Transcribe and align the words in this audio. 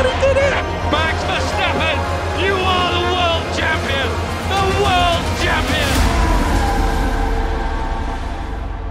Max 0.00 1.16
Verstappen, 1.30 1.98
you 2.44 2.54
are 2.74 2.90
the 2.96 3.04
world 3.14 3.44
champion. 3.58 4.08
The 4.52 4.62
world 4.82 5.24
champion. 5.42 5.90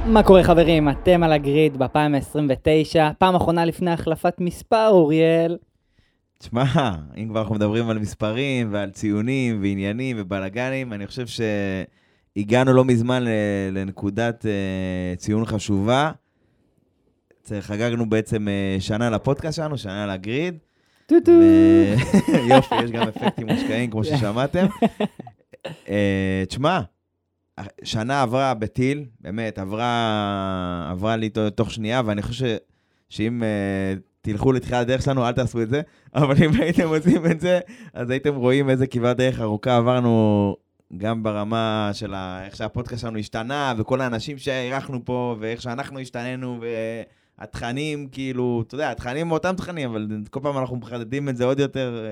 מה 0.06 0.24
קורה 0.24 0.44
חברים? 0.44 0.90
אתם 0.90 1.24
על 1.24 1.32
הגריד 1.32 1.78
בפעם 1.78 2.16
ה-29, 2.16 3.14
פעם 3.18 3.36
אחרונה 3.36 3.66
לפני 3.66 3.92
החלפת 3.92 4.36
מספר, 4.40 4.88
אוריאל. 4.90 5.58
תשמע, 6.38 6.64
אם 7.18 7.30
כבר 7.30 7.40
אנחנו 7.42 7.56
מדברים 7.56 7.90
על 7.90 8.00
מספרים 8.00 8.74
ועל 8.74 8.90
ציונים 8.90 9.62
ועניינים 9.62 10.18
ובלאגנים, 10.20 10.94
אני 10.94 11.08
חושב 11.08 11.26
שהגענו 12.38 12.74
לא 12.74 12.86
מזמן 12.86 13.24
לנקודת 13.72 14.46
אה, 14.46 15.16
ציון 15.16 15.46
חשובה. 15.46 16.12
חגגנו 17.60 18.10
בעצם 18.10 18.48
אה, 18.48 18.78
שנה 18.80 19.10
לפודקאסט 19.10 19.56
שלנו, 19.56 19.78
שנה 19.78 20.08
לגריד. 20.08 20.58
טו-טו. 21.10 21.32
ו- 21.32 21.96
יופי, 22.54 22.76
יש 22.84 22.92
גם 22.92 23.08
אפקטים 23.08 23.48
מושקעים, 23.48 23.92
כמו 23.92 24.04
ששמעתם. 24.10 24.66
אה, 25.90 26.44
תשמע, 26.48 26.80
שנה 27.84 28.22
עברה 28.22 28.54
בטיל, 28.54 29.06
באמת, 29.22 29.60
עברה, 29.60 30.88
עברה 30.92 31.16
לי 31.16 31.30
תו- 31.30 31.50
תוך 31.50 31.72
שנייה, 31.72 32.02
ואני 32.06 32.22
חושב 32.22 32.56
שאם 33.10 33.44
אה, 33.44 34.00
תלכו 34.22 34.52
לתחילת 34.52 34.82
הדרך 34.82 35.02
שלנו, 35.02 35.28
אל 35.28 35.32
תעשו 35.32 35.62
את 35.62 35.70
זה, 35.70 35.82
אבל 36.16 36.44
אם 36.46 36.52
הייתם 36.62 36.88
עושים 36.88 37.26
את 37.26 37.40
זה, 37.40 37.60
אז 37.94 38.10
הייתם 38.10 38.36
רואים 38.36 38.70
איזה 38.70 38.88
כברת 38.88 39.18
דרך 39.18 39.40
ארוכה 39.42 39.78
עברנו, 39.78 40.56
גם 40.98 41.24
ברמה 41.24 41.90
של 41.94 42.14
ה, 42.14 42.46
איך 42.46 42.56
שהפודקאסט 42.56 43.02
שלנו 43.02 43.18
השתנה, 43.20 43.74
וכל 43.78 44.02
האנשים 44.02 44.38
שאירחנו 44.38 45.06
פה, 45.06 45.36
ואיך 45.40 45.62
שאנחנו 45.62 46.00
השתננו, 46.00 46.60
והתכנים, 47.40 48.08
כאילו, 48.12 48.64
אתה 48.68 48.76
יודע, 48.76 48.92
התכנים 48.92 49.28
הם 49.28 49.32
אותם 49.32 49.54
תכנים, 49.58 49.90
אבל 49.90 50.08
כל 50.30 50.40
פעם 50.44 50.58
אנחנו 50.58 50.76
מחדדים 50.76 51.30
את 51.30 51.38
זה 51.38 51.46
עוד 51.46 51.60
יותר. 51.60 52.06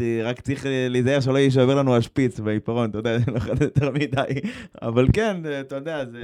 אה, 0.00 0.20
רק 0.24 0.40
צריך 0.40 0.66
אה, 0.66 0.86
להיזהר 0.90 1.20
שלא 1.20 1.38
יישבר 1.38 1.74
לנו 1.74 1.96
השפיץ 1.96 2.40
בעיפרון, 2.40 2.90
אתה 2.90 2.98
יודע, 2.98 3.18
זה 3.24 3.30
לא 3.30 3.38
חד 3.38 3.62
יותר 3.62 3.90
מדי. 3.90 4.40
אבל 4.82 5.06
כן, 5.12 5.36
זה- 5.44 5.60
אתה 5.60 5.76
יודע, 5.76 6.04
זה 6.12 6.18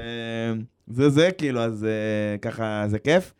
זה, 0.86 1.08
זה 1.08 1.30
כאילו, 1.38 1.60
אז 1.60 1.84
אה, 1.84 2.38
ככה, 2.38 2.84
זה 2.86 2.98
כיף. 2.98 3.32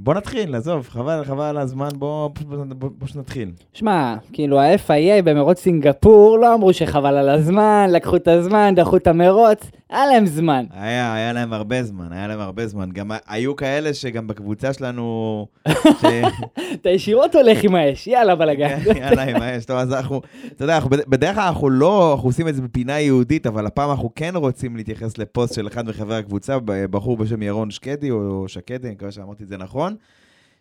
בוא 0.00 0.14
נתחיל, 0.14 0.54
עזוב, 0.54 0.88
חבל, 0.88 1.24
חבל 1.24 1.44
על 1.44 1.58
הזמן, 1.58 1.88
בוא, 1.98 2.30
בוא, 2.40 2.64
בוא, 2.64 2.90
בוא 2.98 3.06
שנתחיל. 3.06 3.50
שמע, 3.72 4.14
כאילו 4.32 4.60
ה-FIA 4.60 5.22
במרוץ 5.24 5.58
סינגפור 5.60 6.38
לא 6.38 6.54
אמרו 6.54 6.72
שחבל 6.72 7.16
על 7.16 7.28
הזמן, 7.28 7.88
לקחו 7.92 8.16
את 8.16 8.28
הזמן, 8.28 8.72
דחו 8.76 8.96
את 8.96 9.06
המרוץ, 9.06 9.70
היה 9.90 10.06
להם 10.06 10.26
זמן. 10.26 10.64
היה, 10.70 11.14
היה 11.14 11.32
להם 11.32 11.52
הרבה 11.52 11.82
זמן, 11.82 12.12
היה 12.12 12.26
להם 12.26 12.40
הרבה 12.40 12.66
זמן. 12.66 12.90
גם 12.92 13.10
היו 13.26 13.56
כאלה 13.56 13.94
שגם 13.94 14.26
בקבוצה 14.26 14.72
שלנו, 14.72 15.46
ש... 15.68 16.04
אתה 16.74 16.90
ישירות 16.90 17.34
הולך 17.34 17.58
עם 17.62 17.74
האש, 17.74 18.06
יאללה 18.06 18.34
בלאגן. 18.34 18.80
כן, 18.84 18.96
יאללה, 18.96 19.22
עם 19.22 19.42
האש, 19.42 19.64
טוב, 19.64 19.76
אז 19.76 19.92
אנחנו, 19.92 20.20
אתה 20.46 20.64
יודע, 20.64 20.76
אנחנו, 20.76 20.90
בדרך 20.90 21.34
כלל 21.34 21.44
אנחנו 21.44 21.70
לא, 21.70 22.12
אנחנו 22.14 22.28
עושים 22.28 22.48
את 22.48 22.54
זה 22.54 22.62
בפינה 22.62 23.00
יהודית, 23.00 23.46
אבל 23.46 23.66
הפעם 23.66 23.90
אנחנו 23.90 24.10
כן 24.14 24.32
רוצים 24.36 24.76
להתייחס 24.76 25.18
לפוסט 25.18 25.54
של 25.54 25.66
אחד 25.66 25.88
מחברי 25.88 26.16
הקבוצה, 26.16 26.58
בחור 26.64 27.16
בשם 27.16 27.42
ירון 27.42 27.70
שקדי, 27.70 28.10
או 28.10 28.44
שקדי, 28.48 28.86
אני 28.86 28.94
מקווה 28.94 29.12
שאמרתי 29.12 29.42
את 29.42 29.48
זה 29.48 29.56
נכון, 29.56 29.96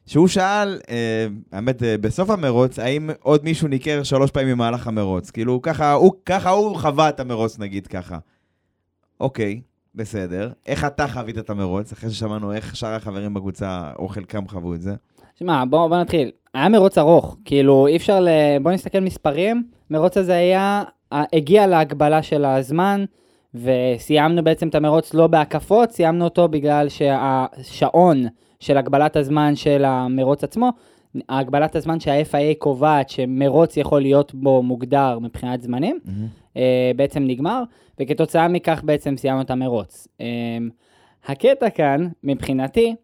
שהוא 0.06 0.28
שאל, 0.28 0.80
אה, 0.90 1.28
האמת, 1.52 1.84
אה, 1.84 1.98
בסוף 1.98 2.30
המרוץ, 2.30 2.80
האם 2.80 3.10
עוד 3.22 3.44
מישהו 3.44 3.68
ניכר 3.68 4.04
שלוש 4.04 4.32
פעמים 4.32 4.52
במהלך 4.52 4.88
המרוץ? 4.88 5.32
כאילו, 5.32 5.62
ככה 5.62 5.94
הוא, 5.94 6.14
ככה 6.26 6.50
הוא 6.50 6.78
חווה 6.78 7.10
את 7.10 7.20
המרוץ, 7.20 7.60
נגיד 7.60 7.88
ככה. 7.88 8.18
אוקיי, 9.20 9.62
בסדר. 9.96 10.52
איך 10.66 10.86
אתה 10.86 11.08
חווית 11.08 11.38
את 11.38 11.50
המרוץ, 11.50 11.92
אחרי 11.92 12.10
ששמענו 12.10 12.54
איך 12.54 12.76
שאר 12.76 12.94
החברים 12.94 13.34
בקבוצה, 13.34 13.92
או 14.00 14.08
חלקם 14.08 14.48
חוו 14.48 14.74
את 14.74 14.82
זה? 14.82 14.96
שמע, 15.36 15.64
בוא, 15.70 15.88
בוא 15.88 15.98
נתחיל. 15.98 16.32
היה 16.54 16.70
מרוץ 16.70 16.98
ארוך, 16.98 17.38
כאילו 17.46 17.88
אי 17.88 17.96
אפשר 17.96 18.20
ל... 18.20 18.28
בוא 18.62 18.72
נסתכל 18.72 19.00
מספרים, 19.00 19.64
מרוץ 19.90 20.18
הזה 20.18 20.34
היה, 20.34 20.84
הגיע 21.12 21.68
להגבלה 21.68 22.24
של 22.24 22.46
הזמן, 22.46 23.06
וסיימנו 23.56 24.44
בעצם 24.44 24.68
את 24.68 24.76
המרוץ 24.76 25.14
לא 25.14 25.28
בהקפות, 25.28 25.92
סיימנו 25.92 26.26
אותו 26.26 26.48
בגלל 26.48 26.90
שהשעון 26.90 28.26
של 28.60 28.78
הגבלת 28.78 29.16
הזמן 29.16 29.56
של 29.56 29.86
המרוץ 29.86 30.44
עצמו, 30.44 30.70
הגבלת 31.30 31.76
הזמן 31.76 32.00
שה-FIA 32.00 32.56
קובעת 32.58 33.10
שמרוץ 33.10 33.78
יכול 33.78 34.02
להיות 34.02 34.34
בו 34.34 34.64
מוגדר 34.64 35.20
מבחינת 35.20 35.62
זמנים, 35.62 36.00
אה, 36.58 36.92
בעצם 36.96 37.24
נגמר, 37.24 37.64
וכתוצאה 38.00 38.48
מכך 38.48 38.82
בעצם 38.84 39.18
סיימנו 39.18 39.42
את 39.42 39.52
המרוץ. 39.52 40.08
אה, 40.22 40.26
הקטע 41.26 41.70
כאן, 41.70 42.08
מבחינתי, 42.24 42.96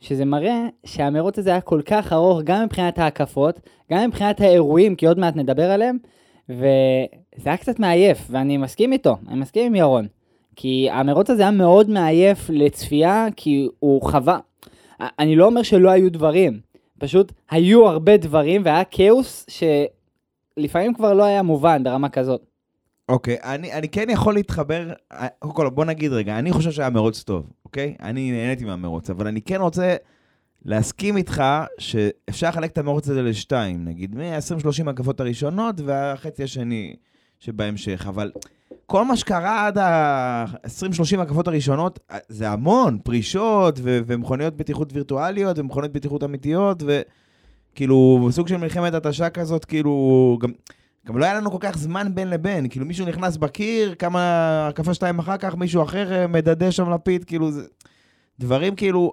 שזה 0.00 0.24
מראה 0.24 0.66
שהמרוץ 0.84 1.38
הזה 1.38 1.50
היה 1.50 1.60
כל 1.60 1.82
כך 1.84 2.12
ארוך, 2.12 2.40
גם 2.44 2.64
מבחינת 2.64 2.98
ההקפות, 2.98 3.60
גם 3.92 4.08
מבחינת 4.08 4.40
האירועים, 4.40 4.94
כי 4.94 5.06
עוד 5.06 5.18
מעט 5.18 5.36
נדבר 5.36 5.70
עליהם, 5.70 5.98
וזה 6.48 7.44
היה 7.44 7.56
קצת 7.56 7.78
מעייף, 7.78 8.26
ואני 8.30 8.56
מסכים 8.56 8.92
איתו, 8.92 9.16
אני 9.28 9.40
מסכים 9.40 9.66
עם 9.66 9.74
ירון. 9.74 10.06
כי 10.56 10.88
המרוץ 10.90 11.30
הזה 11.30 11.42
היה 11.42 11.50
מאוד 11.50 11.90
מעייף 11.90 12.50
לצפייה, 12.50 13.26
כי 13.36 13.68
הוא 13.78 14.02
חווה. 14.02 14.38
אני 15.00 15.36
לא 15.36 15.46
אומר 15.46 15.62
שלא 15.62 15.90
היו 15.90 16.12
דברים, 16.12 16.60
פשוט 16.98 17.32
היו 17.50 17.88
הרבה 17.88 18.16
דברים, 18.16 18.62
והיה 18.64 18.84
כאוס 18.84 19.46
שלפעמים 19.48 20.94
כבר 20.94 21.14
לא 21.14 21.24
היה 21.24 21.42
מובן 21.42 21.84
ברמה 21.84 22.08
כזאת. 22.08 22.42
אוקיי, 23.08 23.36
אני, 23.44 23.72
אני 23.72 23.88
כן 23.88 24.10
יכול 24.10 24.34
להתחבר, 24.34 24.92
אה, 25.12 25.28
קודם 25.38 25.54
כל 25.54 25.70
בוא 25.70 25.84
נגיד 25.84 26.12
רגע, 26.12 26.38
אני 26.38 26.52
חושב 26.52 26.70
שהיה 26.70 26.90
מרוץ 26.90 27.22
טוב, 27.22 27.50
אוקיי? 27.64 27.94
אני 28.02 28.32
נהניתי 28.32 28.64
מהמרוץ, 28.64 29.10
אבל 29.10 29.26
אני 29.26 29.42
כן 29.42 29.60
רוצה 29.60 29.96
להסכים 30.64 31.16
איתך 31.16 31.44
שאפשר 31.78 32.48
לחלק 32.48 32.70
את 32.70 32.78
המרוץ 32.78 33.08
הזה 33.08 33.22
לשתיים, 33.22 33.84
נגיד, 33.84 34.14
מ-20-30 34.16 34.90
הקפות 34.90 35.20
הראשונות 35.20 35.80
והחצי 35.80 36.42
השני 36.42 36.96
שבהמשך, 37.38 38.06
אבל 38.08 38.30
כל 38.86 39.04
מה 39.04 39.16
שקרה 39.16 39.66
עד 39.66 39.78
ה-20-30 39.78 41.20
הקפות 41.20 41.48
הראשונות, 41.48 41.98
אה, 42.10 42.18
זה 42.28 42.50
המון, 42.50 42.98
פרישות 43.04 43.78
ו- 43.82 43.98
ומכוניות 44.06 44.56
בטיחות 44.56 44.92
וירטואליות 44.92 45.58
ומכוניות 45.58 45.92
בטיחות 45.92 46.24
אמיתיות, 46.24 46.82
וכאילו, 46.86 48.28
סוג 48.30 48.48
של 48.48 48.56
מלחמת 48.56 48.94
התשה 48.94 49.30
כזאת, 49.30 49.64
כאילו, 49.64 50.38
גם... 50.40 50.52
גם 51.06 51.18
לא 51.18 51.24
היה 51.24 51.34
לנו 51.34 51.50
כל 51.50 51.58
כך 51.60 51.78
זמן 51.78 52.14
בין 52.14 52.30
לבין, 52.30 52.68
כאילו 52.68 52.86
מישהו 52.86 53.06
נכנס 53.06 53.36
בקיר, 53.36 53.94
כמה 53.94 54.20
הקפה 54.68 54.94
שתיים 54.94 55.18
אחר 55.18 55.36
כך, 55.36 55.54
מישהו 55.54 55.82
אחר 55.82 56.12
אה, 56.12 56.26
מדדה 56.26 56.72
שם 56.72 56.90
לפיד, 56.90 57.24
כאילו 57.24 57.50
זה... 57.50 57.62
דברים 58.40 58.74
כאילו, 58.74 59.12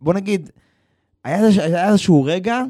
בוא 0.00 0.14
נגיד, 0.14 0.50
היה, 1.24 1.46
איזשהו 1.88 2.24
רגע 2.24 2.62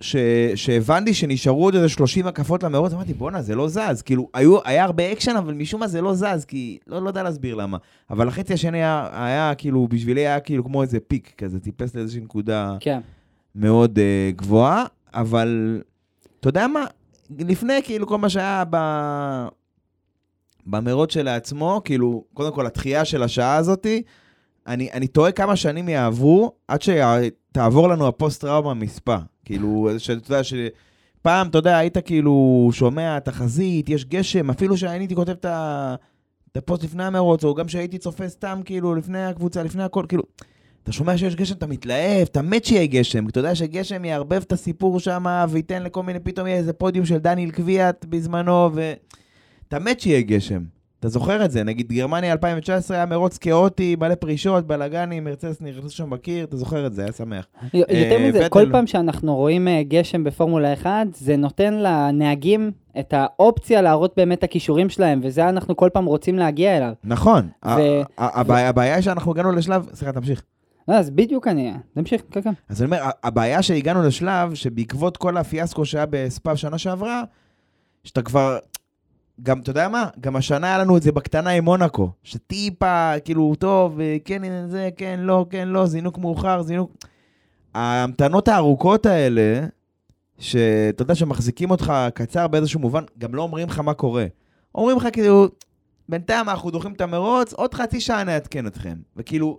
ש, 0.00 0.16
שהבנתי 0.54 1.14
שנשארו 1.14 1.64
עוד 1.64 1.74
איזה 1.74 1.88
30 1.88 2.26
הקפות 2.26 2.62
למרוץ, 2.62 2.92
אמרתי, 2.92 3.14
בואנה, 3.14 3.42
זה 3.42 3.54
לא 3.54 3.68
זז. 3.68 4.02
כאילו, 4.04 4.28
היו, 4.34 4.58
היה 4.64 4.84
הרבה 4.84 5.12
אקשן, 5.12 5.36
אבל 5.36 5.54
משום 5.54 5.80
מה 5.80 5.86
זה 5.86 6.00
לא 6.00 6.14
זז, 6.14 6.44
כי 6.44 6.78
לא, 6.86 7.02
לא 7.02 7.08
יודע 7.08 7.22
להסביר 7.22 7.54
למה. 7.54 7.78
אבל 8.10 8.28
החצי 8.28 8.52
השני 8.52 8.78
היה, 8.78 9.08
היה 9.12 9.54
כאילו, 9.58 9.88
בשבילי 9.88 10.20
היה 10.20 10.40
כאילו 10.40 10.64
כמו 10.64 10.82
איזה 10.82 11.00
peak 11.00 11.32
כזה, 11.38 11.60
טיפס 11.60 11.94
לאיזושהי 11.94 12.20
נקודה 12.20 12.76
כן. 12.80 13.00
מאוד 13.54 13.98
אה, 13.98 14.36
גבוהה, 14.36 14.84
אבל 15.14 15.82
אתה 16.40 16.48
יודע 16.48 16.66
מה? 16.66 16.84
לפני 17.38 17.82
כאילו 17.84 18.06
כל 18.06 18.18
מה 18.18 18.28
שהיה 18.28 18.64
ב... 18.70 18.76
במרוץ 20.66 21.12
שלעצמו, 21.12 21.80
כאילו, 21.84 22.24
קודם 22.34 22.52
כל 22.54 22.66
הדחייה 22.66 23.04
של 23.04 23.22
השעה 23.22 23.56
הזאתי, 23.56 24.02
אני, 24.66 24.88
אני 24.92 25.06
תוהה 25.06 25.32
כמה 25.32 25.56
שנים 25.56 25.88
יעברו 25.88 26.52
עד 26.68 26.82
שתעבור 27.56 27.88
לנו 27.88 28.06
הפוסט-טראומה 28.06 28.74
מספא. 28.74 29.18
כאילו, 29.44 29.88
שאתה 29.98 30.32
יודע, 30.32 30.44
שפעם, 30.44 31.48
אתה 31.48 31.58
יודע, 31.58 31.78
היית 31.78 31.98
כאילו 31.98 32.68
שומע 32.72 33.18
תחזית, 33.18 33.88
יש 33.88 34.04
גשם, 34.04 34.50
אפילו 34.50 34.76
שאני 34.76 34.98
הייתי 34.98 35.14
כותב. 35.14 35.32
את 36.52 36.56
הפוסט 36.56 36.84
לפני 36.84 37.04
המרוץ, 37.04 37.44
או 37.44 37.54
גם 37.54 37.68
שהייתי 37.68 37.98
צופה 37.98 38.28
סתם, 38.28 38.60
כאילו, 38.64 38.94
לפני 38.94 39.24
הקבוצה, 39.24 39.62
לפני 39.62 39.82
הכל, 39.82 40.04
כאילו, 40.08 40.22
אתה 40.82 40.92
שומע 40.92 41.18
שיש 41.18 41.36
גשם, 41.36 41.54
אתה 41.54 41.66
מתלהב, 41.66 42.22
אתה 42.22 42.42
מת 42.42 42.64
שיהיה 42.64 42.86
גשם, 42.86 43.28
אתה 43.28 43.38
יודע 43.40 43.54
שגשם 43.54 44.04
יערבב 44.04 44.42
את 44.46 44.52
הסיפור 44.52 45.00
שם, 45.00 45.24
וייתן 45.50 45.82
לכל 45.82 46.02
מיני, 46.02 46.20
פתאום 46.20 46.46
יהיה 46.46 46.58
איזה 46.58 46.72
פודיום 46.72 47.06
של 47.06 47.18
דניאל 47.18 47.50
קביאט 47.50 48.04
בזמנו, 48.04 48.70
ואתה 48.74 49.78
מת 49.78 50.00
שיהיה 50.00 50.22
גשם. 50.22 50.62
אתה 51.06 51.12
זוכר 51.12 51.44
את 51.44 51.50
זה, 51.50 51.64
נגיד 51.64 51.92
גרמניה 51.92 52.32
2019 52.32 52.96
היה 52.96 53.06
מרוץ 53.06 53.38
כאוטי, 53.38 53.96
מלא 54.00 54.14
פרישות, 54.14 54.66
בלאגנים, 54.66 55.24
מרצדס 55.24 55.60
נכנסו 55.60 55.96
שם 55.96 56.10
בקיר, 56.10 56.44
אתה 56.44 56.56
זוכר 56.56 56.86
את 56.86 56.94
זה, 56.94 57.02
היה 57.02 57.12
שמח. 57.12 57.46
יותר 57.74 57.94
אה, 57.94 58.28
מזה, 58.28 58.38
וטל- 58.38 58.48
כל 58.48 58.72
פעם 58.72 58.86
שאנחנו 58.86 59.36
רואים 59.36 59.68
אה, 59.68 59.82
גשם 59.82 60.24
בפורמולה 60.24 60.72
1, 60.72 60.90
זה 61.14 61.36
נותן 61.36 61.74
לנהגים 61.74 62.70
את 62.98 63.14
האופציה 63.16 63.82
להראות 63.82 64.12
באמת 64.16 64.38
את 64.38 64.44
הכישורים 64.44 64.88
שלהם, 64.88 65.20
וזה 65.22 65.48
אנחנו 65.48 65.76
כל 65.76 65.88
פעם 65.92 66.04
רוצים 66.04 66.38
להגיע 66.38 66.76
אליו. 66.76 66.92
נכון, 67.04 67.48
הבעיה 68.18 68.94
היא 68.94 69.02
שאנחנו 69.02 69.32
הגענו 69.32 69.52
לשלב, 69.52 69.86
סליחה, 69.94 70.12
תמשיך. 70.12 70.42
לא, 70.88 70.94
אז 70.94 71.10
בדיוק 71.10 71.48
אני... 71.48 71.72
נמשיך, 71.96 72.22
כן, 72.30 72.42
כן. 72.42 72.52
אז 72.68 72.82
אני 72.82 72.86
אומר, 72.86 73.02
הבעיה 73.24 73.62
שהגענו 73.62 74.02
לשלב 74.02 74.54
שבעקבות 74.54 75.16
כל 75.16 75.36
הפיאסקו 75.36 75.84
שהיה 75.84 76.06
בספאב 76.10 76.56
שנה 76.56 76.78
שעברה, 76.78 77.22
שאתה 78.04 78.22
כבר, 78.22 78.58
גם, 79.42 79.60
אתה 79.60 79.70
יודע 79.70 79.88
מה? 79.88 80.08
גם 80.20 80.36
השנה 80.36 80.66
היה 80.66 80.78
לנו 80.78 80.96
את 80.96 81.02
זה 81.02 81.12
בקטנה 81.12 81.50
עם 81.50 81.64
מונאקו, 81.64 82.10
שטיפה, 82.22 83.12
כאילו, 83.24 83.54
טוב, 83.58 84.00
אה, 84.00 84.16
כן, 84.24 84.68
זה, 84.68 84.88
כן, 84.96 85.20
לא, 85.22 85.46
כן, 85.50 85.68
לא, 85.68 85.86
זינוק 85.86 86.18
מאוחר, 86.18 86.62
זינוק... 86.62 86.92
ההמתנות 87.74 88.48
הארוכות 88.48 89.06
האלה, 89.06 89.66
שאתה 90.38 91.02
יודע 91.02 91.14
שמחזיקים 91.14 91.70
אותך 91.70 91.92
קצר 92.14 92.48
באיזשהו 92.48 92.80
מובן, 92.80 93.04
גם 93.18 93.34
לא 93.34 93.42
אומרים 93.42 93.68
לך 93.68 93.78
מה 93.78 93.94
קורה. 93.94 94.26
אומרים 94.74 94.96
לך 94.96 95.08
כאילו, 95.12 95.48
בינתיים 96.08 96.48
אנחנו 96.48 96.70
דוחים 96.70 96.92
את 96.92 97.00
המרוץ, 97.00 97.52
עוד 97.52 97.74
חצי 97.74 98.00
שעה 98.00 98.24
נעדכן 98.24 98.66
אתכם. 98.66 98.94
וכאילו, 99.16 99.58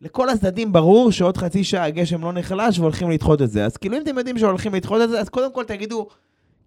לכל 0.00 0.28
הצדדים 0.28 0.72
ברור 0.72 1.12
שעוד 1.12 1.36
חצי 1.36 1.64
שעה 1.64 1.84
הגשם 1.84 2.22
לא 2.22 2.32
נחלש 2.32 2.78
והולכים 2.78 3.10
לדחות 3.10 3.42
את 3.42 3.50
זה. 3.50 3.64
אז 3.64 3.76
כאילו, 3.76 3.96
אם 3.96 4.02
אתם 4.02 4.18
יודעים 4.18 4.38
שהולכים 4.38 4.74
לדחות 4.74 5.02
את 5.02 5.10
זה, 5.10 5.20
אז 5.20 5.28
קודם 5.28 5.52
כל 5.52 5.64
תגידו, 5.64 6.08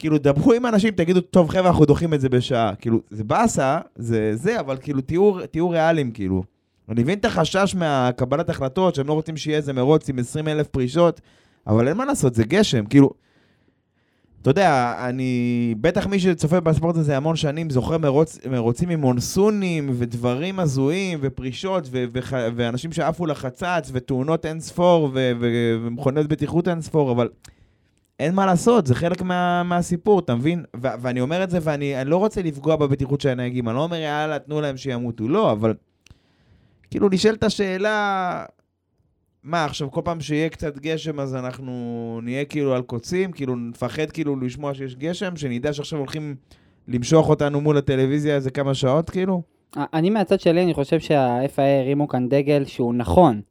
כאילו, 0.01 0.17
דברו 0.17 0.53
עם 0.53 0.65
אנשים, 0.65 0.91
תגידו, 0.91 1.21
טוב, 1.21 1.49
חבר'ה, 1.49 1.69
אנחנו 1.69 1.85
דוחים 1.85 2.13
את 2.13 2.21
זה 2.21 2.29
בשעה. 2.29 2.75
כאילו, 2.75 2.99
זה 3.09 3.23
באסה, 3.23 3.79
זה 3.95 4.31
זה, 4.35 4.59
אבל 4.59 4.77
כאילו, 4.81 5.01
תהיו, 5.01 5.33
תהיו 5.51 5.69
ריאליים, 5.69 6.11
כאילו. 6.11 6.43
אני 6.89 7.03
מבין 7.03 7.19
את 7.19 7.25
החשש 7.25 7.75
מהקבלת 7.75 8.49
החלטות, 8.49 8.95
שהם 8.95 9.07
לא 9.07 9.13
רוצים 9.13 9.37
שיהיה 9.37 9.57
איזה 9.57 9.73
מרוץ 9.73 10.09
עם 10.09 10.19
20 10.19 10.47
אלף 10.47 10.67
פרישות, 10.67 11.21
אבל 11.67 11.87
אין 11.87 11.97
מה 11.97 12.05
לעשות, 12.05 12.35
זה 12.35 12.43
גשם, 12.43 12.85
כאילו... 12.85 13.09
אתה 14.41 14.49
יודע, 14.49 14.95
אני... 15.09 15.75
בטח 15.81 16.07
מי 16.07 16.19
שצופה 16.19 16.59
בספורט 16.59 16.95
הזה 16.95 17.17
המון 17.17 17.35
שנים 17.35 17.69
זוכר 17.69 17.97
מרוץ, 17.97 18.39
מרוצים 18.51 18.89
עם 18.89 19.01
מונסונים 19.01 19.89
ודברים 19.93 20.59
הזויים 20.59 21.19
ופרישות 21.21 21.87
ו- 21.91 22.05
וח- 22.13 22.33
ואנשים 22.55 22.91
שעפו 22.91 23.25
לחצץ 23.25 23.89
ותאונות 23.93 24.45
אין 24.45 24.59
ספור 24.59 25.09
ו- 25.13 25.31
ו- 25.39 25.75
ומכוניות 25.85 26.27
בטיחות 26.27 26.67
אין 26.67 26.81
ספור, 26.81 27.11
אבל 27.11 27.29
אין 28.21 28.35
מה 28.35 28.45
לעשות, 28.45 28.87
זה 28.87 28.95
חלק 28.95 29.21
מה, 29.21 29.63
מהסיפור, 29.63 30.19
אתה 30.19 30.35
מבין? 30.35 30.63
ו- 30.75 30.87
ואני 31.01 31.21
אומר 31.21 31.43
את 31.43 31.49
זה 31.49 31.59
ואני 31.61 32.01
אני 32.01 32.09
לא 32.09 32.17
רוצה 32.17 32.41
לפגוע 32.41 32.75
בבטיחות 32.75 33.21
של 33.21 33.29
הנהגים, 33.29 33.69
אני 33.69 33.75
לא 33.75 33.83
אומר 33.83 33.97
יאללה, 33.97 34.39
תנו 34.39 34.61
להם 34.61 34.77
שימותו, 34.77 35.27
לא, 35.27 35.51
אבל 35.51 35.73
כאילו 36.91 37.09
נשאלת 37.09 37.43
השאלה, 37.43 38.45
מה, 39.43 39.65
עכשיו 39.65 39.91
כל 39.91 40.01
פעם 40.03 40.19
שיהיה 40.19 40.49
קצת 40.49 40.77
גשם 40.77 41.19
אז 41.19 41.35
אנחנו 41.35 42.19
נהיה 42.23 42.45
כאילו 42.45 42.75
על 42.75 42.81
קוצים, 42.81 43.31
כאילו 43.31 43.55
נפחד 43.55 44.11
כאילו 44.11 44.39
לשמוע 44.39 44.73
שיש 44.73 44.95
גשם, 44.95 45.35
שנדע 45.35 45.73
שעכשיו 45.73 45.99
הולכים 45.99 46.35
למשוך 46.87 47.29
אותנו 47.29 47.61
מול 47.61 47.77
הטלוויזיה 47.77 48.35
איזה 48.35 48.51
כמה 48.51 48.73
שעות 48.73 49.09
כאילו? 49.09 49.41
אני 49.77 50.09
מהצד 50.09 50.39
שלי, 50.39 50.63
אני 50.63 50.73
חושב 50.73 50.99
שה-FIA 50.99 51.81
הרימו 51.81 52.07
כאן 52.07 52.29
דגל 52.29 52.65
שהוא 52.65 52.93
נכון. 52.93 53.41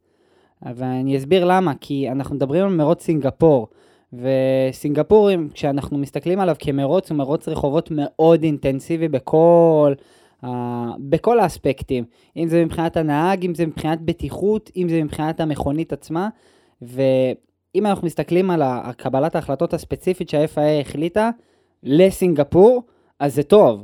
אבל 0.65 0.87
אני 0.87 1.17
אסביר 1.17 1.45
למה, 1.45 1.73
כי 1.81 2.11
אנחנו 2.11 2.35
מדברים 2.35 2.65
על 2.65 2.73
מרוץ 2.73 3.03
סינגפור, 3.03 3.67
וסינגפור, 4.13 5.29
כשאנחנו 5.53 5.97
מסתכלים 5.97 6.39
עליו 6.39 6.55
כמרוץ, 6.59 7.11
הוא 7.11 7.17
מרוץ 7.17 7.47
רחובות 7.47 7.89
מאוד 7.91 8.43
אינטנסיבי 8.43 9.07
בכל, 9.07 9.93
uh, 10.43 10.47
בכל 10.99 11.39
האספקטים. 11.39 12.03
אם 12.37 12.47
זה 12.47 12.65
מבחינת 12.65 12.97
הנהג, 12.97 13.45
אם 13.45 13.55
זה 13.55 13.65
מבחינת 13.65 14.01
בטיחות, 14.01 14.71
אם 14.75 14.89
זה 14.89 15.03
מבחינת 15.03 15.39
המכונית 15.39 15.93
עצמה, 15.93 16.29
ואם 16.81 17.85
אנחנו 17.85 18.07
מסתכלים 18.07 18.51
על 18.51 18.61
קבלת 18.97 19.35
ההחלטות 19.35 19.73
הספציפית 19.73 20.29
שה-FIA 20.29 20.81
החליטה 20.81 21.29
לסינגפור, 21.83 22.83
אז 23.19 23.35
זה 23.35 23.43
טוב. 23.43 23.83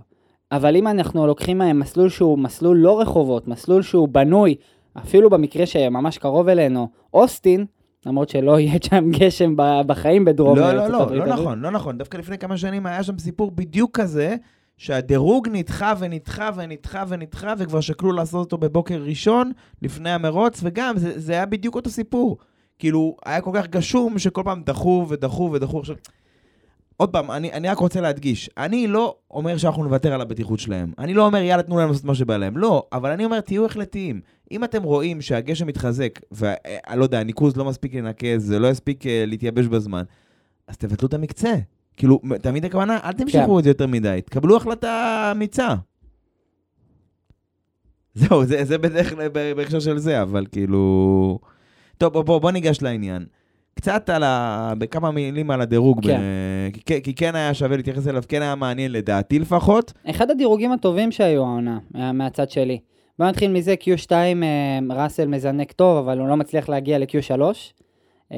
אבל 0.52 0.76
אם 0.76 0.88
אנחנו 0.88 1.28
לוקחים 1.28 1.58
מהם 1.58 1.80
מסלול 1.80 2.10
שהוא 2.10 2.40
מסלול 2.40 2.78
לא 2.78 3.02
רחובות, 3.02 3.48
מסלול 3.48 3.82
שהוא 3.82 4.08
בנוי, 4.08 4.56
אפילו 4.98 5.30
במקרה 5.30 5.66
שממש 5.66 6.18
קרוב 6.18 6.50
אלינו, 6.50 6.88
אוסטין, 7.14 7.66
למרות 8.08 8.30
שלא 8.30 8.60
יהיה 8.60 8.80
שם 8.84 9.12
גשם 9.12 9.54
בחיים 9.58 10.26
בדרום 10.26 10.58
לא, 10.58 10.72
לא, 10.74 10.88
לא, 10.88 11.16
לא 11.16 11.26
נכון, 11.26 11.60
לא 11.62 11.72
נכון. 11.72 11.98
דווקא 11.98 12.18
לפני 12.18 12.38
כמה 12.38 12.58
שנים 12.58 12.86
היה 12.86 13.04
שם 13.04 13.20
סיפור 13.20 13.52
בדיוק 13.52 14.00
כזה, 14.00 14.36
שהדירוג 14.78 15.48
נדחה 15.52 15.94
ונדחה 16.00 16.50
ונדחה 16.56 17.04
ונדחה, 17.08 17.54
וכבר 17.58 17.82
שקלו 17.82 18.12
לעשות 18.12 18.46
אותו 18.46 18.58
בבוקר 18.58 19.02
ראשון, 19.02 19.52
לפני 19.82 20.10
המרוץ, 20.10 20.60
וגם, 20.64 20.98
זה, 20.98 21.20
זה 21.20 21.34
היה 21.34 21.46
בדיוק 21.46 21.76
אותו 21.76 21.90
סיפור. 21.90 22.38
כאילו, 22.80 23.18
היה 23.26 23.42
כל 23.42 23.52
כך 23.54 23.68
גשום, 23.68 24.20
שכל 24.20 24.42
פעם 24.46 24.64
דחו 24.64 25.06
ודחו 25.10 25.50
ודחו. 25.54 25.80
עכשיו, 25.80 25.96
עוד 26.98 27.10
פעם, 27.10 27.32
אני, 27.32 27.54
אני 27.54 27.70
רק 27.70 27.78
רוצה 27.78 28.02
להדגיש, 28.02 28.50
אני 28.58 28.88
לא 28.88 29.16
אומר 29.32 29.58
שאנחנו 29.58 29.84
נוותר 29.84 30.14
על 30.14 30.22
הבטיחות 30.22 30.60
שלהם. 30.60 30.92
אני 30.98 31.14
לא 31.14 31.26
אומר, 31.26 31.42
יאללה, 31.42 31.64
תנו 31.64 31.78
להם 31.78 31.90
לעשות 31.90 32.04
מה 32.04 32.16
שבא 32.16 32.38
להם. 32.38 32.58
לא, 32.58 32.88
אבל 32.94 33.12
אני 33.12 33.26
אומר, 33.26 33.40
תהיו 33.40 33.66
החלטיים. 33.66 34.22
אם 34.52 34.64
אתם 34.64 34.84
רואים 34.84 35.22
שהגשם 35.22 35.68
מתחזק, 35.68 36.20
ואני 36.32 37.00
לא 37.00 37.04
יודע, 37.04 37.20
הניקוז 37.20 37.58
לא 37.58 37.66
מספיק 37.66 37.96
לנקז, 37.96 38.46
זה 38.46 38.60
לא 38.60 38.68
יספיק 38.68 39.08
אה, 39.08 39.24
להתייבש 39.28 39.66
בזמן, 39.66 40.04
אז 40.68 40.78
תבטלו 40.78 41.08
את 41.08 41.14
המקצה. 41.14 41.54
כאילו, 41.98 42.22
תמיד 42.42 42.66
הכוונה, 42.66 43.00
אל 43.04 43.14
תמשכו 43.14 43.54
כן. 43.54 43.60
את 43.60 43.64
זה 43.64 43.70
יותר 43.70 43.88
מדי, 43.88 44.20
תקבלו 44.26 44.58
החלטה 44.58 45.32
אמיצה. 45.36 45.76
זהו, 48.14 48.46
זה, 48.46 48.66
זה 48.66 48.78
בדרך 48.78 49.10
כלל 49.10 49.28
בהקשר 49.28 49.80
של 49.80 49.98
זה, 49.98 50.22
אבל 50.22 50.46
כאילו... 50.52 51.40
טוב, 51.98 52.14
בוא, 52.14 52.22
בוא, 52.22 52.40
בוא 52.40 52.52
ניגש 52.52 52.82
לעניין. 52.82 53.26
קצת 53.78 54.10
על 54.10 54.24
ה... 54.24 54.74
בכמה 54.78 55.12
מילים 55.12 55.52
על 55.52 55.62
הדירוג, 55.62 56.02
כן. 56.08 56.20
ב... 56.20 56.80
כי, 56.86 57.02
כי 57.04 57.14
כן 57.16 57.36
היה 57.36 57.54
שווה 57.54 57.78
להתייחס 57.78 58.08
אליו, 58.08 58.24
כן 58.28 58.42
היה 58.42 58.56
מעניין 58.56 58.92
לדעתי 58.92 59.40
לפחות. 59.40 59.94
אחד 60.10 60.32
הדירוגים 60.32 60.72
הטובים 60.72 61.12
שהיו 61.12 61.44
העונה, 61.44 61.80
מה- 61.94 62.12
מהצד 62.12 62.50
שלי. 62.50 62.80
בוא 63.20 63.28
נתחיל 63.28 63.52
מזה, 63.52 63.76
Q2 63.82 64.12
אה, 64.12 64.80
ראסל 64.96 65.28
מזנק 65.28 65.72
טוב, 65.72 65.98
אבל 65.98 66.20
הוא 66.20 66.28
לא 66.28 66.36
מצליח 66.38 66.70
להגיע 66.70 66.98
ל-Q3, 67.00 67.42
אה, 68.32 68.38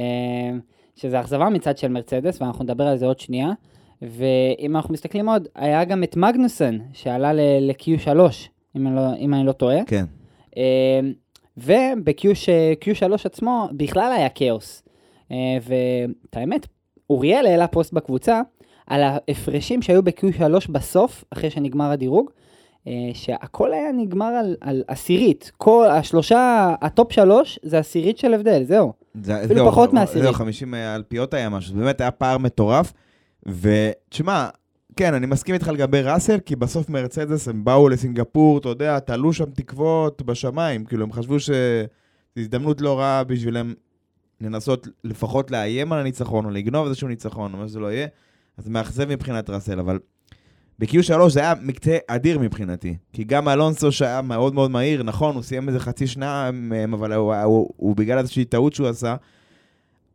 שזה 0.95 1.19
אכזבה 1.19 1.49
מצד 1.49 1.77
של 1.77 1.87
מרצדס, 1.87 2.41
ואנחנו 2.41 2.63
נדבר 2.63 2.83
על 2.87 2.97
זה 2.97 3.05
עוד 3.05 3.19
שנייה. 3.19 3.49
ואם 4.01 4.75
אנחנו 4.75 4.93
מסתכלים 4.93 5.29
עוד, 5.29 5.47
היה 5.55 5.83
גם 5.83 6.03
את 6.03 6.17
מגנוסן, 6.17 6.77
שעלה 6.93 7.33
ל-Q3, 7.33 8.09
אם, 8.77 8.95
לא- 8.95 9.15
אם 9.19 9.33
אני 9.33 9.45
לא 9.45 9.51
טועה. 9.51 9.77
כן. 9.87 10.05
וב-Q3 11.57 13.13
עצמו 13.25 13.69
בכלל 13.73 14.11
היה 14.17 14.29
כאוס. 14.29 14.83
אה, 15.31 15.37
ואת 15.61 16.37
האמת, 16.37 16.67
אוריאל 17.09 17.45
העלה 17.45 17.67
פוסט 17.67 17.93
בקבוצה 17.93 18.41
על 18.87 19.01
ההפרשים 19.03 19.81
שהיו 19.81 20.03
ב-Q3 20.03 20.71
בסוף, 20.71 21.23
אחרי 21.33 21.49
שנגמר 21.49 21.91
הדירוג, 21.91 22.29
אה, 22.87 22.93
שהכל 23.13 23.73
היה 23.73 23.91
נגמר 23.91 24.25
על, 24.25 24.55
על 24.61 24.83
עשירית. 24.87 25.51
כל 25.57 25.87
השלושה, 25.89 26.73
ה 26.81 26.89
top 26.89 27.13
שלוש 27.13 27.59
זה 27.63 27.79
עשירית 27.79 28.17
של 28.17 28.33
הבדל, 28.33 28.63
זהו. 28.63 28.93
זה, 29.23 29.43
אפילו 29.43 29.55
זהו, 29.55 29.71
פחות 29.71 29.93
מעשירית. 29.93 30.23
זהו, 30.23 30.33
50 30.33 30.73
אלפיות 30.73 31.33
היה 31.33 31.49
משהו, 31.49 31.75
באמת 31.75 32.01
היה 32.01 32.11
פער 32.11 32.37
מטורף. 32.37 32.93
ותשמע, 33.45 34.49
כן, 34.95 35.13
אני 35.13 35.25
מסכים 35.25 35.55
איתך 35.55 35.67
לגבי 35.67 36.01
ראסל, 36.01 36.39
כי 36.39 36.55
בסוף 36.55 36.89
מרצדס 36.89 37.47
הם 37.47 37.63
באו 37.63 37.89
לסינגפור, 37.89 38.57
אתה 38.57 38.69
יודע, 38.69 38.99
תלו 38.99 39.33
שם 39.33 39.45
תקוות 39.45 40.21
בשמיים, 40.21 40.85
כאילו 40.85 41.03
הם 41.03 41.11
חשבו 41.11 41.39
שזו 41.39 41.53
הזדמנות 42.37 42.81
לא 42.81 42.99
רעה 42.99 43.23
בשבילם 43.23 43.73
לנסות 44.41 44.87
לפחות 45.03 45.51
לאיים 45.51 45.93
על 45.93 45.99
הניצחון, 45.99 46.45
או 46.45 46.49
לגנוב 46.49 46.87
איזשהו 46.87 47.07
ניצחון, 47.07 47.53
או 47.53 47.57
מה 47.59 47.67
שזה 47.67 47.79
לא 47.79 47.91
יהיה, 47.91 48.07
אז 48.57 48.67
מאכזב 48.67 49.09
מבחינת 49.09 49.49
ראסל, 49.49 49.79
אבל 49.79 49.99
ב-Q3 50.79 51.29
זה 51.29 51.39
היה 51.39 51.53
מקצה 51.61 51.97
אדיר 52.07 52.39
מבחינתי, 52.39 52.95
כי 53.13 53.23
גם 53.23 53.49
אלונסו 53.49 53.91
שהיה 53.91 54.21
מאוד 54.21 54.53
מאוד 54.53 54.71
מהיר, 54.71 55.03
נכון, 55.03 55.35
הוא 55.35 55.43
סיים 55.43 55.67
איזה 55.67 55.79
חצי 55.79 56.07
שנה 56.07 56.49
אבל 56.93 57.13
הוא, 57.13 57.35
הוא, 57.35 57.43
הוא, 57.43 57.69
הוא 57.77 57.95
בגלל 57.95 58.17
איזושהי 58.17 58.45
טעות 58.45 58.73
שהוא 58.73 58.87
עשה, 58.87 59.15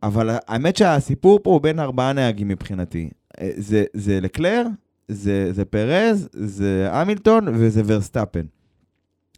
אבל 0.03 0.29
האמת 0.47 0.77
שהסיפור 0.77 1.39
פה 1.43 1.49
הוא 1.49 1.61
בין 1.61 1.79
ארבעה 1.79 2.13
נהגים 2.13 2.47
מבחינתי. 2.47 3.09
אה, 3.41 3.51
זה, 3.55 3.83
זה 3.93 4.21
לקלר, 4.21 4.65
זה, 5.07 5.53
זה 5.53 5.65
פרז, 5.65 6.29
זה 6.33 6.87
המילטון 6.91 7.47
וזה 7.47 7.81
ורסטאפן. 7.85 8.45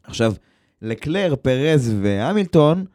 עכשיו, 0.03 0.33
לקלר, 0.81 1.35
פרז 1.41 1.93
והמילטון, 2.01 2.85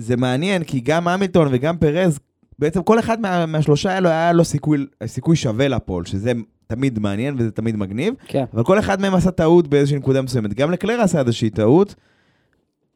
זה 0.00 0.16
מעניין, 0.16 0.64
כי 0.64 0.80
גם 0.80 1.08
המילטון 1.08 1.48
וגם 1.50 1.78
פרז, 1.78 2.18
בעצם 2.58 2.82
כל 2.82 2.98
אחד 2.98 3.20
מה, 3.20 3.46
מהשלושה 3.46 3.92
האלו 3.92 4.08
היה 4.08 4.32
לו 4.32 4.44
סיכוי, 4.44 4.86
סיכוי 5.06 5.36
שווה 5.36 5.68
ל 5.68 5.74
pole, 5.74 6.04
שזה 6.04 6.32
תמיד 6.66 6.98
מעניין 6.98 7.34
וזה 7.38 7.50
תמיד 7.50 7.76
מגניב, 7.76 8.14
כן. 8.26 8.44
אבל 8.54 8.64
כל 8.64 8.78
אחד 8.78 9.00
מהם 9.00 9.14
עשה 9.14 9.30
טעות 9.30 9.68
באיזושהי 9.68 9.98
נקודה 9.98 10.22
מסוימת. 10.22 10.54
גם 10.54 10.70
לקלר 10.70 11.00
עשה 11.00 11.20
איזושהי 11.20 11.50
טעות, 11.50 11.94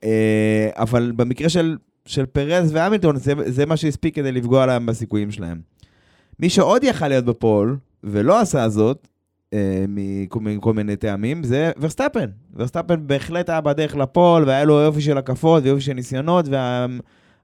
אה, 0.05 0.69
אבל 0.77 1.13
במקרה 1.17 1.49
של, 1.49 1.77
של 2.07 2.27
פרז 2.27 2.71
והמילטון, 2.75 3.17
זה, 3.17 3.33
זה 3.47 3.67
מה 3.67 3.77
שהספיק 3.77 4.15
כדי 4.15 4.33
לפגוע 4.33 4.67
להם 4.67 4.87
בסיכויים 4.87 5.31
שלהם. 5.31 5.61
מי 6.41 6.49
שעוד 6.49 6.85
יכל 6.85 7.09
להיות 7.09 7.25
ב 7.25 7.33
pole, 7.33 7.77
ולא 8.05 8.41
עשה 8.41 8.69
זאת, 8.69 9.09
מכל, 9.89 10.41
מכל 10.41 10.73
מיני 10.73 10.97
טעמים, 10.97 11.43
זה 11.43 11.73
ורסטאפן. 11.81 12.27
ורסטאפן 12.55 13.07
בהחלט 13.07 13.49
היה 13.49 13.61
בדרך 13.61 13.97
ל 13.97 14.05
pole, 14.05 14.45
והיה 14.45 14.65
לו 14.65 14.75
יופי 14.75 15.01
של 15.01 15.19
הקפות 15.19 15.63
ויופי 15.63 15.81
של 15.81 15.93
ניסיונות, 15.93 16.47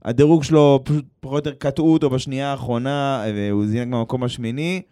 והדירוג 0.05 0.45
שלו 0.45 0.81
פשוט 0.85 1.05
פחות 1.21 1.47
או 1.47 1.51
יותר 1.51 1.59
קטעו 1.59 1.93
אותו 1.93 2.11
בשנייה 2.11 2.51
האחרונה, 2.51 3.25
והוא 3.35 3.67
זינק 3.67 3.95
במקום 3.95 4.25
השמיני. 4.25 4.83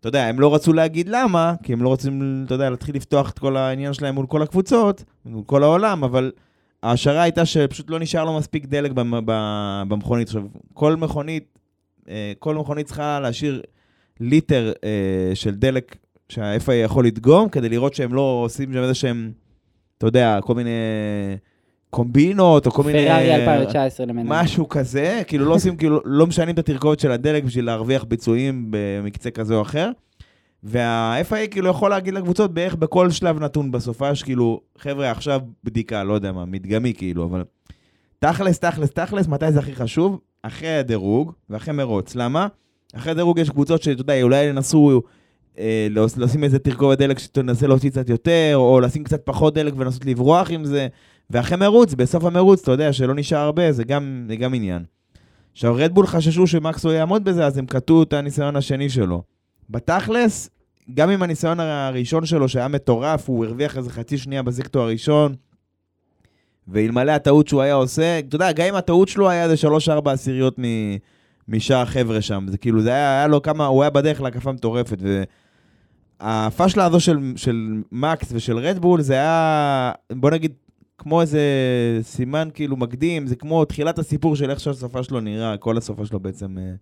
אתה 0.00 0.08
יודע, 0.08 0.26
הם 0.26 0.40
לא 0.40 0.54
רצו 0.54 0.72
להגיד 0.72 1.08
למה, 1.08 1.54
כי 1.62 1.72
הם 1.72 1.82
לא 1.82 1.88
רוצים, 1.88 2.42
אתה 2.46 2.54
יודע, 2.54 2.70
להתחיל 2.70 2.96
לפתוח 2.96 3.30
את 3.30 3.38
כל 3.38 3.56
העניין 3.56 3.92
שלהם 3.92 4.14
מול 4.14 4.26
כל 4.26 4.42
הקבוצות, 4.42 5.04
מול 5.26 5.42
כל 5.46 5.62
העולם, 5.62 6.04
אבל 6.04 6.32
ההשערה 6.82 7.22
הייתה 7.22 7.46
שפשוט 7.46 7.90
לא 7.90 7.98
נשאר 7.98 8.24
לו 8.24 8.38
מספיק 8.38 8.66
דלק 8.66 8.90
במכונית. 9.88 10.28
עכשיו, 10.28 10.42
כל 10.74 10.96
מכונית, 10.96 11.58
אה, 12.08 12.32
כל 12.38 12.54
מכונית 12.54 12.86
צריכה 12.86 13.20
להשאיר 13.20 13.62
ליטר 14.20 14.72
אה, 14.84 15.34
של 15.34 15.54
דלק 15.54 15.96
שה-FIA 16.28 16.72
יכול 16.72 17.06
לדגום, 17.06 17.48
כדי 17.48 17.68
לראות 17.68 17.94
שהם 17.94 18.14
לא 18.14 18.42
עושים 18.44 18.72
שם 18.72 18.78
איזה 18.78 18.94
שהם, 18.94 19.32
אתה 19.98 20.06
יודע, 20.06 20.38
כל 20.42 20.54
מיני 20.54 20.70
קומבינות, 21.90 22.66
או 22.66 22.70
כל 22.70 22.82
מיני... 22.82 23.06
פרארי 23.06 23.34
2019 23.34 24.06
למעלה. 24.06 24.28
משהו 24.42 24.68
כזה, 24.68 25.22
כאילו 25.26 25.44
לא 25.44 25.54
עושים, 25.54 25.76
כאילו 25.76 26.00
לא 26.04 26.26
משנים 26.26 26.54
את 26.54 26.58
התרכובת 26.58 27.00
של 27.00 27.10
הדלק 27.10 27.44
בשביל 27.44 27.64
להרוויח 27.64 28.04
ביצועים 28.04 28.66
במקצה 28.70 29.30
כזה 29.30 29.54
או 29.54 29.62
אחר. 29.62 29.90
וה-FIA 30.62 31.48
כאילו 31.50 31.70
יכול 31.70 31.90
להגיד 31.90 32.14
לקבוצות 32.14 32.54
בערך 32.54 32.74
בכל 32.74 33.10
שלב 33.10 33.38
נתון 33.38 33.70
בסופה, 33.70 34.14
שכאילו, 34.14 34.60
חבר'ה, 34.78 35.10
עכשיו 35.10 35.40
בדיקה, 35.64 36.04
לא 36.04 36.14
יודע 36.14 36.32
מה, 36.32 36.44
מדגמי 36.44 36.94
כאילו, 36.94 37.24
אבל 37.24 37.44
תכלס, 38.18 38.58
תכלס, 38.58 38.90
תכלס, 38.90 39.28
מתי 39.28 39.52
זה 39.52 39.58
הכי 39.58 39.74
חשוב? 39.74 40.20
אחרי 40.42 40.68
הדירוג 40.68 41.32
ואחרי 41.50 41.74
מרוץ. 41.74 42.14
למה? 42.14 42.46
אחרי 42.94 43.12
הדירוג 43.12 43.38
יש 43.38 43.50
קבוצות 43.50 43.82
שאתה 43.82 44.00
יודע, 44.00 44.22
אולי 44.22 44.44
ינסו 44.44 45.02
אה, 45.58 45.86
להוס- 45.90 46.16
לשים 46.16 46.44
איזה 46.44 46.58
תרכובת 46.58 46.98
דלק 46.98 47.18
שתנסה 47.18 47.66
להוציא 47.66 47.90
קצת 47.90 48.08
יותר, 48.08 48.52
או 48.54 48.80
לשים 48.80 49.04
קצת 49.04 49.20
פחות 49.24 49.54
דלק 49.54 49.74
ולנסות 49.76 50.04
לברוח 50.04 50.50
עם 50.50 50.64
זה. 50.64 50.88
ואחרי 51.30 51.56
מרוץ, 51.58 51.94
בסוף 51.94 52.24
המרוץ, 52.24 52.62
אתה 52.62 52.72
יודע 52.72 52.92
שלא 52.92 53.14
נשאר 53.14 53.38
הרבה, 53.38 53.72
זה 53.72 53.84
גם, 53.84 54.24
זה 54.28 54.36
גם 54.36 54.54
עניין. 54.54 54.84
עכשיו, 55.52 55.74
רדבול 55.74 56.06
חששו 56.06 56.46
שמקס 56.46 56.84
לא 56.84 56.90
יעמוד 56.90 57.24
בזה, 57.24 57.46
אז 57.46 57.58
הם 57.58 57.66
קטעו 57.66 58.02
את 58.02 58.12
הניסיון 58.12 58.56
השני 58.56 58.90
שלו. 58.90 59.22
בתכלס, 59.70 60.50
גם 60.94 61.10
עם 61.10 61.22
הניסיון 61.22 61.60
הראשון 61.60 62.26
שלו, 62.26 62.48
שהיה 62.48 62.68
מטורף, 62.68 63.28
הוא 63.28 63.44
הרוויח 63.44 63.76
איזה 63.76 63.90
חצי 63.90 64.18
שנייה 64.18 64.42
בסקטור 64.42 64.82
הראשון, 64.82 65.34
ואלמלא 66.68 67.12
הטעות 67.12 67.48
שהוא 67.48 67.60
היה 67.60 67.74
עושה, 67.74 68.18
אתה 68.18 68.36
יודע, 68.36 68.52
גם 68.52 68.66
אם 68.66 68.74
הטעות 68.74 69.08
שלו 69.08 69.30
היה 69.30 69.44
איזה 69.44 69.56
שלוש-ארבע 69.56 70.12
עשיריות 70.12 70.58
מ- 70.58 70.96
משאר 71.48 71.76
החבר'ה 71.76 72.20
שם, 72.22 72.46
זה 72.48 72.58
כאילו, 72.58 72.82
זה 72.82 72.88
היה, 72.90 73.18
היה 73.18 73.26
לו 73.26 73.42
כמה, 73.42 73.66
הוא 73.66 73.82
היה 73.82 73.90
בדרך 73.90 74.20
להקפה 74.20 74.52
מטורפת, 74.52 74.98
והפשלה 76.20 76.84
הזו 76.84 77.00
של, 77.00 77.32
של 77.36 77.82
מקס 77.92 78.32
ושל 78.32 78.58
רדבול, 78.58 79.00
זה 79.00 79.14
היה, 79.14 79.92
בוא 80.12 80.30
נגיד, 80.30 80.52
כמו 80.98 81.20
איזה 81.20 81.40
סימן 82.02 82.48
כאילו 82.54 82.76
מקדים, 82.76 83.26
זה 83.26 83.36
כמו 83.36 83.64
תחילת 83.64 83.98
הסיפור 83.98 84.36
של 84.36 84.50
איך 84.50 84.60
שהסופה 84.60 85.02
שלו 85.02 85.20
נראה, 85.20 85.56
כל 85.56 85.76
הסופה 85.78 86.06
שלו 86.06 86.20
בעצם 86.20 86.58
אה, 86.58 86.72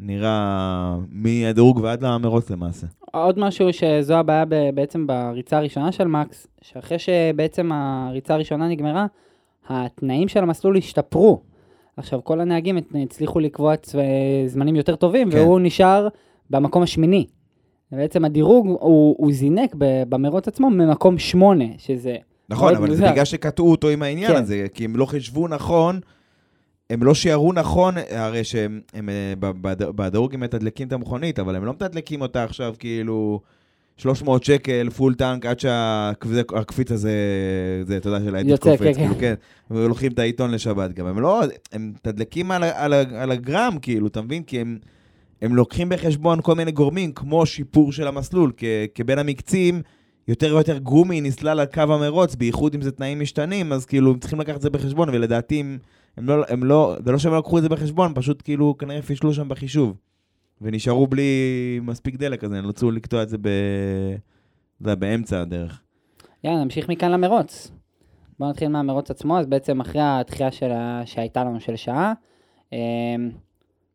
נראה 0.00 0.96
מהדירוג 1.10 1.80
ועד 1.82 2.02
למרוץ 2.04 2.50
למעשה. 2.50 2.86
עוד 3.12 3.38
משהו 3.38 3.68
שזו 3.72 4.14
הבעיה 4.14 4.44
בעצם 4.74 5.06
בריצה 5.06 5.56
הראשונה 5.58 5.92
של 5.92 6.04
מקס, 6.04 6.46
שאחרי 6.62 6.98
שבעצם 6.98 7.70
הריצה 7.72 8.34
הראשונה 8.34 8.68
נגמרה, 8.68 9.06
התנאים 9.68 10.28
של 10.28 10.42
המסלול 10.42 10.76
השתפרו. 10.76 11.40
עכשיו, 11.96 12.24
כל 12.24 12.40
הנהגים 12.40 12.78
הצ- 12.78 12.98
הצליחו 13.02 13.40
לקבוע 13.40 13.76
צו- 13.76 13.98
זמנים 14.46 14.76
יותר 14.76 14.96
טובים, 14.96 15.30
כן. 15.30 15.38
והוא 15.38 15.60
נשאר 15.60 16.08
במקום 16.50 16.82
השמיני. 16.82 17.26
בעצם 17.92 18.24
הדירוג, 18.24 18.66
הוא, 18.66 19.14
הוא 19.18 19.32
זינק 19.32 19.74
במרוץ 20.08 20.48
עצמו 20.48 20.70
ממקום 20.70 21.18
שמונה, 21.18 21.64
שזה... 21.78 22.16
נכון, 22.48 22.74
אבל 22.74 22.86
זה 22.86 22.92
מוזר. 22.92 23.12
בגלל 23.12 23.24
שקטעו 23.24 23.70
אותו 23.70 23.88
עם 23.88 24.02
העניין 24.02 24.32
כן. 24.32 24.42
הזה, 24.42 24.66
כי 24.74 24.84
הם 24.84 24.96
לא 24.96 25.06
חישבו 25.06 25.48
נכון, 25.48 26.00
הם 26.90 27.02
לא 27.02 27.14
שיערו 27.14 27.52
נכון, 27.52 27.94
הרי 28.10 28.44
שהם 28.44 28.80
הם, 28.94 29.08
אה, 29.08 29.32
בדירוג 29.72 30.34
הם 30.34 30.40
מתדלקים 30.40 30.88
את 30.88 30.92
המכונית, 30.92 31.38
אבל 31.38 31.56
הם 31.56 31.64
לא 31.64 31.72
מתדלקים 31.72 32.20
אותה 32.20 32.44
עכשיו 32.44 32.74
כאילו 32.78 33.40
300 33.96 34.44
שקל, 34.44 34.90
פול 34.90 35.14
טנק, 35.14 35.46
עד 35.46 35.60
שהקפיץ 35.60 36.92
הזה, 36.92 37.12
זה, 37.82 37.96
אתה 37.96 38.08
יודע, 38.08 38.24
של 38.24 38.36
האדיט 38.36 38.60
קופץ, 38.60 38.78
כן, 38.78 38.94
כאילו, 38.94 39.14
כן. 39.14 39.34
כן, 39.68 39.74
ולוקחים 39.74 40.12
את 40.12 40.18
העיתון 40.18 40.50
לשבת 40.50 40.92
גם, 40.92 41.06
הם 41.06 41.20
לא, 41.20 41.42
הם 41.72 41.92
מתדלקים 41.94 42.50
על, 42.50 42.64
על, 42.64 42.92
על 42.92 43.30
הגרם, 43.30 43.76
כאילו, 43.82 44.06
אתה 44.06 44.22
מבין? 44.22 44.42
כי 44.42 44.60
הם, 44.60 44.78
הם 45.42 45.54
לוקחים 45.54 45.88
בחשבון 45.88 46.42
כל 46.42 46.54
מיני 46.54 46.72
גורמים, 46.72 47.12
כמו 47.12 47.46
שיפור 47.46 47.92
של 47.92 48.06
המסלול, 48.06 48.52
כ, 48.56 48.64
כבין 48.94 49.18
המקצים, 49.18 49.82
יותר 50.28 50.54
ויותר 50.54 50.78
גומי 50.78 51.20
נסלל 51.20 51.60
על 51.60 51.66
קו 51.66 51.80
המרוץ, 51.80 52.34
בייחוד 52.34 52.74
אם 52.74 52.82
זה 52.82 52.92
תנאים 52.92 53.20
משתנים, 53.20 53.72
אז 53.72 53.86
כאילו 53.86 54.10
הם 54.12 54.18
צריכים 54.18 54.40
לקחת 54.40 54.56
את 54.56 54.62
זה 54.62 54.70
בחשבון, 54.70 55.08
ולדעתי 55.08 55.60
הם, 55.60 55.78
הם 56.16 56.26
לא, 56.26 56.44
הם 56.48 56.64
לא, 56.64 56.96
זה 57.04 57.12
לא 57.12 57.18
שהם 57.18 57.32
לא 57.32 57.38
לקחו 57.38 57.58
את 57.58 57.62
זה 57.62 57.68
בחשבון, 57.68 58.12
פשוט 58.14 58.42
כאילו 58.44 58.78
כנראה 58.78 59.02
פישלו 59.02 59.34
שם 59.34 59.48
בחישוב. 59.48 59.96
ונשארו 60.60 61.06
בלי 61.06 61.80
מספיק 61.82 62.16
דלק, 62.16 62.44
אז 62.44 62.52
הם 62.52 62.66
רצו 62.66 62.90
לקטוע 62.90 63.22
את 63.22 63.28
זה 63.28 63.38
ב... 63.38 63.48
אתה 63.48 64.82
יודע, 64.82 64.94
באמצע 64.94 65.40
הדרך. 65.40 65.82
יאללה, 66.44 66.64
נמשיך 66.64 66.88
מכאן 66.88 67.10
למרוץ. 67.10 67.70
בואו 68.38 68.50
נתחיל 68.50 68.68
מהמרוץ 68.68 69.10
עצמו, 69.10 69.38
אז 69.38 69.46
בעצם 69.46 69.80
אחרי 69.80 70.02
הדחייה 70.02 70.50
של 70.50 70.70
ה... 70.70 71.02
שהייתה 71.04 71.44
לנו 71.44 71.60
של 71.60 71.76
שעה, 71.76 72.12
אמ, 72.72 72.78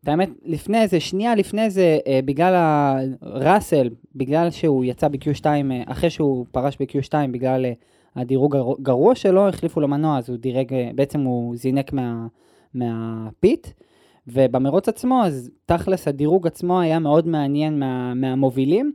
את 0.04 0.08
האמת, 0.08 0.30
לפני 0.46 0.88
זה, 0.88 1.00
שנייה 1.00 1.36
לפני 1.36 1.70
זה, 1.70 1.98
אה, 2.08 2.20
בגלל 2.26 2.56
ה... 2.56 2.98
ראסל, 3.22 3.90
בגלל 4.16 4.50
שהוא 4.52 4.86
יצא 4.86 5.08
ב-Q2, 5.08 5.46
אה, 5.46 5.84
אחרי 5.86 6.10
שהוא 6.10 6.46
פרש 6.52 6.78
ב-Q2 6.80 7.14
בגלל 7.32 7.66
אה, 7.66 7.74
הדירוג 8.16 8.56
הגר- 8.56 8.82
גרוע 8.82 9.16
שלו, 9.16 9.48
החליפו 9.48 9.82
לו 9.82 9.88
מנוע, 9.88 10.18
אז 10.18 10.30
הוא 10.30 10.38
דירג, 10.38 10.74
אה, 10.74 10.90
בעצם 10.96 11.22
הוא 11.22 11.56
זינק 11.56 11.94
מה... 11.94 12.28
מהפיט. 12.74 13.68
ובמרוץ 14.28 14.90
עצמו, 14.90 15.22
אז 15.26 15.52
תכלס 15.66 16.08
הדירוג 16.08 16.48
עצמו 16.48 16.82
היה 16.82 17.00
מאוד 17.00 17.28
מעניין 17.28 17.80
מה... 17.80 18.14
מהמובילים, 18.14 18.92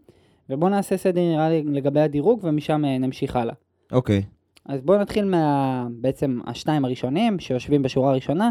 ובואו 0.50 0.70
נעשה 0.70 0.96
סדר 0.96 1.20
נראה 1.20 1.48
לי 1.48 1.62
לגבי 1.66 2.00
הדירוג, 2.00 2.40
ומשם 2.42 2.84
אה, 2.84 2.98
נמשיך 2.98 3.36
הלאה. 3.36 3.54
אוקיי. 3.92 4.22
אז 4.66 4.80
בואו 4.82 4.98
נתחיל 4.98 5.24
מה... 5.24 5.86
בעצם 5.90 6.40
השניים 6.46 6.84
הראשונים 6.84 7.38
שיושבים 7.38 7.82
בשורה 7.82 8.10
הראשונה, 8.10 8.50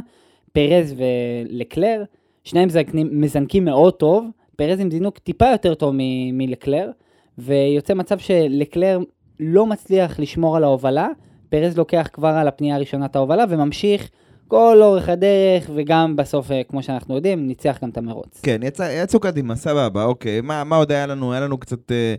פרז 0.53 0.95
ולקלר, 0.97 2.03
שניהם 2.45 2.67
מזנקים, 2.67 3.09
מזנקים 3.11 3.65
מאוד 3.65 3.93
טוב, 3.93 4.25
פרז 4.55 4.79
עם 4.79 4.91
זינוק 4.91 5.17
טיפה 5.17 5.45
יותר 5.51 5.73
טוב 5.73 5.93
מלקלר, 6.33 6.89
ויוצא 7.37 7.93
מצב 7.93 8.19
שלקלר 8.19 8.99
לא 9.39 9.65
מצליח 9.65 10.19
לשמור 10.19 10.57
על 10.57 10.63
ההובלה, 10.63 11.07
פרז 11.49 11.77
לוקח 11.77 12.07
כבר 12.13 12.27
על 12.27 12.47
הפנייה 12.47 12.75
הראשונה 12.75 13.05
את 13.05 13.15
ההובלה 13.15 13.45
וממשיך 13.49 14.09
כל 14.47 14.79
אורך 14.81 15.09
הדרך, 15.09 15.69
וגם 15.75 16.15
בסוף, 16.15 16.51
אה, 16.51 16.61
כמו 16.63 16.83
שאנחנו 16.83 17.15
יודעים, 17.15 17.47
ניצח 17.47 17.79
גם 17.81 17.89
את 17.89 17.97
המרוץ. 17.97 18.41
כן, 18.43 18.59
יצא, 18.63 19.01
יצאו 19.03 19.19
קדימה, 19.19 19.55
סבבה, 19.55 20.03
אוקיי. 20.03 20.41
מה, 20.41 20.63
מה 20.63 20.75
עוד 20.75 20.91
היה 20.91 21.05
לנו? 21.05 21.31
היה 21.31 21.41
לנו 21.41 21.57
קצת 21.57 21.91
אה, 21.91 22.15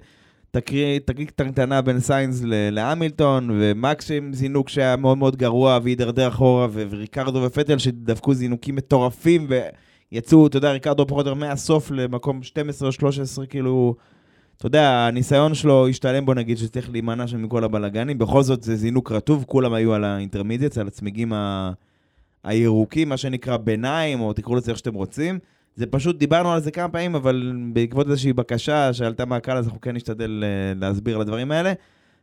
תקרית 0.50 1.06
תקרית 1.06 1.30
קטנטנה 1.30 1.82
בין 1.82 2.00
סיינס 2.00 2.40
להמילטון, 2.44 3.50
ומקס 3.52 4.10
עם 4.10 4.32
זינוק 4.32 4.68
שהיה 4.68 4.96
מאוד 4.96 5.18
מאוד 5.18 5.36
גרוע 5.36 5.78
והידרדר 5.82 6.28
אחורה, 6.28 6.66
ו- 6.70 6.84
וריקרדו 6.90 7.42
ופטל 7.42 7.78
שדפקו 7.78 8.34
זינוקים 8.34 8.76
מטורפים, 8.76 9.46
ויצאו, 10.12 10.46
אתה 10.46 10.56
יודע, 10.56 10.72
ריקרדו 10.72 11.06
פחות 11.06 11.26
או 11.26 11.30
יותר 11.30 11.40
מהסוף 11.40 11.90
למקום 11.90 12.42
12 12.42 12.88
או 12.88 12.92
13, 12.92 13.46
כאילו... 13.46 13.94
אתה 14.56 14.66
יודע, 14.66 14.90
הניסיון 14.90 15.54
שלו 15.54 15.88
השתלם, 15.88 16.26
בוא 16.26 16.34
נגיד, 16.34 16.58
שצריך 16.58 16.90
להימנע 16.90 17.26
שם 17.26 17.42
מכל 17.42 17.64
הבלאגנים. 17.64 18.18
בכל 18.18 18.42
זאת 18.42 18.62
זה 18.62 18.76
זינוק 18.76 19.12
רטוב, 19.12 19.44
כולם 19.48 19.72
היו 19.72 19.94
על 19.94 20.04
האינטרמידיאטס, 20.04 20.78
על 20.78 20.86
הצמיגים 20.86 21.32
ה... 21.32 21.72
הירוקים, 22.46 23.08
מה 23.08 23.16
שנקרא 23.16 23.56
ביניים, 23.56 24.20
או 24.20 24.32
תקראו 24.32 24.56
לזה 24.56 24.70
איך 24.70 24.78
שאתם 24.78 24.94
רוצים. 24.94 25.38
זה 25.74 25.86
פשוט, 25.86 26.18
דיברנו 26.18 26.52
על 26.52 26.60
זה 26.60 26.70
כמה 26.70 26.88
פעמים, 26.88 27.14
אבל 27.14 27.52
בעקבות 27.72 28.06
איזושהי 28.06 28.32
בקשה 28.32 28.92
שעלתה 28.92 29.24
מהקהל, 29.24 29.56
אז 29.56 29.66
אנחנו 29.66 29.80
כן 29.80 29.96
נשתדל 29.96 30.44
אה, 30.44 30.74
להסביר 30.80 31.14
על 31.14 31.20
הדברים 31.20 31.50
האלה. 31.50 31.72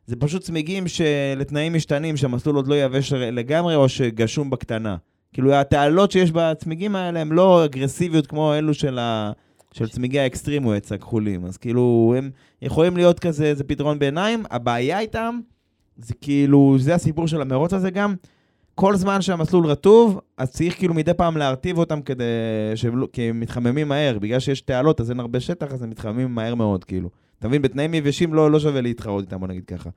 זה 0.05 0.15
פשוט 0.15 0.41
צמיגים 0.41 0.87
שלתנאים 0.87 1.73
משתנים, 1.73 2.17
שהמסלול 2.17 2.55
עוד 2.55 2.67
לא 2.67 2.75
יבש 2.75 3.13
לגמרי, 3.13 3.75
או 3.75 3.89
שגשום 3.89 4.49
בקטנה. 4.49 4.95
כאילו, 5.33 5.53
התעלות 5.53 6.11
שיש 6.11 6.31
בצמיגים 6.31 6.95
האלה 6.95 7.21
הן 7.21 7.29
לא 7.29 7.65
אגרסיביות 7.65 8.27
כמו 8.27 8.53
אלו 8.53 8.73
של, 8.73 8.99
ה... 8.99 9.31
של 9.73 9.89
צמיגי 9.89 10.19
ה 10.19 10.25
extreme 10.25 10.67
wets 10.67 10.91
הכחולים. 10.91 11.45
אז 11.45 11.57
כאילו, 11.57 12.13
הם 12.17 12.31
יכולים 12.61 12.97
להיות 12.97 13.19
כזה, 13.19 13.45
איזה 13.45 13.63
פתרון 13.63 13.99
ביניים. 13.99 14.43
הבעיה 14.51 14.99
איתם, 14.99 15.39
זה 15.97 16.13
כאילו, 16.21 16.75
זה 16.79 16.95
הסיפור 16.95 17.27
של 17.27 17.41
המרוץ 17.41 17.73
הזה 17.73 17.89
גם. 17.89 18.15
כל 18.75 18.95
זמן 18.95 19.21
שהמסלול 19.21 19.65
רטוב, 19.65 20.19
אז 20.37 20.51
צריך 20.51 20.77
כאילו 20.77 20.93
מדי 20.93 21.13
פעם 21.13 21.37
להרטיב 21.37 21.77
אותם 21.77 22.01
כדי 22.01 22.23
שהם 22.75 22.97
לא, 22.97 23.07
כי 23.13 23.21
הם 23.21 23.39
מתחממים 23.39 23.87
מהר. 23.87 24.19
בגלל 24.19 24.39
שיש 24.39 24.61
תעלות, 24.61 25.01
אז 25.01 25.11
אין 25.11 25.19
הרבה 25.19 25.39
שטח, 25.39 25.73
אז 25.73 25.83
הם 25.83 25.89
מתחממים 25.89 26.35
מהר 26.35 26.55
מאוד, 26.55 26.83
כאילו. 26.83 27.09
אתה 27.39 27.47
מבין? 27.47 27.61
בתנאים 27.61 27.93
יבשים 27.93 28.33
לא, 28.33 28.51
לא 28.51 28.59
שווה 28.59 28.81
להתחרות 28.81 29.25
איתם, 29.25 29.39
בוא 29.39 29.47
נגיד 29.47 29.65
ככה. 29.65 29.89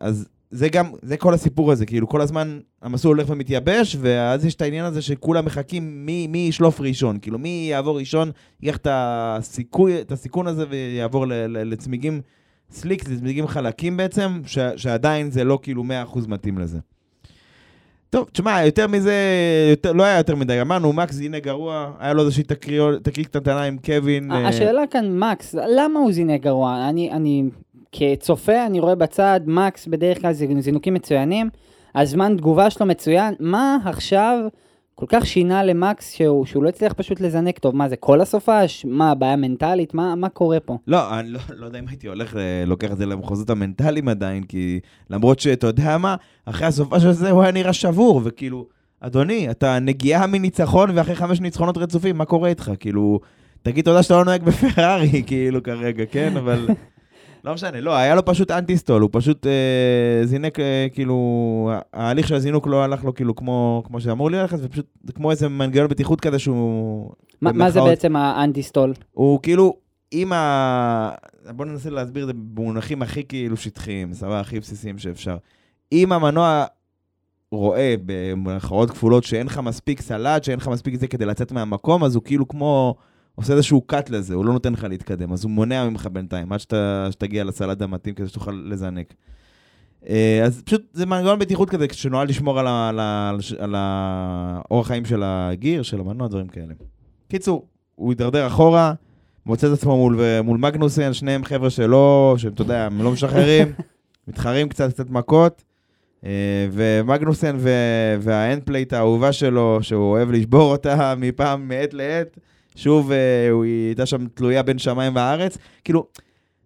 אז 0.00 0.28
זה 0.50 0.68
גם, 0.68 0.90
זה 1.02 1.16
כל 1.16 1.34
הסיפור 1.34 1.72
הזה, 1.72 1.86
כאילו 1.86 2.08
כל 2.08 2.20
הזמן 2.20 2.58
המסלול 2.82 3.16
הולך 3.16 3.30
ומתייבש, 3.30 3.96
ואז 4.00 4.44
יש 4.44 4.54
את 4.54 4.62
העניין 4.62 4.84
הזה 4.84 5.02
שכולם 5.02 5.44
מחכים 5.44 6.06
מי, 6.06 6.26
מי 6.26 6.38
ישלוף 6.38 6.80
ראשון, 6.80 7.18
כאילו 7.18 7.38
מי 7.38 7.68
יעבור 7.70 7.98
ראשון, 7.98 8.30
ייקח 8.62 8.76
את 8.76 8.86
הסיכוי, 8.90 10.00
את 10.00 10.12
הסיכון 10.12 10.46
הזה 10.46 10.64
ויעבור 10.68 11.26
ל, 11.26 11.32
ל, 11.32 11.72
לצמיגים 11.72 12.20
סליק 12.70 13.08
זה 13.08 13.18
צמיגים 13.18 13.46
חלקים 13.46 13.96
בעצם, 13.96 14.40
ש, 14.46 14.58
שעדיין 14.76 15.30
זה 15.30 15.44
לא 15.44 15.58
כאילו 15.62 15.84
100% 16.14 16.18
מתאים 16.28 16.58
לזה. 16.58 16.78
טוב, 18.10 18.28
תשמע, 18.32 18.64
יותר 18.64 18.86
מזה, 18.86 19.14
יותר, 19.70 19.92
לא 19.92 20.02
היה 20.02 20.18
יותר 20.18 20.36
מדי. 20.36 20.60
אמרנו, 20.60 20.92
מקס 20.92 21.14
זינה 21.14 21.38
גרוע, 21.38 21.92
היה 21.98 22.12
לו 22.12 22.22
איזושהי 22.22 22.42
תקרית 23.02 23.26
קטנטנה 23.26 23.62
עם 23.62 23.76
קווין. 23.84 24.32
אה, 24.32 24.48
השאלה 24.48 24.82
כאן, 24.90 25.18
מקס, 25.18 25.54
למה 25.54 26.00
הוא 26.00 26.12
זינק 26.12 26.42
גרוע? 26.42 26.88
אני, 26.88 27.12
אני, 27.12 27.44
כצופה, 27.92 28.66
אני 28.66 28.80
רואה 28.80 28.94
בצד, 28.94 29.40
מקס 29.46 29.86
בדרך 29.86 30.20
כלל 30.20 30.32
זה 30.32 30.46
זינוקים 30.58 30.94
מצוינים, 30.94 31.50
הזמן 31.94 32.36
תגובה 32.36 32.70
שלו 32.70 32.86
מצוין, 32.86 33.34
מה 33.40 33.78
עכשיו 33.84 34.38
כל 34.94 35.06
כך 35.08 35.26
שינה 35.26 35.64
למקס 35.64 36.12
שהוא, 36.12 36.46
שהוא 36.46 36.62
לא 36.62 36.68
הצליח 36.68 36.92
פשוט 36.92 37.20
לזנק 37.20 37.58
טוב? 37.58 37.76
מה 37.76 37.88
זה, 37.88 37.96
כל 37.96 38.20
הסופש? 38.20 38.86
מה, 38.88 39.14
בעיה 39.14 39.36
מנטלית? 39.36 39.94
מה, 39.94 40.14
מה 40.14 40.28
קורה 40.28 40.60
פה? 40.60 40.78
לא, 40.86 41.18
אני 41.18 41.30
לא, 41.30 41.40
לא 41.56 41.66
יודע 41.66 41.78
אם 41.78 41.88
הייתי 41.88 42.08
הולך, 42.08 42.36
אה, 42.36 42.64
לוקח 42.66 42.92
את 42.92 42.96
זה 42.96 43.06
למחוזות 43.06 43.50
המנטליים 43.50 44.08
עדיין, 44.08 44.42
כי 44.42 44.80
למרות 45.10 45.40
שאתה 45.40 45.66
יודע 45.66 45.98
מה, 45.98 46.16
אחרי 46.44 46.66
הסופה 46.66 47.00
של 47.00 47.12
זה 47.12 47.30
הוא 47.30 47.42
היה 47.42 47.52
נראה 47.52 47.72
שבור, 47.72 48.20
וכאילו, 48.24 48.66
אדוני, 49.00 49.50
אתה 49.50 49.78
נגיעה 49.78 50.26
מניצחון 50.26 50.90
ואחרי 50.94 51.14
חמש 51.14 51.40
ניצחונות 51.40 51.78
רצופים, 51.78 52.16
מה 52.16 52.24
קורה 52.24 52.48
איתך? 52.48 52.72
כאילו, 52.80 53.20
תגיד 53.62 53.84
תודה 53.84 54.02
שאתה 54.02 54.14
לא 54.14 54.24
נוהג 54.24 54.42
בפרארי, 54.42 55.22
כאילו, 55.26 55.62
כרגע, 55.62 56.04
כן? 56.10 56.36
אבל... 56.36 56.66
לא 57.44 57.54
משנה, 57.54 57.80
לא, 57.80 57.96
היה 57.96 58.14
לו 58.14 58.24
פשוט 58.24 58.50
אנטי-סטול, 58.50 59.02
הוא 59.02 59.10
פשוט 59.12 59.46
אה, 59.46 60.26
זינק, 60.26 60.60
אה, 60.60 60.86
כאילו, 60.92 61.70
ההליך 61.92 62.28
של 62.28 62.34
הזינוק 62.34 62.66
לא 62.66 62.84
הלך 62.84 63.04
לו 63.04 63.14
כאילו 63.14 63.36
כמו, 63.36 63.82
כמו 63.86 64.00
שאמור 64.00 64.30
ללכת, 64.30 64.58
ופשוט 64.62 64.86
כמו 65.14 65.30
איזה 65.30 65.48
מנגנון 65.48 65.88
בטיחות 65.88 66.20
כזה 66.20 66.38
שהוא... 66.38 67.10
מה, 67.40 67.52
מה 67.52 67.70
זה 67.70 67.80
בעצם 67.80 68.16
האנטי-סטול? 68.16 68.94
הוא 69.12 69.40
כאילו, 69.42 69.76
אם 70.12 70.32
ה... 70.32 71.10
בוא 71.50 71.64
ננסה 71.64 71.90
להסביר 71.90 72.22
את 72.22 72.26
זה 72.26 72.32
במונחים 72.34 73.02
הכי 73.02 73.24
כאילו 73.24 73.56
שטחיים, 73.56 74.14
סבבה, 74.14 74.40
הכי 74.40 74.60
בסיסיים 74.60 74.98
שאפשר. 74.98 75.36
אם 75.92 76.12
המנוע 76.12 76.64
רואה 77.52 77.94
במרכאות 78.06 78.90
כפולות 78.90 79.24
שאין 79.24 79.46
לך 79.46 79.58
מספיק 79.58 80.00
סלט, 80.00 80.44
שאין 80.44 80.58
לך 80.58 80.68
מספיק 80.68 80.94
זה 80.94 81.06
כדי 81.06 81.26
לצאת 81.26 81.52
מהמקום, 81.52 82.04
אז 82.04 82.14
הוא 82.14 82.22
כאילו 82.24 82.48
כמו... 82.48 82.94
עושה 83.38 83.52
איזשהו 83.52 83.80
קאט 83.80 84.10
לזה, 84.10 84.34
הוא 84.34 84.44
לא 84.44 84.52
נותן 84.52 84.72
לך 84.72 84.84
להתקדם, 84.84 85.32
אז 85.32 85.44
הוא 85.44 85.50
מונע 85.50 85.88
ממך 85.88 86.08
בינתיים, 86.12 86.52
עד 86.52 86.60
שאתה, 86.60 87.08
שתגיע 87.10 87.44
לסלט 87.44 87.82
המתאים 87.82 88.14
כדי 88.14 88.28
שתוכל 88.28 88.62
לזנק. 88.64 89.14
אה, 90.08 90.42
אז 90.44 90.62
פשוט 90.62 90.82
זה 90.92 91.06
מנגנון 91.06 91.38
בטיחות 91.38 91.70
כזה, 91.70 91.86
שנועד 91.92 92.28
לשמור 92.28 92.60
על, 92.60 92.66
ה, 92.66 92.88
על, 92.88 93.00
ה, 93.00 93.32
על 93.58 93.74
האורח 93.76 94.86
חיים 94.86 95.04
של 95.04 95.22
הגיר, 95.24 95.82
של 95.82 96.00
המנוע, 96.00 96.28
דברים 96.28 96.48
כאלה. 96.48 96.74
קיצור, 97.28 97.66
הוא 97.94 98.10
הידרדר 98.10 98.46
אחורה, 98.46 98.94
מוצא 99.46 99.66
את 99.66 99.72
עצמו 99.72 99.96
מול, 99.96 100.20
מול 100.44 100.58
מגנוסן, 100.58 101.12
שניהם 101.12 101.44
חבר'ה 101.44 101.70
שלא, 101.70 102.34
שהם, 102.38 102.52
אתה 102.52 102.62
יודע, 102.62 102.86
הם 102.86 103.02
לא 103.02 103.12
משחררים, 103.12 103.72
מתחרים 104.28 104.68
קצת, 104.68 104.90
קצת 104.90 105.10
מכות. 105.10 105.64
אה, 106.24 106.68
ומגנוסן 106.72 107.56
וה 108.20 108.37
end 108.37 108.62
plate 108.62 108.92
האהובה 108.92 109.32
שלו, 109.32 109.78
שהוא 109.82 110.10
אוהב 110.10 110.30
לשבור 110.30 110.72
אותה 110.72 111.14
מפעם, 111.20 111.68
מעת 111.68 111.94
לעת, 111.94 112.38
שוב, 112.78 113.12
אה, 113.12 113.50
הוא 113.50 113.64
הייתה 113.64 114.06
שם 114.06 114.26
תלויה 114.34 114.62
בין 114.62 114.78
שמיים 114.78 115.16
וארץ. 115.16 115.58
כאילו, 115.84 116.06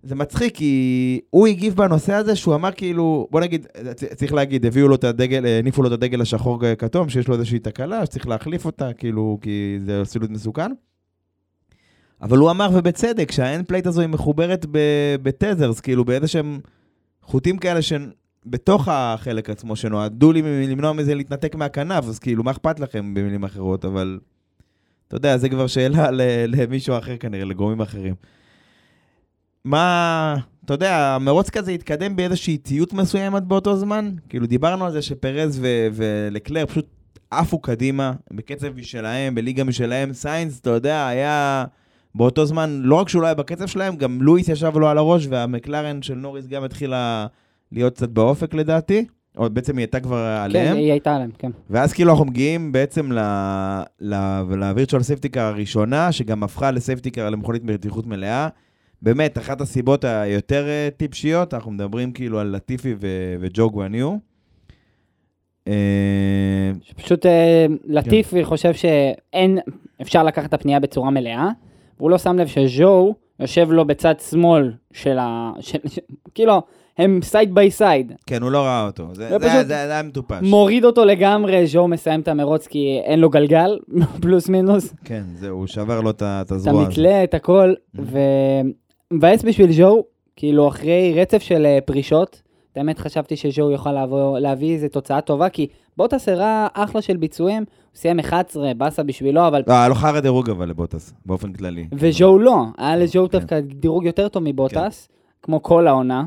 זה 0.02 0.14
מצחיק, 0.14 0.57
כי 0.57 1.21
הוא 1.31 1.47
הגיב 1.47 1.76
בנושא 1.76 2.12
הזה, 2.12 2.37
שהוא 2.37 2.54
אמר 2.54 2.73
כאילו, 2.73 3.28
בוא 3.31 3.40
נגיד, 3.40 3.66
צריך 4.14 4.33
להגיד, 4.33 4.66
הביאו 4.66 4.88
לו 4.88 4.95
את 4.95 5.04
הדגל, 5.04 5.47
אה, 5.47 5.59
הניפו 5.59 5.83
לו 5.83 5.88
את 5.88 5.92
הדגל 5.92 6.21
השחור 6.21 6.64
אה, 6.64 6.75
כתום, 6.75 7.09
שיש 7.09 7.28
לו 7.28 7.35
איזושהי 7.35 7.59
תקלה, 7.59 8.07
שצריך 8.07 8.28
להחליף 8.28 8.64
אותה, 8.64 8.92
כאילו, 8.92 9.38
כי 9.42 9.78
זה 9.85 10.02
סילוט 10.04 10.31
מסוכן. 10.31 10.73
אבל 12.23 12.38
הוא 12.38 12.50
אמר, 12.50 12.69
ובצדק, 12.73 13.31
שה 13.31 13.49
end 13.49 13.67
plate 13.67 13.87
הזו 13.87 14.00
היא 14.00 14.09
מחוברת 14.09 14.66
ב 15.23 15.29
tethers, 15.29 15.81
כאילו, 15.81 16.04
באיזה 16.04 16.28
שהם 16.28 16.61
חוטים 17.23 17.59
כאלה 17.59 17.83
שהן 17.83 18.11
בתוך 18.47 18.88
החלק 18.88 19.50
עצמו, 19.50 19.76
שנועדו 19.76 20.33
למנוע 20.33 20.92
מזה 20.92 21.14
להתנתק 21.14 21.54
מהכנף, 21.54 22.04
אז 22.04 22.19
כאילו, 22.19 22.45
מה 22.45 22.50
אכפת 22.50 22.81
לכם 22.81 23.14
במילים 23.14 23.45
אחרות, 23.45 23.85
אבל... 23.85 24.19
אתה 25.12 25.19
יודע, 25.19 25.37
זה 25.37 25.49
כבר 25.49 25.66
שאלה 25.66 26.11
למישהו 26.49 26.99
אחר 26.99 27.16
כנראה, 27.16 27.45
לגורמים 27.45 27.81
אחרים. 27.81 28.14
מה, 29.64 30.37
אתה 30.64 30.75
יודע, 30.75 31.14
המרוץ 31.14 31.51
כזה 31.51 31.70
התקדם 31.70 32.16
באיזושהי 32.16 32.53
איטיות 32.53 32.92
מסוימת 32.92 33.42
באותו 33.42 33.77
זמן? 33.77 34.11
כאילו, 34.29 34.46
דיברנו 34.46 34.85
על 34.87 34.92
זה 34.92 35.03
שפרז 35.03 35.59
ו- 35.62 35.88
ולקלר 35.92 36.66
פשוט 36.66 36.87
עפו 37.31 37.59
קדימה, 37.59 38.12
בקצב 38.31 38.77
משלהם, 38.77 39.35
בליגה 39.35 39.64
משלהם. 39.64 40.12
סיינס, 40.12 40.61
אתה 40.61 40.70
יודע, 40.70 41.07
היה 41.07 41.64
באותו 42.14 42.46
זמן, 42.46 42.81
לא 42.83 42.94
רק 42.94 43.09
שהוא 43.09 43.22
לא 43.22 43.27
היה 43.27 43.35
בקצב 43.35 43.66
שלהם, 43.66 43.96
גם 43.96 44.22
לואיס 44.22 44.48
ישב 44.48 44.72
לו 44.79 44.88
על 44.88 44.98
הראש, 44.98 45.27
והמקלרן 45.31 46.03
של 46.03 46.14
נוריס 46.14 46.46
גם 46.46 46.64
התחילה 46.64 47.27
להיות 47.72 47.94
קצת 47.94 48.09
באופק 48.09 48.55
לדעתי. 48.55 49.05
או 49.38 49.51
בעצם 49.51 49.77
היא 49.77 49.83
הייתה 49.83 50.01
כבר 50.01 50.16
עליהם. 50.16 50.75
כן, 50.75 50.77
היא 50.77 50.90
הייתה 50.90 51.14
עליהם, 51.14 51.31
כן. 51.38 51.51
ואז 51.71 51.92
כאילו 51.92 52.11
אנחנו 52.11 52.25
מגיעים 52.25 52.73
בעצם 52.73 53.11
ל 54.51 54.57
virtual 54.57 55.03
safety 55.03 55.28
car 55.28 55.40
הראשונה, 55.40 56.12
שגם 56.12 56.42
הפכה 56.42 56.71
ל 56.71 56.77
safety 56.77 57.12
car 57.12 57.31
למכונית 57.31 57.64
בטיחות 57.64 58.07
מלאה. 58.07 58.49
באמת, 59.03 59.38
אחת 59.38 59.61
הסיבות 59.61 60.05
היותר 60.05 60.68
אה, 60.68 60.88
טיפשיות, 60.97 61.55
אנחנו 61.55 61.71
מדברים 61.71 62.12
כאילו 62.12 62.40
על 62.40 62.47
לטיפי 62.47 62.95
ו- 63.01 63.37
וז'ו 63.40 63.71
גואניו. 63.71 64.16
אה, 65.68 66.73
שפשוט 66.83 67.27
אה, 67.27 67.66
לטיפי 67.85 68.45
חושב 68.45 68.73
שאין, 68.75 69.59
אפשר 70.03 70.23
לקחת 70.23 70.49
את 70.49 70.55
הפנייה 70.55 70.81
בצורה 70.81 71.11
מלאה, 71.11 71.49
והוא 71.99 72.11
לא 72.11 72.18
שם 72.18 72.38
לב 72.38 72.47
שז'ו 72.47 73.14
יושב 73.40 73.71
לו 73.71 73.85
בצד 73.85 74.14
שמאל 74.31 74.73
של 74.92 75.18
ה... 75.18 75.53
של, 75.61 75.79
של, 75.87 76.01
כאילו, 76.35 76.62
הם 76.98 77.20
side 77.23 77.55
by 77.55 77.71
side. 77.71 78.12
כן, 78.26 78.42
הוא 78.42 78.50
לא 78.50 78.59
ראה 78.59 78.87
אותו, 78.87 79.09
זה, 79.12 79.28
זה 79.28 79.38
זה, 79.38 79.48
זה, 79.48 79.64
זה 79.64 79.74
היה 79.74 80.02
מטופש. 80.02 80.38
מוריד 80.42 80.85
אותו 80.85 81.05
לגמרי, 81.05 81.66
ז'ו 81.66 81.88
מסיים 81.88 82.20
את 82.20 82.28
המרוץ 82.28 82.66
כי 82.66 83.00
אין 83.05 83.20
לו 83.20 83.31
גלגל, 83.31 83.78
פלוס 84.22 84.48
מינוס. 84.48 84.94
כן, 85.05 85.22
זהו, 85.35 85.59
הוא 85.59 85.66
שבר 85.66 86.00
לו 86.00 86.11
את 86.11 86.22
את 86.22 86.52
הזרוע 86.52 86.83
הזאת. 86.83 86.92
מתלה 86.92 87.24
את 87.24 87.35
הכל, 87.35 87.74
Mm-hmm. 87.96 88.00
ומבאס 89.12 89.42
בשביל 89.42 89.72
ז'ו, 89.72 90.05
כאילו 90.37 90.68
אחרי 90.68 91.14
רצף 91.16 91.42
של 91.42 91.66
אה, 91.66 91.78
פרישות, 91.85 92.42
באמת 92.76 92.98
חשבתי 92.98 93.37
שז'ו 93.37 93.70
יוכל 93.70 93.92
לעבור, 93.92 94.38
להביא 94.38 94.74
איזה 94.74 94.88
תוצאה 94.88 95.20
טובה, 95.20 95.48
כי 95.48 95.66
בוטס 95.96 96.28
הראה 96.28 96.66
אחלה 96.74 97.02
של 97.02 97.16
ביצועים, 97.16 97.59
הוא 97.59 97.98
סיים 97.98 98.18
11, 98.18 98.74
באסה 98.74 99.02
בשבילו, 99.02 99.46
אבל... 99.48 99.62
לא, 99.66 99.72
היה 99.72 99.88
לו 99.88 99.94
חרא 99.94 100.20
דירוג 100.20 100.50
אבל 100.50 100.68
לבוטס, 100.68 101.12
באופן 101.26 101.52
כללי. 101.52 101.87
וז'ו 101.92 102.38
לא, 102.38 102.64
היה 102.78 102.96
לז'ו 102.96 103.28
כן. 103.31 103.38
דווקא 103.38 103.61
דירוג 103.61 104.05
יותר 104.05 104.28
טוב 104.28 104.42
מבוטס, 104.46 105.09
כמו 105.42 105.62
כל 105.62 105.87
העונה. 105.87 106.24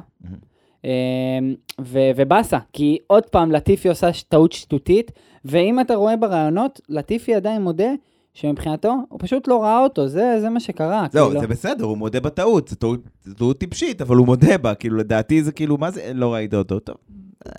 אמ, 0.86 1.56
ו- 1.82 2.12
ובאסה, 2.16 2.58
כי 2.74 2.98
עוד 3.08 3.26
פעם 3.26 3.52
לטיפי 3.52 3.90
עושה 3.90 4.10
טעות 4.30 4.52
שטותית, 4.52 5.12
ואם 5.46 5.80
אתה 5.80 5.96
רואה 5.96 6.16
ברעיונות, 6.18 6.82
לטיפי 6.90 7.36
עדיין 7.36 7.62
מודה 7.62 7.90
שמבחינתו, 8.34 8.94
הוא 9.10 9.20
פשוט 9.24 9.48
לא 9.48 9.64
ראה 9.64 9.80
אותו, 9.80 10.08
זה, 10.08 10.38
זה 10.42 10.50
מה 10.50 10.60
שקרה. 10.60 11.08
זהו, 11.12 11.28
כאילו. 11.28 11.42
זה 11.42 11.48
בסדר, 11.48 11.86
הוא 11.86 11.98
מודה 11.98 12.20
בטעות, 12.20 12.68
זו 12.68 12.76
טעות- 12.76 13.08
טעות 13.38 13.58
טיפשית, 13.60 14.02
אבל 14.02 14.16
הוא 14.16 14.26
מודה 14.26 14.58
בה, 14.58 14.76
כאילו, 14.76 14.98
לדעתי 14.98 15.44
זה 15.44 15.52
כאילו, 15.52 15.78
מה 15.78 15.92
זה, 15.92 16.12
לא 16.14 16.34
ראית 16.34 16.54
אותו, 16.54 16.80
טוב, 16.80 16.96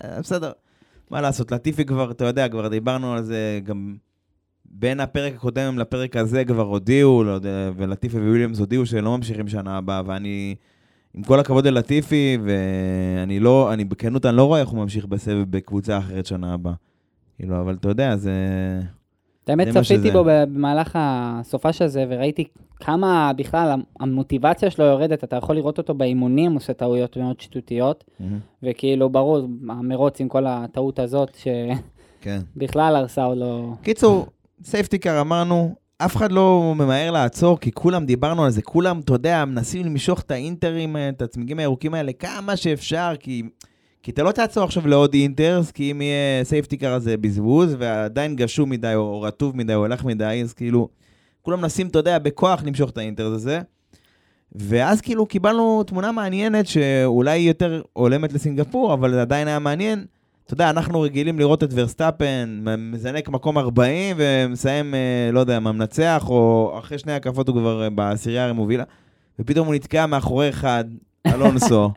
אה, 0.03 0.21
בסדר. 0.21 0.51
מה 1.11 1.21
לעשות, 1.21 1.51
לטיפי 1.51 1.85
כבר, 1.85 2.11
אתה 2.11 2.25
יודע, 2.25 2.49
כבר 2.49 2.67
דיברנו 2.67 3.13
על 3.13 3.23
זה 3.23 3.59
גם 3.63 3.95
בין 4.65 4.99
הפרק 4.99 5.33
הקודם 5.35 5.79
לפרק 5.79 6.15
הזה 6.15 6.45
כבר 6.45 6.63
הודיעו, 6.63 7.23
לא 7.23 7.31
יודע, 7.31 7.71
ולטיפי 7.75 8.17
וויליאמס 8.17 8.59
הודיעו 8.59 8.85
שהם 8.85 9.05
לא 9.05 9.17
ממשיכים 9.17 9.47
שנה 9.47 9.77
הבאה, 9.77 10.01
ואני, 10.05 10.55
עם 11.13 11.23
כל 11.23 11.39
הכבוד 11.39 11.67
ללטיפי, 11.67 12.37
ואני 12.43 13.39
לא, 13.39 13.73
אני 13.73 13.85
בכנות, 13.85 14.25
אני 14.25 14.37
לא 14.37 14.43
רואה 14.43 14.59
איך 14.59 14.69
הוא 14.69 14.79
ממשיך 14.79 15.05
בסבב 15.05 15.45
בקבוצה 15.49 15.97
אחרת 15.97 16.25
שנה 16.25 16.53
הבאה. 16.53 16.73
כאילו, 17.39 17.59
אבל 17.59 17.73
אתה 17.73 17.89
יודע, 17.89 18.15
זה... 18.15 18.31
את 19.43 19.49
האמת 19.49 19.67
צפיתי. 19.67 20.11
בו 20.11 20.23
במהלך 20.25 20.91
הסופש 20.99 21.81
הזה, 21.81 22.05
וראיתי 22.09 22.43
כמה 22.79 23.31
בכלל 23.37 23.79
המוטיבציה 23.99 24.69
שלו 24.69 24.85
יורדת, 24.85 25.23
אתה 25.23 25.35
יכול 25.35 25.55
לראות 25.55 25.77
אותו 25.77 25.93
באימונים, 25.93 26.51
הוא 26.51 26.57
עושה 26.57 26.73
טעויות 26.73 27.17
מאוד 27.17 27.39
שטותיות, 27.39 28.03
וכאילו, 28.63 29.09
ברור, 29.09 29.47
המרוץ 29.69 30.21
עם 30.21 30.27
כל 30.27 30.45
הטעות 30.47 30.99
הזאת, 30.99 31.37
כן. 32.21 32.39
שבכלל 32.55 32.95
הרסה 32.95 33.33
לו... 33.33 33.75
קיצור, 33.81 34.27
safety 34.63 35.02
car 35.02 35.21
אמרנו, 35.21 35.75
אף 35.97 36.15
אחד 36.15 36.31
לא 36.31 36.73
ממהר 36.75 37.11
לעצור, 37.11 37.59
כי 37.59 37.71
כולם 37.71 38.05
דיברנו 38.05 38.45
על 38.45 38.51
זה, 38.51 38.61
כולם, 38.61 38.99
אתה 38.99 39.13
יודע, 39.13 39.45
מנסים 39.45 39.85
למשוך 39.85 40.21
את 40.21 40.31
ה 40.31 40.39
inters, 40.39 40.95
אה, 40.95 41.09
את 41.09 41.21
הצמיגים 41.21 41.59
הירוקים 41.59 41.93
האלה 41.93 42.13
כמה 42.13 42.55
שאפשר, 42.55 43.13
כי, 43.19 43.43
כי 44.03 44.11
אתה 44.11 44.23
לא 44.23 44.31
תעצור 44.31 44.63
עכשיו 44.63 44.87
לעוד 44.87 45.13
inters, 45.13 45.71
כי 45.71 45.91
אם 45.91 46.01
יהיה 46.01 46.43
safety 46.43 46.76
car 46.76 46.93
אז 46.93 47.03
זה 47.03 47.17
בזבוז, 47.17 47.75
ועדיין 47.79 48.35
גשום 48.35 48.69
מדי, 48.69 48.95
או 48.95 49.21
רטוב 49.21 49.57
מדי, 49.57 49.75
או 49.75 49.85
חלק 49.85 50.05
מדי, 50.05 50.41
אז 50.43 50.53
כאילו, 50.53 50.89
כולם 51.41 51.61
מנסים, 51.61 51.87
אתה 51.87 51.99
יודע, 51.99 52.19
בכוח 52.19 52.63
למשוך 52.63 52.89
את 52.89 52.97
ה 52.97 53.02
inters 53.02 53.33
הזה. 53.33 53.61
ואז 54.51 55.01
כאילו 55.01 55.25
קיבלנו 55.25 55.83
תמונה 55.83 56.11
מעניינת 56.11 56.67
שאולי 56.67 57.39
היא 57.39 57.47
יותר 57.47 57.81
הולמת 57.93 58.33
לסינגפור, 58.33 58.93
אבל 58.93 59.11
זה 59.11 59.21
עדיין 59.21 59.47
היה 59.47 59.59
מעניין. 59.59 60.05
אתה 60.47 60.53
יודע, 60.53 60.69
אנחנו 60.69 61.01
רגילים 61.01 61.39
לראות 61.39 61.63
את 61.63 61.69
ורסטאפן 61.73 62.63
מזנק 62.77 63.29
מקום 63.29 63.57
14 63.57 64.15
ומסיים, 64.19 64.95
אה, 64.95 65.29
לא 65.33 65.39
יודע, 65.39 65.59
מה, 65.59 65.71
מנצח, 65.71 66.25
או 66.29 66.75
אחרי 66.79 66.97
שני 66.97 67.13
הקפות 67.13 67.47
הוא 67.47 67.55
כבר 67.57 67.83
אה, 67.83 67.89
בעשירייה 67.89 68.49
המובילה, 68.49 68.83
ופתאום 69.39 69.67
הוא 69.67 69.75
נתקע 69.75 70.05
מאחורי 70.05 70.49
אחד, 70.49 70.85
אלונסו, 71.33 71.91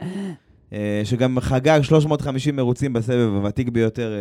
אה, 0.72 1.00
שגם 1.04 1.40
חגג 1.40 1.80
350 1.82 2.56
מרוצים 2.56 2.92
בסבב 2.92 3.34
הוותיק 3.34 3.68
ביותר, 3.68 4.12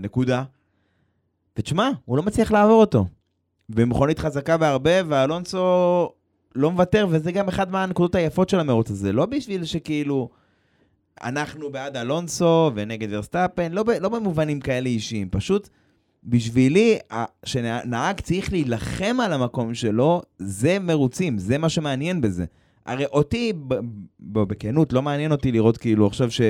נקודה. 0.00 0.42
ותשמע, 1.58 1.90
הוא 2.04 2.16
לא 2.16 2.22
מצליח 2.22 2.52
לעבור 2.52 2.80
אותו. 2.80 3.06
במכונית 3.68 4.18
חזקה 4.18 4.56
בהרבה, 4.56 4.92
ואלונסו 5.08 6.08
לא 6.54 6.70
מוותר, 6.70 7.06
וזה 7.10 7.32
גם 7.32 7.48
אחד 7.48 7.70
מהנקודות 7.70 8.14
היפות 8.14 8.48
של 8.48 8.60
המרוץ 8.60 8.90
הזה. 8.90 9.12
לא 9.12 9.26
בשביל 9.26 9.64
שכאילו 9.64 10.28
אנחנו 11.24 11.70
בעד 11.70 11.96
אלונסו 11.96 12.70
ונגד 12.74 13.08
ורסטאפן, 13.10 13.72
לא, 13.72 13.84
לא 14.00 14.08
במובנים 14.08 14.60
כאלה 14.60 14.88
אישיים, 14.88 15.28
פשוט 15.30 15.68
בשבילי, 16.24 16.98
שנהג 17.44 18.20
צריך 18.20 18.52
להילחם 18.52 19.16
על 19.20 19.32
המקום 19.32 19.74
שלו, 19.74 20.22
זה 20.38 20.78
מרוצים, 20.78 21.38
זה 21.38 21.58
מה 21.58 21.68
שמעניין 21.68 22.20
בזה. 22.20 22.44
הרי 22.86 23.04
אותי, 23.06 23.52
בכנות, 24.20 24.92
לא 24.92 25.02
מעניין 25.02 25.32
אותי 25.32 25.52
לראות 25.52 25.76
כאילו 25.76 26.06
עכשיו 26.06 26.30
ש... 26.30 26.40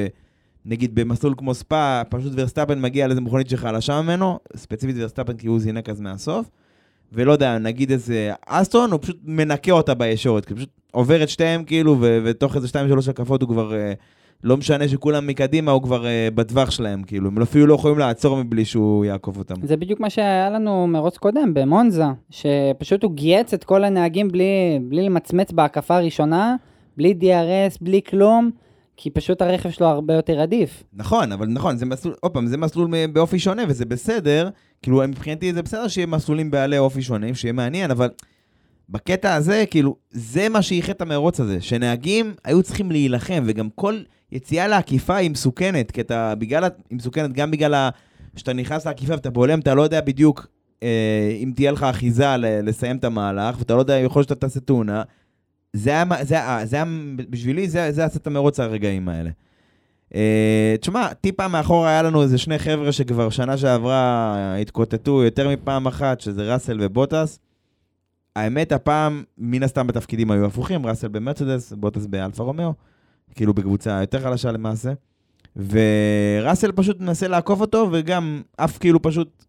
נגיד 0.66 0.94
במסלול 0.94 1.34
כמו 1.36 1.54
ספא, 1.54 2.02
פשוט 2.10 2.32
ורסטאפן 2.36 2.80
מגיע 2.80 3.06
לאיזה 3.06 3.20
מכונית 3.20 3.48
שחלשה 3.48 4.02
ממנו, 4.02 4.38
ספציפית 4.56 4.96
ורסטאפן 4.98 5.36
כי 5.36 5.46
הוא 5.46 5.58
זינק 5.60 5.88
אז 5.88 6.00
מהסוף, 6.00 6.50
ולא 7.12 7.32
יודע, 7.32 7.58
נגיד 7.58 7.90
איזה 7.90 8.32
אסטון, 8.46 8.90
הוא 8.90 9.00
פשוט 9.02 9.16
מנקה 9.24 9.72
אותה 9.72 9.94
בישורת, 9.94 10.44
כי 10.44 10.54
פשוט 10.54 10.68
עובר 10.92 11.22
את 11.22 11.28
שתיהם 11.28 11.64
כאילו, 11.64 11.96
ו- 12.00 12.18
ותוך 12.24 12.56
איזה 12.56 12.68
שתיים 12.68 12.88
שלוש 12.88 13.08
הקפות 13.08 13.42
הוא 13.42 13.48
כבר, 13.48 13.74
אה, 13.74 13.92
לא 14.44 14.56
משנה 14.56 14.88
שכולם 14.88 15.26
מקדימה, 15.26 15.72
הוא 15.72 15.82
כבר 15.82 16.06
אה, 16.06 16.28
בטווח 16.34 16.70
שלהם, 16.70 17.02
כאילו, 17.02 17.28
הם 17.28 17.42
אפילו 17.42 17.66
לא 17.66 17.74
יכולים 17.74 17.98
לעצור 17.98 18.36
מבלי 18.36 18.64
שהוא 18.64 19.04
יעקוף 19.04 19.38
אותם. 19.38 19.54
זה 19.62 19.76
בדיוק 19.76 20.00
מה 20.00 20.10
שהיה 20.10 20.50
לנו 20.50 20.86
מרוץ 20.86 21.16
קודם, 21.16 21.54
במונזה, 21.54 22.04
שפשוט 22.30 23.02
הוא 23.02 23.12
גייץ 23.12 23.54
את 23.54 23.64
כל 23.64 23.84
הנהגים 23.84 24.28
בלי, 24.28 24.78
בלי 24.88 25.02
למצמץ 25.02 25.52
בהקפה 25.52 25.96
הראשונה, 25.96 26.56
בלי 26.96 27.14
DRS, 27.20 27.78
בלי 27.80 28.00
כלום, 28.08 28.50
כי 28.96 29.10
פשוט 29.10 29.42
הרכב 29.42 29.70
שלו 29.70 29.86
הרבה 29.86 30.14
יותר 30.14 30.40
עדיף. 30.40 30.82
נכון, 30.92 31.32
אבל 31.32 31.46
נכון, 31.46 31.76
זה 31.76 31.86
מסלול, 31.86 32.14
עוד 32.20 32.32
פעם, 32.32 32.46
זה 32.46 32.56
מסלול 32.56 33.06
באופי 33.12 33.38
שונה, 33.38 33.62
וזה 33.68 33.84
בסדר, 33.84 34.48
כאילו, 34.82 35.02
מבחינתי 35.08 35.52
זה 35.52 35.62
בסדר 35.62 35.88
שיהיה 35.88 36.06
מסלולים 36.06 36.50
בעלי 36.50 36.78
אופי 36.78 37.02
שונים, 37.02 37.34
שיהיה 37.34 37.52
מעניין, 37.52 37.90
אבל 37.90 38.08
בקטע 38.88 39.34
הזה, 39.34 39.64
כאילו, 39.70 39.96
זה 40.10 40.48
מה 40.48 40.62
שאיחד 40.62 40.92
את 40.92 41.00
המרוץ 41.00 41.40
הזה, 41.40 41.60
שנהגים 41.60 42.34
היו 42.44 42.62
צריכים 42.62 42.90
להילחם, 42.90 43.42
וגם 43.46 43.68
כל 43.74 43.98
יציאה 44.32 44.68
לעקיפה 44.68 45.16
היא 45.16 45.30
מסוכנת, 45.30 45.90
כי 45.90 46.00
אתה, 46.00 46.34
בגלל, 46.38 46.62
היא 46.90 46.96
מסוכנת 46.96 47.32
גם 47.32 47.50
בגלל 47.50 47.74
ה... 47.74 47.90
שאתה 48.36 48.52
נכנס 48.52 48.86
לעקיפה 48.86 49.12
ואתה 49.12 49.30
בולם, 49.30 49.58
אתה 49.60 49.74
לא 49.74 49.82
יודע 49.82 50.00
בדיוק 50.00 50.46
אה, 50.82 51.36
אם 51.42 51.52
תהיה 51.54 51.70
לך 51.72 51.82
אחיזה 51.82 52.36
ל- 52.36 52.68
לסיים 52.68 52.96
את 52.96 53.04
המהלך, 53.04 53.56
ואתה 53.58 53.74
לא 53.74 53.78
יודע, 53.78 53.94
יכול 53.98 54.20
להיות 54.20 54.28
שאתה 54.28 54.40
תעשה 54.40 54.60
תאונה. 54.60 55.02
זה 55.72 55.90
היה, 55.90 56.04
זה, 56.22 56.34
היה- 56.34 56.66
זה 56.66 56.76
היה, 56.76 56.84
בשבילי, 57.30 57.68
זה, 57.68 57.92
זה 57.92 58.04
עשה 58.04 58.18
את 58.18 58.26
המרוץ 58.26 58.60
הרגעים 58.60 59.08
האלה. 59.08 59.30
אה, 60.14 60.74
תשמע, 60.80 61.12
טיפה 61.14 61.48
מאחור 61.48 61.86
היה 61.86 62.02
לנו 62.02 62.22
איזה 62.22 62.38
שני 62.38 62.58
חבר'ה 62.58 62.92
שכבר 62.92 63.30
שנה 63.30 63.56
שעברה 63.56 64.36
התקוטטו 64.60 65.22
יותר 65.24 65.48
מפעם 65.48 65.86
אחת, 65.86 66.20
שזה 66.20 66.52
ראסל 66.52 66.78
ובוטס. 66.80 67.38
האמת, 68.36 68.72
הפעם, 68.72 69.24
מן 69.38 69.62
הסתם 69.62 69.86
התפקידים 69.86 70.30
היו 70.30 70.44
הפוכים, 70.46 70.86
ראסל 70.86 71.08
במרצדס, 71.08 71.72
בוטס 71.72 72.06
באלפה 72.06 72.42
רומאו, 72.44 72.72
כאילו 73.34 73.54
בקבוצה 73.54 74.00
יותר 74.00 74.20
חלשה 74.20 74.52
למעשה. 74.52 74.92
וראסל 75.56 76.72
פשוט 76.72 77.00
מנסה 77.00 77.28
לעקוף 77.28 77.60
אותו, 77.60 77.88
וגם 77.92 78.42
עף 78.58 78.78
כאילו 78.78 79.02
פשוט 79.02 79.44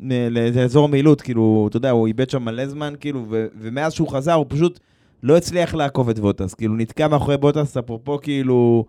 ל- 0.00 0.28
לאיזה 0.28 0.64
אזור 0.64 0.88
מעילות, 0.88 1.20
כאילו, 1.20 1.66
אתה 1.70 1.76
יודע, 1.76 1.90
הוא 1.90 2.06
איבד 2.06 2.30
שם 2.30 2.42
מלא 2.42 2.66
זמן, 2.66 2.94
כאילו, 3.00 3.24
ו- 3.30 3.46
ומאז 3.60 3.92
שהוא 3.92 4.08
חזר, 4.08 4.32
הוא 4.32 4.46
פשוט 4.48 4.80
לא 5.22 5.36
הצליח 5.36 5.74
לעקוף 5.74 6.10
את 6.10 6.18
בוטס, 6.18 6.54
כאילו, 6.54 6.76
נתקע 6.76 7.08
מאחורי 7.08 7.36
בוטס, 7.36 7.76
אפרופו, 7.76 8.18
כאילו, 8.22 8.84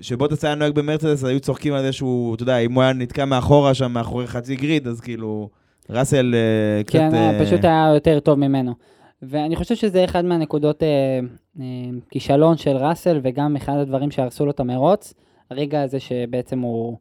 שבוטס 0.00 0.44
היה 0.44 0.54
נוהג 0.54 0.74
במרצדס, 0.74 1.24
היו 1.24 1.40
צוחקים 1.40 1.72
על 1.74 1.82
זה 1.82 1.92
שהוא, 1.92 2.34
אתה 2.34 2.42
יודע, 2.42 2.58
אם 2.58 2.72
הוא 2.72 2.82
היה 2.82 2.92
נתקע 2.92 3.24
מאחורה 3.24 3.74
שם, 3.74 3.92
מאחורי 3.92 4.26
חצי 4.26 4.56
גריד, 4.56 4.88
אז 4.88 5.00
כאילו, 5.00 5.48
ראסל 5.90 6.34
אה, 6.34 6.82
קצת... 6.84 6.92
כן, 6.98 7.14
אה, 7.14 7.38
פשוט 7.44 7.64
היה 7.64 7.90
יותר 7.94 8.20
טוב 8.20 8.38
ממנו. 8.38 8.74
ואני 9.22 9.56
חושב 9.56 9.74
שזה 9.74 10.04
אחד 10.04 10.24
מהנקודות 10.24 10.82
אה, 10.82 10.88
אה, 11.60 11.64
כישלון 12.10 12.56
של 12.56 12.76
ראסל, 12.76 13.20
וגם 13.22 13.56
אחד 13.56 13.76
הדברים 13.76 14.10
שהרסו 14.10 14.44
לו 14.44 14.50
את 14.50 14.60
המרוץ, 14.60 15.14
הרגע 15.50 15.82
הזה 15.82 16.00
שבעצם 16.00 16.60
הוא 16.60 16.96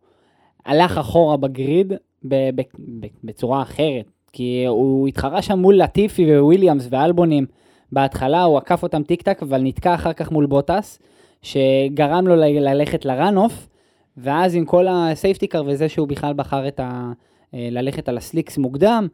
הלך 0.65 0.97
אחורה 0.97 1.37
ב 1.37 1.48
grid 1.48 1.93
ב- 2.23 2.49
ב- 2.55 2.61
ב- 2.99 3.07
בצורה 3.23 3.61
אחרת. 3.61 4.05
כי 4.31 4.65
הוא 4.67 5.07
התחרה 5.07 5.41
שם 5.41 5.59
מול 5.59 5.77
לטיפי 5.77 6.39
וויליאמס 6.39 6.87
ואלבונים. 6.89 7.45
בהתחלה 7.91 8.43
הוא 8.43 8.57
עקף 8.57 8.83
אותם 8.83 9.03
טיק 9.03 9.21
טק, 9.21 9.39
אבל 9.41 9.61
נתקע 9.61 9.95
אחר 9.95 10.13
כך 10.13 10.31
מול 10.31 10.45
בוטס, 10.45 10.99
שגרם 11.41 12.27
לו 12.27 12.35
ל- 12.35 12.69
ללכת 12.69 13.05
ל 13.05 13.12
run-off, 13.12 13.69
ואז 14.17 14.55
עם 14.55 14.65
כל 14.65 14.87
ה 14.89 14.97
safety 14.97 15.41
car 15.41 15.63
וזה 15.65 15.89
שהוא 15.89 16.07
בכלל 16.07 16.33
בחר 16.33 16.67
את 16.67 16.79
ה... 16.79 17.11
אה, 17.53 17.67
ללכת 17.71 18.09
על 18.09 18.17
הסליקס 18.17 18.57
מוקדם, 18.57 19.07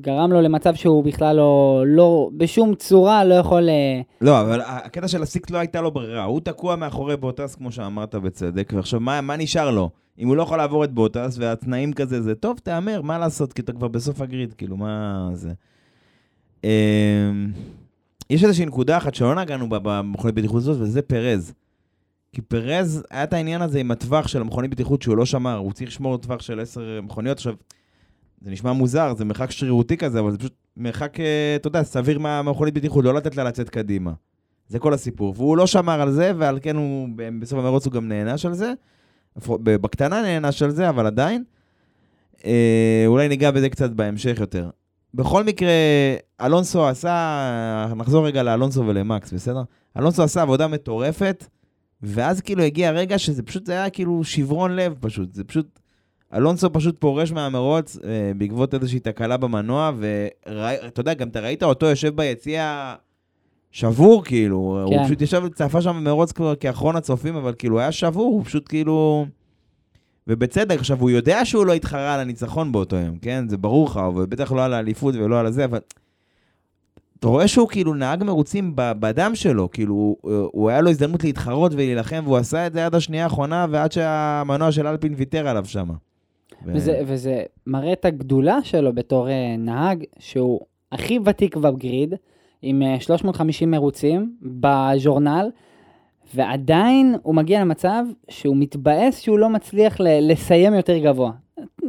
גרם 0.00 0.32
לו 0.32 0.40
למצב 0.40 0.74
שהוא 0.74 1.04
בכלל 1.04 1.36
לא, 1.36 1.82
לא 1.86 2.30
בשום 2.36 2.74
צורה 2.74 3.24
לא 3.24 3.34
יכול... 3.34 3.68
אה, 3.68 4.00
לא, 4.20 4.40
אבל 4.40 4.60
הקטע 4.60 5.08
של 5.08 5.22
הסיקט 5.22 5.50
לא 5.50 5.58
הייתה 5.58 5.80
לו 5.80 5.90
ברירה. 5.90 6.24
הוא 6.24 6.40
תקוע 6.40 6.76
מאחורי 6.76 7.16
בוטס, 7.16 7.54
כמו 7.54 7.72
שאמרת 7.72 8.14
בצדק, 8.14 8.72
ועכשיו, 8.76 9.00
מה, 9.00 9.20
מה 9.20 9.36
נשאר 9.36 9.70
לו? 9.70 9.90
אם 10.18 10.28
הוא 10.28 10.36
לא 10.36 10.42
יכול 10.42 10.58
לעבור 10.58 10.84
את 10.84 10.92
בוטס, 10.92 11.38
והתנאים 11.38 11.92
כזה 11.92 12.22
זה, 12.22 12.34
טוב, 12.34 12.58
תהמר, 12.62 13.02
מה 13.02 13.18
לעשות? 13.18 13.52
כי 13.52 13.62
אתה 13.62 13.72
כבר 13.72 13.88
בסוף 13.88 14.20
הגריד, 14.20 14.52
כאילו, 14.52 14.76
מה 14.76 15.28
זה? 15.32 15.52
אמ, 16.64 16.70
יש 18.30 18.44
איזושהי 18.44 18.66
נקודה 18.66 18.96
אחת 18.96 19.14
שלא 19.14 19.34
נגענו 19.34 19.68
בה 19.68 19.78
במכונית 19.82 20.34
בטיחות 20.34 20.62
הזאת, 20.62 20.76
וזה 20.80 21.02
פרז. 21.02 21.52
כי 22.32 22.42
פרז, 22.42 23.04
היה 23.10 23.24
את 23.24 23.32
העניין 23.32 23.62
הזה 23.62 23.80
עם 23.80 23.90
הטווח 23.90 24.28
של 24.28 24.40
המכונית 24.40 24.70
בטיחות 24.70 25.02
שהוא 25.02 25.16
לא 25.16 25.26
שמר, 25.26 25.56
הוא 25.56 25.72
צריך 25.72 25.90
לשמור 25.90 26.16
טווח 26.18 26.42
של 26.42 26.60
10 26.60 27.00
מכוניות. 27.02 27.36
עכשיו, 27.36 27.54
זה 28.44 28.50
נשמע 28.50 28.72
מוזר, 28.72 29.14
זה 29.16 29.24
מרחק 29.24 29.50
שרירותי 29.50 29.96
כזה, 29.96 30.20
אבל 30.20 30.30
זה 30.30 30.38
פשוט 30.38 30.54
מרחק, 30.76 31.20
אה, 31.20 31.56
אתה 31.56 31.68
יודע, 31.68 31.82
סביר 31.82 32.18
מה- 32.18 32.42
מהמכונית 32.42 32.74
בטיחות, 32.74 33.04
לא 33.04 33.14
לתת 33.14 33.36
לה 33.36 33.44
לצאת 33.44 33.70
קדימה. 33.70 34.12
זה 34.68 34.78
כל 34.78 34.94
הסיפור. 34.94 35.34
והוא 35.36 35.56
לא 35.56 35.66
שמר 35.66 36.00
על 36.00 36.10
זה, 36.12 36.32
ועל 36.38 36.58
כן 36.62 36.76
הוא, 36.76 37.08
בסוף 37.40 37.58
המרוץ 37.58 37.86
הוא 37.86 37.92
גם 37.92 38.08
נענש 38.08 38.46
על 38.46 38.54
זה. 38.54 38.72
בקטנה 39.62 40.22
נענש 40.22 40.62
על 40.62 40.70
זה, 40.70 40.88
אבל 40.88 41.06
עדיין. 41.06 41.44
אה, 42.44 43.04
אולי 43.06 43.28
ניגע 43.28 43.50
בזה 43.50 43.68
קצת 43.68 43.90
בהמשך 43.90 44.36
יותר. 44.40 44.70
בכל 45.14 45.44
מקרה, 45.44 45.70
אלונסו 46.40 46.88
עשה, 46.88 47.92
נחזור 47.96 48.26
רגע 48.26 48.42
לאלונסו 48.42 48.86
ולמקס, 48.86 49.32
בסדר? 49.32 49.62
אלונסו 49.96 50.22
עשה 50.22 50.42
עבודה 50.42 50.68
מטורפת, 50.68 51.44
ואז 52.02 52.40
כאילו 52.40 52.62
הגיע 52.62 52.90
רגע 52.90 53.18
שזה 53.18 53.42
פשוט, 53.42 53.66
זה 53.66 53.72
היה 53.72 53.90
כאילו 53.90 54.24
שברון 54.24 54.76
לב 54.76 54.94
פשוט. 55.00 55.34
זה 55.34 55.44
פשוט, 55.44 55.80
אלונסו 56.34 56.72
פשוט 56.72 57.00
פורש 57.00 57.32
מהמרוץ 57.32 57.98
אה, 58.04 58.32
בעקבות 58.36 58.74
איזושהי 58.74 59.00
תקלה 59.00 59.36
במנוע, 59.36 59.92
ואתה 59.96 61.00
יודע, 61.00 61.14
גם 61.14 61.28
אתה 61.28 61.40
ראית 61.40 61.62
אותו 61.62 61.86
יושב 61.86 62.16
ביציע 62.16 62.94
שבור, 63.70 64.24
כאילו. 64.24 64.86
כן. 64.88 64.94
הוא 64.94 65.04
פשוט 65.04 65.22
ישב 65.22 65.42
וצפה 65.44 65.80
שם 65.80 65.96
במרוץ 65.96 66.32
כבר 66.32 66.54
כאחרון 66.54 66.96
הצופים, 66.96 67.36
אבל 67.36 67.54
כאילו, 67.58 67.80
היה 67.80 67.92
שבור, 67.92 68.34
הוא 68.34 68.44
פשוט 68.44 68.68
כאילו... 68.68 69.26
ובצדק, 70.26 70.78
עכשיו, 70.78 71.00
הוא 71.00 71.10
יודע 71.10 71.44
שהוא 71.44 71.66
לא 71.66 71.72
התחרה 71.72 72.14
על 72.14 72.20
הניצחון 72.20 72.72
באותו 72.72 72.96
יום, 72.96 73.18
כן? 73.18 73.48
זה 73.48 73.56
ברור 73.56 73.86
לך, 73.86 74.00
ובטח 74.16 74.52
לא 74.52 74.64
על 74.64 74.74
האליפות 74.74 75.14
ולא 75.14 75.40
על 75.40 75.46
הזה, 75.46 75.64
אבל... 75.64 75.78
אתה 77.18 77.28
רואה 77.28 77.48
שהוא 77.48 77.68
כאילו 77.68 77.94
נהג 77.94 78.24
מרוצים 78.24 78.72
בדם 78.76 79.34
שלו, 79.34 79.70
כאילו, 79.70 79.94
הוא, 79.94 80.16
הוא 80.52 80.70
היה 80.70 80.80
לו 80.80 80.90
הזדמנות 80.90 81.24
להתחרות 81.24 81.72
ולהילחם, 81.72 82.22
והוא 82.24 82.36
עשה 82.36 82.66
את 82.66 82.72
זה 82.72 82.86
עד 82.86 82.94
השנייה 82.94 83.24
האחרונה, 83.24 83.66
ועד 83.70 83.92
שהמנוע 83.92 84.72
של 84.72 84.86
אלפין 84.86 85.14
ויתר 85.16 85.48
עליו 85.48 85.64
שם. 85.64 85.88
וזה, 86.66 87.00
וזה 87.06 87.42
מראה 87.66 87.92
את 87.92 88.04
הגדולה 88.04 88.58
שלו 88.62 88.92
בתור 88.92 89.28
אה, 89.28 89.56
נהג, 89.58 90.04
שהוא 90.18 90.60
הכי 90.92 91.18
ותיק 91.24 91.56
בגריד, 91.56 92.14
עם 92.62 92.82
אה, 92.82 93.00
350 93.00 93.70
מרוצים 93.70 94.36
בז'ורנל, 94.42 95.50
ועדיין 96.34 97.16
הוא 97.22 97.34
מגיע 97.34 97.60
למצב 97.60 98.04
שהוא 98.28 98.56
מתבאס 98.56 99.18
שהוא 99.20 99.38
לא 99.38 99.50
מצליח 99.50 100.00
ל- 100.00 100.32
לסיים 100.32 100.74
יותר 100.74 100.98
גבוה. 100.98 101.30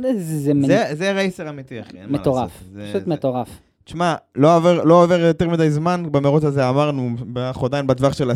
זה, 0.01 0.09
זה, 0.17 0.53
מנ- 0.53 0.67
זה, 0.67 0.83
זה 0.91 1.11
רייסר 1.11 1.49
אמיתי, 1.49 1.81
אחי, 1.81 1.97
מטורף. 2.07 2.63
זה- 2.73 2.87
פשוט 2.91 3.03
זה- 3.05 3.09
מטורף. 3.09 3.49
תשמע, 3.83 4.15
לא 4.35 4.57
עובר, 4.57 4.83
לא 4.83 5.03
עובר 5.03 5.19
יותר 5.19 5.49
מדי 5.49 5.69
זמן, 5.71 6.03
במרוץ 6.11 6.43
הזה 6.43 6.69
אמרנו, 6.69 7.09
אנחנו 7.35 7.65
עדיין 7.65 7.87
בטווח 7.87 8.13
של 8.13 8.31
20-30 8.31 8.33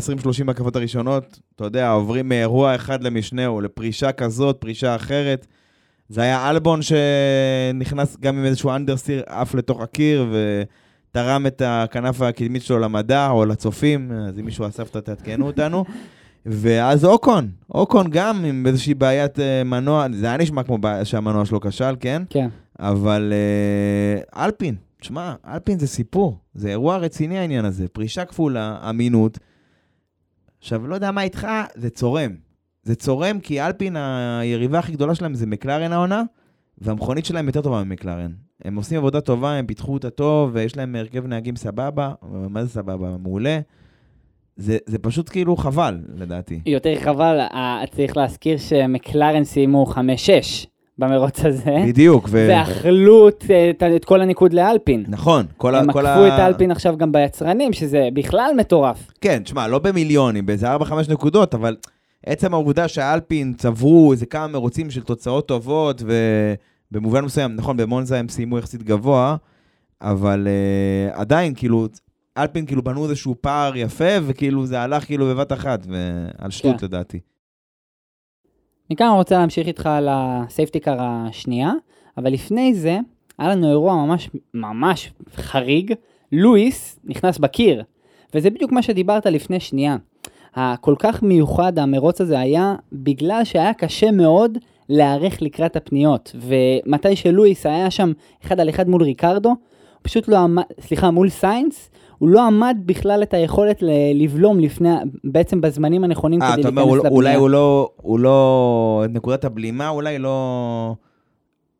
הקפות 0.50 0.76
הראשונות, 0.76 1.40
אתה 1.56 1.64
יודע, 1.64 1.90
עוברים 1.90 2.28
מאירוע 2.28 2.74
אחד 2.74 3.02
למשנהו, 3.02 3.60
לפרישה 3.60 4.12
כזאת, 4.12 4.56
פרישה 4.60 4.94
אחרת. 4.96 5.46
זה 6.08 6.22
היה 6.22 6.50
אלבון 6.50 6.80
שנכנס 6.82 8.16
גם 8.20 8.38
עם 8.38 8.44
איזשהו 8.44 8.70
אנדרסיר 8.70 9.22
עף 9.26 9.54
לתוך 9.54 9.80
הקיר, 9.80 10.26
ותרם 10.32 11.46
את 11.46 11.62
הכנף 11.64 12.22
הקדמית 12.22 12.62
שלו 12.62 12.78
למדע 12.78 13.30
או 13.30 13.44
לצופים, 13.44 14.12
אז 14.12 14.38
אם 14.38 14.44
מישהו 14.44 14.66
אסף 14.66 14.86
אותה, 14.86 15.00
תעדכנו 15.00 15.46
אותנו. 15.46 15.84
ואז 16.46 17.04
אוקון, 17.04 17.50
אוקון 17.74 18.06
גם 18.10 18.44
עם 18.44 18.66
איזושהי 18.66 18.94
בעיית 18.94 19.40
אה, 19.40 19.64
מנוע, 19.64 20.06
זה 20.12 20.26
היה 20.26 20.36
נשמע 20.36 20.62
כמו 20.62 20.78
בעיה 20.78 21.04
שהמנוע 21.04 21.44
שלו 21.44 21.60
כשל, 21.60 21.96
כן? 22.00 22.22
כן. 22.30 22.48
אבל 22.78 23.32
אה, 23.32 24.44
אלפין, 24.44 24.74
תשמע, 25.00 25.34
אלפין 25.46 25.78
זה 25.78 25.86
סיפור, 25.86 26.38
זה 26.54 26.68
אירוע 26.68 26.96
רציני 26.96 27.38
העניין 27.38 27.64
הזה, 27.64 27.88
פרישה 27.88 28.24
כפולה, 28.24 28.78
אמינות, 28.90 29.38
עכשיו, 30.60 30.86
לא 30.86 30.94
יודע 30.94 31.10
מה 31.10 31.22
איתך, 31.22 31.48
זה 31.74 31.90
צורם. 31.90 32.47
זה 32.88 32.94
צורם 32.94 33.40
כי 33.40 33.62
אלפין, 33.62 33.96
היריבה 34.40 34.78
הכי 34.78 34.92
גדולה 34.92 35.14
שלהם 35.14 35.34
זה 35.34 35.46
מקלרן 35.46 35.92
העונה, 35.92 36.22
והמכונית 36.78 37.24
שלהם 37.24 37.46
יותר 37.46 37.60
טובה 37.62 37.84
ממקלרן. 37.84 38.30
הם 38.64 38.76
עושים 38.76 38.98
עבודה 38.98 39.20
טובה, 39.20 39.52
הם 39.52 39.66
פיתחו 39.66 39.92
אותה 39.92 40.10
טוב, 40.10 40.50
ויש 40.52 40.76
להם 40.76 40.96
הרכב 40.96 41.26
נהגים 41.26 41.56
סבבה, 41.56 42.12
מה 42.22 42.64
זה 42.64 42.70
סבבה? 42.70 43.16
מעולה. 43.22 43.60
זה, 44.56 44.78
זה 44.86 44.98
פשוט 44.98 45.28
כאילו 45.28 45.56
חבל, 45.56 45.98
לדעתי. 46.14 46.60
יותר 46.66 46.94
חבל, 47.00 47.38
אה, 47.40 47.82
צריך 47.96 48.16
להזכיר 48.16 48.58
שמקלרן 48.58 49.44
סיימו 49.44 49.86
5-6 49.86 49.96
במרוץ 50.98 51.44
הזה. 51.44 51.76
בדיוק, 51.86 52.28
ו... 52.30 52.46
ואכלו 52.50 53.28
את, 53.28 53.44
את, 53.70 53.82
את 53.96 54.04
כל 54.04 54.20
הניקוד 54.20 54.52
לאלפין. 54.52 55.04
נכון, 55.08 55.46
כל 55.56 55.74
ה... 55.74 55.78
הם 55.78 55.92
כל 55.92 56.06
עקפו 56.06 56.24
ה... 56.24 56.34
את 56.34 56.40
האלפין 56.40 56.70
עכשיו 56.70 56.96
גם 56.96 57.12
ביצרנים, 57.12 57.72
שזה 57.72 58.08
בכלל 58.12 58.50
מטורף. 58.56 59.10
כן, 59.20 59.42
תשמע, 59.44 59.68
לא 59.68 59.78
במיליונים, 59.78 60.46
באיזה 60.46 60.76
4-5 60.76 60.92
נקודות, 61.08 61.54
אבל 61.54 61.76
עצם 62.26 62.54
העובדה 62.54 62.88
שהאלפין 62.88 63.54
צברו 63.54 64.12
איזה 64.12 64.26
כמה 64.26 64.46
מרוצים 64.46 64.90
של 64.90 65.02
תוצאות 65.02 65.48
טובות, 65.48 66.02
ובמובן 66.90 67.24
מסוים, 67.24 67.56
נכון, 67.56 67.76
במונזה 67.76 68.18
הם 68.18 68.28
סיימו 68.28 68.58
יחסית 68.58 68.82
גבוה, 68.82 69.36
אבל 70.00 70.46
אה, 70.46 71.16
עדיין, 71.16 71.54
כאילו, 71.54 71.88
אלפין 72.38 72.66
כאילו 72.66 72.82
בנו 72.82 73.04
איזשהו 73.04 73.34
פער 73.40 73.76
יפה, 73.76 74.12
וכאילו 74.26 74.66
זה 74.66 74.80
הלך 74.80 75.04
כאילו 75.04 75.26
בבת 75.26 75.52
אחת, 75.52 75.86
ועל 75.88 76.50
שטות 76.50 76.80
כן. 76.80 76.86
לדעתי. 76.86 77.20
מכאן 78.90 79.06
אני 79.06 79.16
רוצה 79.16 79.38
להמשיך 79.38 79.66
איתך 79.66 79.86
על 79.86 80.08
ה 80.10 80.19
safety 80.19 80.70
car 80.70 80.96
השנייה, 81.00 81.72
אבל 82.16 82.32
לפני 82.32 82.74
זה, 82.74 82.98
היה 83.38 83.48
לנו 83.48 83.70
אירוע 83.70 83.94
ממש 83.94 84.30
ממש 84.54 85.12
חריג, 85.36 85.94
לואיס 86.32 86.98
נכנס 87.04 87.38
בקיר, 87.38 87.82
וזה 88.34 88.50
בדיוק 88.50 88.72
מה 88.72 88.82
שדיברת 88.82 89.26
לפני 89.26 89.60
שנייה. 89.60 89.96
הכל 90.60 90.94
כך 90.98 91.22
מיוחד 91.22 91.78
המרוץ 91.78 92.20
הזה 92.20 92.38
היה 92.38 92.74
בגלל 92.92 93.44
שהיה 93.44 93.74
קשה 93.74 94.10
מאוד 94.10 94.58
להיערך 94.88 95.42
לקראת 95.42 95.76
הפניות, 95.76 96.36
ומתי 96.40 97.16
שלואיס 97.16 97.66
היה 97.66 97.90
שם 97.90 98.12
אחד 98.44 98.60
על 98.60 98.68
אחד 98.68 98.88
מול 98.88 99.02
ריקרדו, 99.02 99.54
פשוט 100.02 100.28
לא 100.28 100.38
עמד, 100.38 100.62
סליחה, 100.80 101.10
מול 101.10 101.28
סיינס, 101.28 101.90
הוא 102.18 102.28
לא 102.28 102.46
עמד 102.46 102.76
בכלל 102.86 103.22
את 103.22 103.34
היכולת 103.34 103.82
ל- 103.82 104.22
לבלום 104.22 104.60
לפני, 104.60 104.90
בעצם 105.24 105.60
בזמנים 105.60 106.04
הנכונים 106.04 106.42
אה, 106.42 106.52
כדי 106.52 106.60
אתה 106.60 106.70
להיכנס 106.70 106.82
אומר, 106.84 106.94
לבנייה. 106.96 107.14
אולי 107.14 107.34
הוא 107.34 107.50
לא, 107.50 107.90
הוא 107.96 108.18
לא, 108.18 109.04
נקודת 109.08 109.44
הבלימה, 109.44 109.88
אולי 109.88 110.18
לא, 110.18 110.94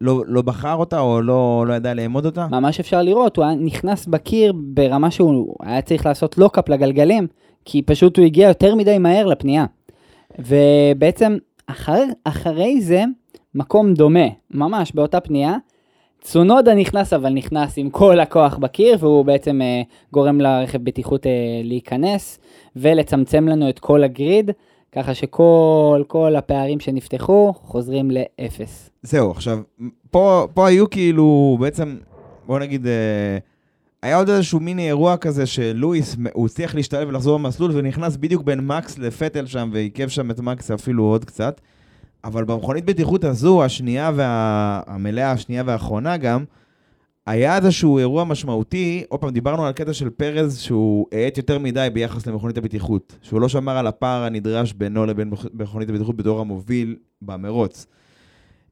לא, 0.01 0.23
לא 0.27 0.43
בחר 0.43 0.75
אותה, 0.75 1.01
או 1.01 1.23
לא, 1.23 1.65
לא 1.69 1.75
ידע 1.75 1.95
לאמוד 1.95 2.27
אותה? 2.27 2.47
ממש 2.51 2.81
אפשר 2.81 3.03
לראות, 3.03 3.37
הוא 3.37 3.45
היה 3.45 3.55
נכנס 3.55 4.07
בקיר 4.07 4.53
ברמה 4.57 5.11
שהוא 5.11 5.55
היה 5.63 5.83
צריך 5.83 6.07
לעשות 6.07 6.39
לוקאפ 6.39 6.69
לגלגלים, 6.69 7.27
כי 7.71 7.83
פשוט 7.83 8.17
הוא 8.17 8.27
הגיע 8.27 8.49
יותר 8.49 8.75
מדי 8.75 8.99
מהר 8.99 9.27
לפנייה. 9.27 9.65
ובעצם 10.39 11.37
אחר, 11.67 12.05
אחרי 12.25 12.81
זה, 12.81 13.05
מקום 13.55 13.95
דומה, 13.95 14.27
ממש 14.51 14.93
באותה 14.93 15.21
פנייה, 15.21 15.57
צונודה 16.21 16.75
נכנס, 16.75 17.13
אבל 17.13 17.31
נכנס 17.31 17.79
עם 17.79 17.91
כל 17.91 18.21
הכוח 18.21 18.57
בקיר, 18.57 18.97
והוא 19.01 19.25
בעצם 19.25 19.63
אה, 19.63 19.83
גורם 20.13 20.41
לרכב 20.41 20.85
בטיחות 20.85 21.27
אה, 21.27 21.33
להיכנס, 21.65 22.39
ולצמצם 22.77 23.49
לנו 23.49 23.69
את 23.69 23.79
כל 23.79 24.05
הגריד, 24.05 24.51
ככה 24.93 25.15
שכל 25.15 26.03
כל 26.07 26.37
הפערים 26.37 26.81
שנפתחו 26.81 27.53
חוזרים 27.57 28.11
לאפס. 28.11 28.91
זהו, 29.03 29.31
עכשיו, 29.31 29.59
פה, 30.11 30.47
פה 30.55 30.67
היו 30.67 30.91
כאילו, 30.91 31.57
בעצם, 31.61 31.97
בוא 32.47 32.59
נגיד, 32.59 32.87
אה, 32.87 33.39
היה 34.03 34.17
עוד 34.17 34.29
איזשהו 34.29 34.61
מיני 34.61 34.87
אירוע 34.89 35.17
כזה 35.17 35.47
שלואיס, 35.47 36.17
הוא 36.33 36.47
הצליח 36.47 36.75
להשתלב 36.75 37.09
ולחזור 37.09 37.39
במסלול, 37.39 37.71
ונכנס 37.75 38.17
בדיוק 38.17 38.43
בין 38.43 38.61
מקס 38.67 38.99
לפטל 38.99 39.47
שם, 39.47 39.71
ועיכב 39.73 40.09
שם 40.09 40.31
את 40.31 40.41
מקס 40.41 40.71
אפילו 40.71 41.05
עוד 41.05 41.25
קצת. 41.25 41.61
אבל 42.25 42.45
במכונית 42.45 42.85
בטיחות 42.85 43.25
הזו, 43.25 43.65
השנייה 43.65 44.11
והמלאה, 44.15 45.31
השנייה 45.33 45.63
והאחרונה 45.67 46.17
גם, 46.17 46.45
היה 47.27 47.57
איזשהו 47.57 47.99
אירוע 47.99 48.25
משמעותי, 48.25 49.05
עוד 49.09 49.21
פעם, 49.21 49.31
דיברנו 49.31 49.67
על 49.67 49.73
קטע 49.73 49.93
של 49.93 50.11
פרז 50.11 50.59
שהוא 50.59 51.07
האט 51.13 51.37
יותר 51.37 51.59
מדי 51.59 51.89
ביחס 51.93 52.27
למכונית 52.27 52.59
הבטיחות, 52.59 53.19
שהוא 53.23 53.41
לא 53.41 53.49
שמר 53.49 53.77
על 53.77 53.87
הפער 53.87 54.23
הנדרש 54.25 54.73
בינו 54.73 55.07
לבין 55.07 55.31
מכ- 55.31 55.47
מכונית 55.55 55.89
הבטיחות 55.91 56.17
בתור 56.17 56.41
המוביל 56.41 56.97
במרוץ. 57.23 57.87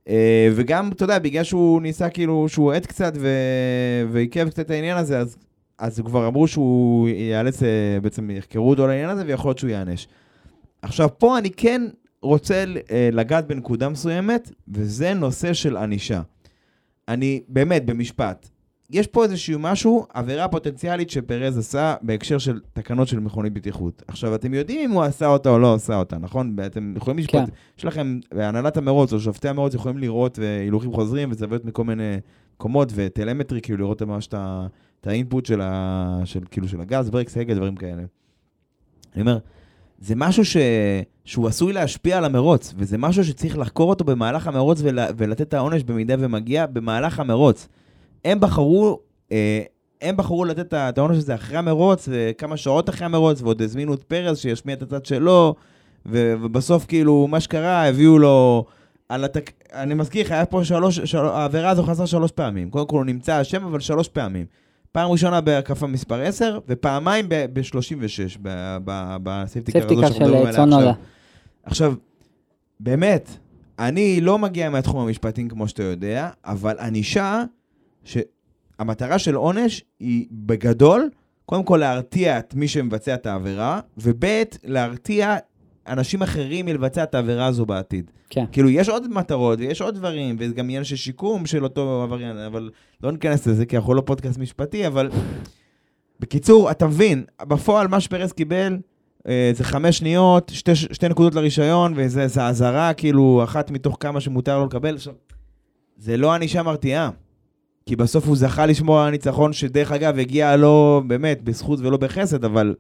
אה, 0.08 0.48
וגם, 0.54 0.90
אתה 0.92 1.04
יודע, 1.04 1.18
בגלל 1.18 1.44
שהוא 1.44 1.82
ניסה 1.82 2.10
כאילו, 2.10 2.48
שהוא 2.48 2.72
האט 2.72 2.86
קצת. 2.86 3.12
ועיכב 4.10 4.48
קצת 4.48 4.60
את 4.60 4.70
העניין 4.70 4.96
הזה, 4.96 5.18
אז, 5.18 5.36
אז 5.78 6.00
כבר 6.04 6.28
אמרו 6.28 6.48
שהוא 6.48 7.08
ייאלץ, 7.08 7.62
אה, 7.62 7.98
בעצם 8.02 8.30
יחקרו 8.30 8.70
אותו 8.70 8.84
על 8.84 8.90
העניין 8.90 9.10
הזה, 9.10 9.22
ויכול 9.26 9.48
להיות 9.48 9.58
שהוא 9.58 9.70
ייענש. 9.70 10.06
עכשיו, 10.82 11.08
פה 11.18 11.38
אני 11.38 11.50
כן 11.50 11.82
רוצה 12.22 12.64
אה, 12.90 13.08
לגעת 13.12 13.46
בנקודה 13.46 13.88
מסוימת, 13.88 14.50
וזה 14.68 15.14
נושא 15.14 15.52
של 15.52 15.76
ענישה. 15.76 16.20
אני, 17.08 17.42
באמת, 17.48 17.86
במשפט, 17.86 18.48
יש 18.90 19.07
פה 19.07 19.25
איזשהו 19.25 19.59
משהו, 19.59 20.07
עבירה 20.14 20.49
פוטנציאלית 20.49 21.11
שפרז 21.11 21.59
עשה 21.59 21.94
בהקשר 22.03 22.38
של 22.38 22.61
תקנות 22.72 23.09
של 23.09 23.20
מכונית 23.20 23.53
בטיחות. 23.53 24.03
עכשיו, 24.09 24.35
אתם 24.35 24.55
יודעים 24.55 24.90
אם 24.90 24.90
הוא 24.90 25.03
עשה 25.03 25.27
אותה 25.27 25.51
או 25.51 25.59
לא 25.59 25.75
עשה 25.75 25.96
אותה, 25.96 26.18
נכון? 26.18 26.57
אתם 26.66 26.94
יכולים 26.96 27.18
לשפוט, 27.18 27.40
כן. 27.40 27.44
יש 27.79 27.85
לכם, 27.85 28.18
הנהלת 28.33 28.77
המרוץ 28.77 29.12
או 29.12 29.20
שופטי 29.20 29.49
המרוץ 29.49 29.75
יכולים 29.75 29.99
לראות 29.99 30.38
אה, 30.38 30.61
הילוכים 30.61 30.92
חוזרים 30.92 31.31
וזוויות 31.31 31.64
מכל 31.64 31.85
מיני 31.85 32.16
מקומות 32.55 32.92
וטלמטרי, 32.94 33.61
כאילו 33.61 33.79
לראות 33.79 34.03
ממש 34.03 34.29
את 35.01 35.07
האינפוט 35.07 35.46
של, 35.46 35.61
ה, 35.61 36.20
של, 36.25 36.40
כאילו, 36.51 36.68
של 36.68 36.81
הגז, 36.81 37.11
ברקס, 37.11 37.37
הגה, 37.37 37.55
דברים 37.55 37.77
כאלה. 37.77 38.03
אני 39.14 39.20
אומר, 39.20 39.38
זה 39.99 40.14
משהו 40.16 40.44
ש... 40.44 40.57
שהוא 41.25 41.49
עשוי 41.49 41.72
להשפיע 41.72 42.18
על 42.18 42.25
המרוץ, 42.25 42.75
וזה 42.77 42.99
משהו 42.99 43.25
שצריך 43.25 43.59
לחקור 43.59 43.90
אותו 43.90 44.05
במהלך 44.05 44.46
המרוץ 44.46 44.79
ול... 44.83 44.99
ולתת 45.16 45.40
את 45.40 45.55
העונש 45.55 45.83
במידה 45.83 46.14
ומגיע 46.18 46.66
במהלך 46.66 47.20
המרוץ. 47.20 47.68
הם 48.26 48.40
בחרו, 48.40 49.00
אה, 49.32 49.62
הם 50.02 50.16
בחרו 50.16 50.44
לתת 50.44 50.74
את 50.74 50.98
העונש 50.98 51.16
הזה 51.16 51.34
אחרי 51.34 51.56
המרוץ, 51.58 52.08
וכמה 52.12 52.56
שעות 52.56 52.88
אחרי 52.88 53.04
המרוץ, 53.04 53.42
ועוד 53.42 53.62
הזמינו 53.62 53.94
את 53.94 54.02
פרז 54.02 54.38
שישמיע 54.38 54.74
את 54.74 54.82
הצד 54.82 55.06
שלו, 55.06 55.54
ו... 56.06 56.34
ובסוף 56.42 56.86
כאילו, 56.86 57.26
מה 57.26 57.40
שקרה, 57.40 57.88
הביאו 57.88 58.18
לו... 58.18 58.64
על 59.08 59.24
התק... 59.24 59.50
אני 59.72 59.94
מזכיר 59.94 60.26
לך, 60.26 60.32
היה 60.32 60.46
פה 60.46 60.64
שלוש, 60.64 61.00
של... 61.00 61.18
העבירה 61.18 61.70
הזו 61.70 61.82
חזרה 61.82 62.06
שלוש 62.06 62.32
פעמים. 62.32 62.70
קודם 62.70 62.86
כל 62.86 62.96
הוא 62.96 63.04
נמצא 63.04 63.40
אשם, 63.40 63.64
אבל 63.64 63.80
שלוש 63.80 64.08
פעמים. 64.08 64.46
פעם 64.92 65.10
ראשונה 65.10 65.40
בהקפה 65.40 65.86
מספר 65.86 66.20
10, 66.20 66.58
ופעמיים 66.68 67.26
ב-36, 67.28 68.38
ב 69.22 69.28
safety 69.28 69.62
car 69.62 69.78
הזו 69.78 70.00
שאנחנו 70.00 70.20
מדברים 70.20 70.40
עליה 70.40 70.52
צונודה. 70.52 70.76
עכשיו. 70.82 70.94
עכשיו, 71.62 71.94
באמת, 72.80 73.30
אני 73.78 74.20
לא 74.20 74.38
מגיע 74.38 74.70
מהתחום 74.70 75.00
המשפטים 75.00 75.48
כמו 75.48 75.68
שאתה 75.68 75.82
יודע, 75.82 76.30
אבל 76.44 76.78
ענישה, 76.78 77.44
שהמטרה 78.06 79.18
של 79.18 79.34
עונש 79.34 79.84
היא 80.00 80.26
בגדול, 80.32 81.10
קודם 81.46 81.64
כל 81.64 81.76
להרתיע 81.76 82.38
את 82.38 82.54
מי 82.54 82.68
שמבצע 82.68 83.14
את 83.14 83.26
העבירה, 83.26 83.80
וב' 83.98 84.24
להרתיע 84.64 85.36
אנשים 85.86 86.22
אחרים 86.22 86.66
מלבצע 86.66 87.02
את 87.02 87.14
העבירה 87.14 87.46
הזו 87.46 87.66
בעתיד. 87.66 88.10
כן. 88.30 88.44
כאילו, 88.52 88.70
יש 88.70 88.88
עוד 88.88 89.08
מטרות 89.08 89.58
ויש 89.58 89.80
עוד 89.80 89.94
דברים, 89.94 90.36
וזה 90.38 90.54
גם 90.54 90.64
עניין 90.64 90.84
של 90.84 90.96
שיקום 90.96 91.46
של 91.46 91.64
אותו 91.64 92.02
עבריין, 92.02 92.38
אבל 92.38 92.70
לא 93.02 93.12
ניכנס 93.12 93.46
לזה, 93.46 93.66
כי 93.66 93.76
אנחנו 93.76 93.94
לא 93.94 94.00
פודקאסט 94.00 94.38
משפטי, 94.38 94.86
אבל... 94.86 95.10
בקיצור, 96.20 96.70
אתה 96.70 96.86
מבין, 96.86 97.24
בפועל 97.42 97.88
מה 97.88 98.00
שפרס 98.00 98.32
קיבל 98.32 98.78
אה, 99.28 99.50
זה 99.54 99.64
חמש 99.64 99.98
שניות, 99.98 100.52
שתי, 100.54 100.76
שתי 100.76 101.08
נקודות 101.08 101.34
לרישיון, 101.34 101.92
וזה 101.96 102.28
זה 102.28 102.46
אזהרה, 102.46 102.94
כאילו, 102.94 103.40
אחת 103.44 103.70
מתוך 103.70 103.96
כמה 104.00 104.20
שמותר 104.20 104.58
לו 104.58 104.66
לקבל. 104.66 104.94
עכשיו, 104.94 105.14
זה 105.96 106.16
לא 106.16 106.32
ענישה 106.32 106.62
מרתיעה. 106.62 107.10
כי 107.88 107.96
בסוף 107.96 108.27
הוא 108.27 108.37
זכה 108.37 108.66
לשמור 108.66 109.01
על 109.01 109.09
הניצחון, 109.09 109.53
שדרך 109.53 109.92
אגב 109.92 110.18
הגיע 110.18 110.57
לו 110.57 111.03
באמת 111.07 111.42
בזכות 111.42 111.81
ולא 111.81 111.96
בחסד, 111.96 112.44
אבל 112.44 112.75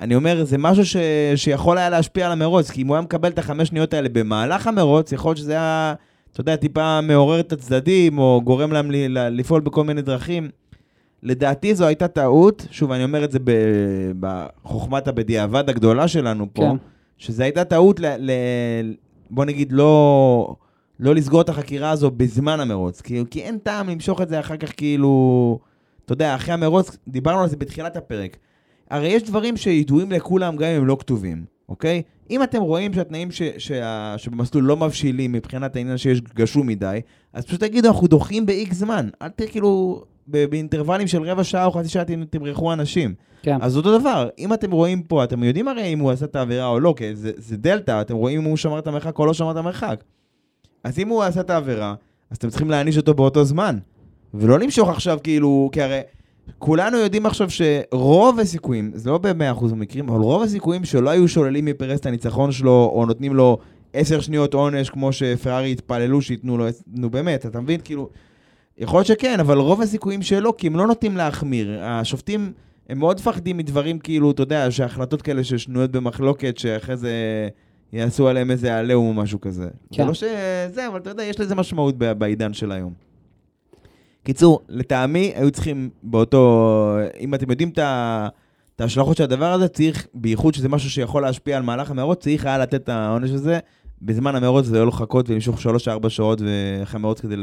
אני 0.00 0.14
אומר, 0.14 0.44
זה 0.44 0.58
משהו 0.58 0.86
ש... 0.86 0.96
שיכול 1.36 1.78
היה 1.78 1.90
להשפיע 1.90 2.26
על 2.26 2.32
המרוץ, 2.32 2.70
כי 2.70 2.82
אם 2.82 2.86
הוא 2.86 2.96
היה 2.96 3.02
מקבל 3.02 3.28
את 3.28 3.38
החמש 3.38 3.68
שניות 3.68 3.94
האלה 3.94 4.08
במהלך 4.08 4.66
המרוץ, 4.66 5.12
יכול 5.12 5.28
להיות 5.28 5.38
שזה 5.38 5.52
היה, 5.52 5.94
אתה 6.32 6.40
יודע, 6.40 6.56
טיפה 6.56 7.00
מעורר 7.00 7.40
את 7.40 7.52
הצדדים, 7.52 8.18
או 8.18 8.40
גורם 8.44 8.72
להם 8.72 8.90
ל... 8.90 8.94
ל- 9.18 9.28
לפעול 9.28 9.60
בכל 9.60 9.84
מיני 9.84 10.02
דרכים. 10.02 10.48
לדעתי 11.22 11.74
זו 11.74 11.86
הייתה 11.86 12.08
טעות, 12.08 12.66
שוב, 12.70 12.92
אני 12.92 13.04
אומר 13.04 13.24
את 13.24 13.32
זה 13.32 13.38
ב- 13.44 14.12
בחוכמת 14.20 15.08
הבדיעבד 15.08 15.70
הגדולה 15.70 16.08
שלנו 16.08 16.46
פה, 16.52 16.62
כן. 16.62 16.76
שזו 17.18 17.42
הייתה 17.42 17.64
טעות, 17.64 18.00
ל... 18.00 18.06
ל... 18.18 18.30
בוא 19.30 19.44
נגיד, 19.44 19.72
לא... 19.72 20.56
לא 21.00 21.14
לסגור 21.14 21.40
את 21.40 21.48
החקירה 21.48 21.90
הזו 21.90 22.10
בזמן 22.10 22.60
המרוץ, 22.60 23.00
כי, 23.00 23.22
כי 23.30 23.42
אין 23.42 23.58
טעם 23.58 23.88
למשוך 23.88 24.20
את 24.20 24.28
זה 24.28 24.40
אחר 24.40 24.56
כך 24.56 24.72
כאילו, 24.76 25.58
אתה 26.04 26.12
יודע, 26.12 26.34
אחרי 26.34 26.54
המרוץ, 26.54 26.96
דיברנו 27.08 27.40
על 27.40 27.48
זה 27.48 27.56
בתחילת 27.56 27.96
הפרק. 27.96 28.36
הרי 28.90 29.08
יש 29.08 29.22
דברים 29.22 29.56
שידועים 29.56 30.12
לכולם 30.12 30.56
גם 30.56 30.68
אם 30.68 30.76
הם 30.76 30.86
לא 30.86 30.96
כתובים, 31.00 31.44
אוקיי? 31.68 32.02
אם 32.30 32.42
אתם 32.42 32.62
רואים 32.62 32.92
שהתנאים 32.92 33.30
ש, 33.30 33.42
שה, 33.58 34.14
שבמסלול 34.18 34.64
לא 34.64 34.76
מבשילים 34.76 35.32
מבחינת 35.32 35.76
העניין 35.76 35.98
שיש 35.98 36.20
גשום 36.20 36.66
מדי, 36.66 37.00
אז 37.32 37.44
פשוט 37.44 37.60
תגידו, 37.60 37.88
אנחנו 37.88 38.06
דוחים 38.06 38.46
ב-X 38.46 38.74
זמן. 38.74 39.08
אל 39.22 39.28
תהיה 39.28 39.48
כאילו, 39.48 40.02
ב- 40.28 40.44
באינטרוולים 40.44 41.06
של 41.06 41.22
רבע 41.22 41.44
שעה 41.44 41.64
או 41.64 41.72
חצי 41.72 41.88
שעה 41.88 42.04
תמרחו 42.30 42.72
אנשים. 42.72 43.14
כן. 43.42 43.58
אז 43.60 43.76
אותו 43.76 43.98
דבר, 43.98 44.28
אם 44.38 44.52
אתם 44.52 44.70
רואים 44.70 45.02
פה, 45.02 45.24
אתם 45.24 45.42
יודעים 45.42 45.68
הרי 45.68 45.92
אם 45.92 45.98
הוא 45.98 46.10
עשה 46.10 46.24
את 46.24 46.36
העבירה 46.36 46.66
או 46.66 46.80
לא, 46.80 46.94
כי 46.96 47.16
זה, 47.16 47.32
זה 47.36 47.56
דלתא, 47.56 48.00
אתם 48.00 48.14
רואים 48.14 48.40
אם 48.40 48.44
הוא 48.44 48.56
שמר 48.56 48.78
את 48.78 48.86
המרחק 48.86 49.18
או 49.18 49.26
לא 49.26 49.34
שמר 49.34 49.50
את 49.50 49.56
המרחק. 49.56 50.04
אז 50.84 50.98
אם 50.98 51.08
הוא 51.08 51.22
עשה 51.22 51.40
את 51.40 51.50
העבירה, 51.50 51.94
אז 52.30 52.36
אתם 52.36 52.48
צריכים 52.48 52.70
להעניש 52.70 52.96
אותו 52.96 53.14
באותו 53.14 53.44
זמן. 53.44 53.78
ולא 54.34 54.58
למשוך 54.58 54.88
עכשיו 54.88 55.18
כאילו, 55.22 55.68
כי 55.72 55.82
הרי 55.82 56.00
כולנו 56.58 56.98
יודעים 56.98 57.26
עכשיו 57.26 57.48
שרוב 57.50 58.40
הסיכויים, 58.40 58.90
זה 58.94 59.10
לא 59.10 59.18
ב-100% 59.18 59.66
במקרים, 59.70 60.08
אבל 60.08 60.20
רוב 60.20 60.42
הסיכויים 60.42 60.84
שלא 60.84 61.10
היו 61.10 61.28
שוללים 61.28 61.64
מפרס 61.64 62.00
את 62.00 62.06
הניצחון 62.06 62.52
שלו, 62.52 62.90
או 62.94 63.06
נותנים 63.06 63.34
לו 63.34 63.58
10 63.92 64.20
שניות 64.20 64.54
עונש, 64.54 64.90
כמו 64.90 65.12
שפרארי 65.12 65.72
התפללו 65.72 66.22
שייתנו 66.22 66.58
לו, 66.58 66.66
נו 66.86 67.10
באמת, 67.10 67.46
אתה 67.46 67.60
מבין? 67.60 67.80
כאילו, 67.84 68.08
יכול 68.78 68.98
להיות 68.98 69.06
שכן, 69.06 69.40
אבל 69.40 69.58
רוב 69.58 69.80
הסיכויים 69.80 70.22
שלא, 70.22 70.54
כי 70.58 70.66
הם 70.66 70.76
לא 70.76 70.86
נוטים 70.86 71.16
להחמיר. 71.16 71.78
השופטים, 71.82 72.52
הם 72.88 72.98
מאוד 72.98 73.16
מפחדים 73.16 73.56
מדברים 73.56 73.98
כאילו, 73.98 74.30
אתה 74.30 74.42
יודע, 74.42 74.70
שהחלטות 74.70 75.22
כאלה 75.22 75.44
ששנויות 75.44 75.90
במחלוקת, 75.90 76.58
שאחרי 76.58 76.96
זה 76.96 77.12
יעשו 77.92 78.28
עליהם 78.28 78.50
איזה 78.50 78.78
עליהום 78.78 79.06
או 79.06 79.22
משהו 79.22 79.40
כזה. 79.40 79.68
כן. 79.92 80.02
זה 80.02 80.08
לא 80.08 80.14
שזה, 80.14 80.88
אבל 80.88 80.98
אתה 80.98 81.10
יודע, 81.10 81.22
יש 81.22 81.40
לזה 81.40 81.54
משמעות 81.54 81.98
בעידן 81.98 82.52
של 82.52 82.72
היום. 82.72 82.92
קיצור, 84.24 84.60
לטעמי, 84.68 85.32
היו 85.34 85.50
צריכים 85.50 85.90
באותו... 86.02 86.96
אם 87.20 87.34
אתם 87.34 87.50
יודעים 87.50 87.68
את 87.68 87.78
ה... 87.78 88.28
את 88.76 88.80
ההשלכות 88.80 89.16
של 89.16 89.24
הדבר 89.24 89.52
הזה, 89.52 89.68
צריך, 89.68 90.06
בייחוד 90.14 90.54
שזה 90.54 90.68
משהו 90.68 90.90
שיכול 90.90 91.22
להשפיע 91.22 91.56
על 91.56 91.62
מהלך 91.62 91.90
המאורות, 91.90 92.20
צריך 92.20 92.46
היה 92.46 92.58
לתת 92.58 92.74
את 92.74 92.88
העונש 92.88 93.30
הזה 93.30 93.58
בזמן 94.02 94.34
המאורות, 94.34 94.64
ולא 94.68 94.86
לחכות 94.86 95.30
ולמשוך 95.30 95.58
3-4 96.04 96.08
שעות 96.08 96.42
אחרי 96.82 96.98
המאורות 96.98 97.20
כדי 97.20 97.36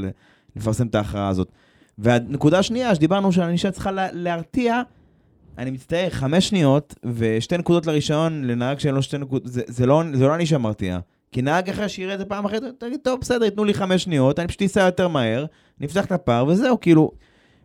לפרסם 0.55 0.87
את 0.87 0.95
ההכרעה 0.95 1.27
הזאת. 1.27 1.51
והנקודה 1.97 2.59
השנייה, 2.59 2.95
שדיברנו 2.95 3.31
שהענישה 3.31 3.71
צריכה 3.71 3.91
לה, 3.91 4.07
להרתיע, 4.11 4.81
אני 5.57 5.71
מצטער, 5.71 6.09
חמש 6.09 6.49
שניות 6.49 6.95
ושתי 7.03 7.57
נקודות 7.57 7.85
לרישיון 7.85 8.43
לנהג 8.43 8.79
שאין 8.79 8.95
לו 8.95 9.01
שתי 9.01 9.17
נקודות, 9.17 9.51
זה, 9.51 9.61
זה 9.67 9.85
לא 9.85 10.03
זה 10.13 10.27
לא 10.27 10.33
ענישה 10.33 10.57
מרתיעה. 10.57 10.99
כי 11.31 11.41
נהג 11.41 11.69
אחר 11.69 11.87
שיראה 11.87 12.13
את 12.13 12.19
זה 12.19 12.25
פעם 12.25 12.45
אחרת, 12.45 12.63
תגיד, 12.77 12.99
טוב, 13.03 13.19
בסדר, 13.21 13.45
ייתנו 13.45 13.63
לי 13.63 13.73
חמש 13.73 14.03
שניות, 14.03 14.39
אני 14.39 14.47
פשוט 14.47 14.61
אסע 14.61 14.85
יותר 14.85 15.07
מהר, 15.07 15.45
נפתח 15.79 16.05
את 16.05 16.11
הפער, 16.11 16.45
וזהו, 16.45 16.79
כאילו, 16.79 17.11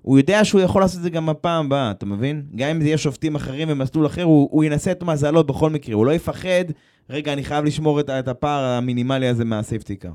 הוא 0.03 0.18
יודע 0.18 0.44
שהוא 0.44 0.61
יכול 0.61 0.83
לעשות 0.83 0.99
את 0.99 1.03
זה 1.03 1.11
גם 1.11 1.27
בפעם 1.27 1.66
הבאה, 1.66 1.90
אתה 1.90 2.07
מבין? 2.07 2.42
גם 2.57 2.68
אם 2.68 2.81
זה 2.81 2.87
יהיה 2.87 2.99
שופטים 2.99 3.35
אחרים 3.35 3.68
במסלול 3.68 4.07
אחר, 4.07 4.22
הוא, 4.22 4.49
הוא 4.51 4.64
ינסה 4.64 4.92
את 4.92 5.03
מזלו 5.03 5.44
בכל 5.44 5.70
מקרה, 5.70 5.94
הוא 5.94 6.07
לא 6.07 6.12
יפחד, 6.12 6.64
רגע, 7.11 7.33
אני 7.33 7.44
חייב 7.44 7.64
לשמור 7.64 8.01
את, 8.01 8.11
את 8.11 8.29
הפער 8.29 8.64
המינימלי 8.64 9.29
הזה 9.29 9.44
מהסייפטיקה. 9.44 10.11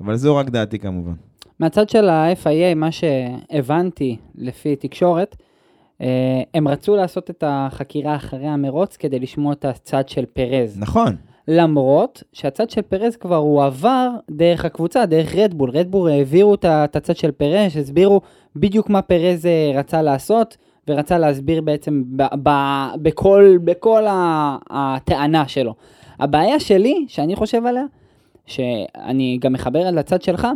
אבל 0.00 0.16
זו 0.16 0.36
רק 0.36 0.50
דעתי 0.50 0.78
כמובן. 0.78 1.12
מהצד 1.58 1.88
של 1.88 2.08
ה-FIA, 2.08 2.74
מה 2.76 2.88
שהבנתי 2.92 4.16
לפי 4.34 4.76
תקשורת, 4.76 5.36
אה, 5.40 5.41
הם 6.54 6.68
רצו 6.68 6.96
לעשות 6.96 7.30
את 7.30 7.44
החקירה 7.46 8.16
אחרי 8.16 8.46
המרוץ 8.46 8.96
כדי 8.96 9.18
לשמוע 9.18 9.52
את 9.52 9.64
הצד 9.64 10.08
של 10.08 10.24
פרז. 10.26 10.78
נכון. 10.78 11.16
למרות 11.48 12.22
שהצד 12.32 12.70
של 12.70 12.82
פרז 12.82 13.16
כבר 13.16 13.36
הועבר 13.36 14.10
דרך 14.30 14.64
הקבוצה, 14.64 15.06
דרך 15.06 15.34
רדבול. 15.34 15.70
רדבול 15.70 16.10
העבירו 16.10 16.54
את 16.54 16.96
הצד 16.96 17.16
של 17.16 17.30
פרז, 17.30 17.76
הסבירו 17.76 18.20
בדיוק 18.56 18.90
מה 18.90 19.02
פרז 19.02 19.46
אה, 19.46 19.72
רצה 19.74 20.02
לעשות, 20.02 20.56
ורצה 20.88 21.18
להסביר 21.18 21.60
בעצם 21.60 22.02
ב- 22.16 22.48
ב- 22.48 22.94
בכל, 23.02 23.58
בכל 23.64 24.02
הטענה 24.70 25.48
שלו. 25.48 25.74
הבעיה 26.20 26.60
שלי, 26.60 27.04
שאני 27.08 27.36
חושב 27.36 27.66
עליה, 27.66 27.84
שאני 28.46 29.38
גם 29.40 29.52
מחבר 29.52 29.90
לצד 29.90 30.22
שלך, 30.22 30.48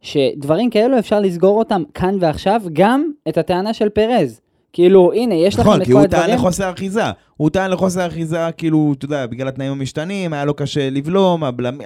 שדברים 0.00 0.70
כאלו 0.70 0.98
אפשר 0.98 1.20
לסגור 1.20 1.58
אותם 1.58 1.82
כאן 1.94 2.16
ועכשיו, 2.20 2.62
גם 2.72 3.10
את 3.28 3.38
הטענה 3.38 3.72
של 3.72 3.88
פרז. 3.88 4.40
כאילו, 4.74 5.12
הנה, 5.12 5.34
יש 5.34 5.58
נכון, 5.58 5.80
לכם 5.80 5.84
כי 5.84 5.90
את 5.90 5.96
כל 5.96 6.00
הוא 6.00 6.06
טען 6.06 6.20
הדברים. 6.20 6.38
לחוסר 6.38 6.70
אחיזה. 6.70 7.02
הוא 7.36 7.50
טען 7.50 7.70
לחוסר 7.70 8.06
אחיזה, 8.06 8.48
כאילו, 8.56 8.94
אתה 8.98 9.04
יודע, 9.04 9.26
בגלל 9.26 9.48
התנאים 9.48 9.72
המשתנים, 9.72 10.32
היה 10.32 10.44
לו 10.44 10.54
קשה 10.54 10.90
לבלום, 10.90 11.44
הבלמ... 11.44 11.78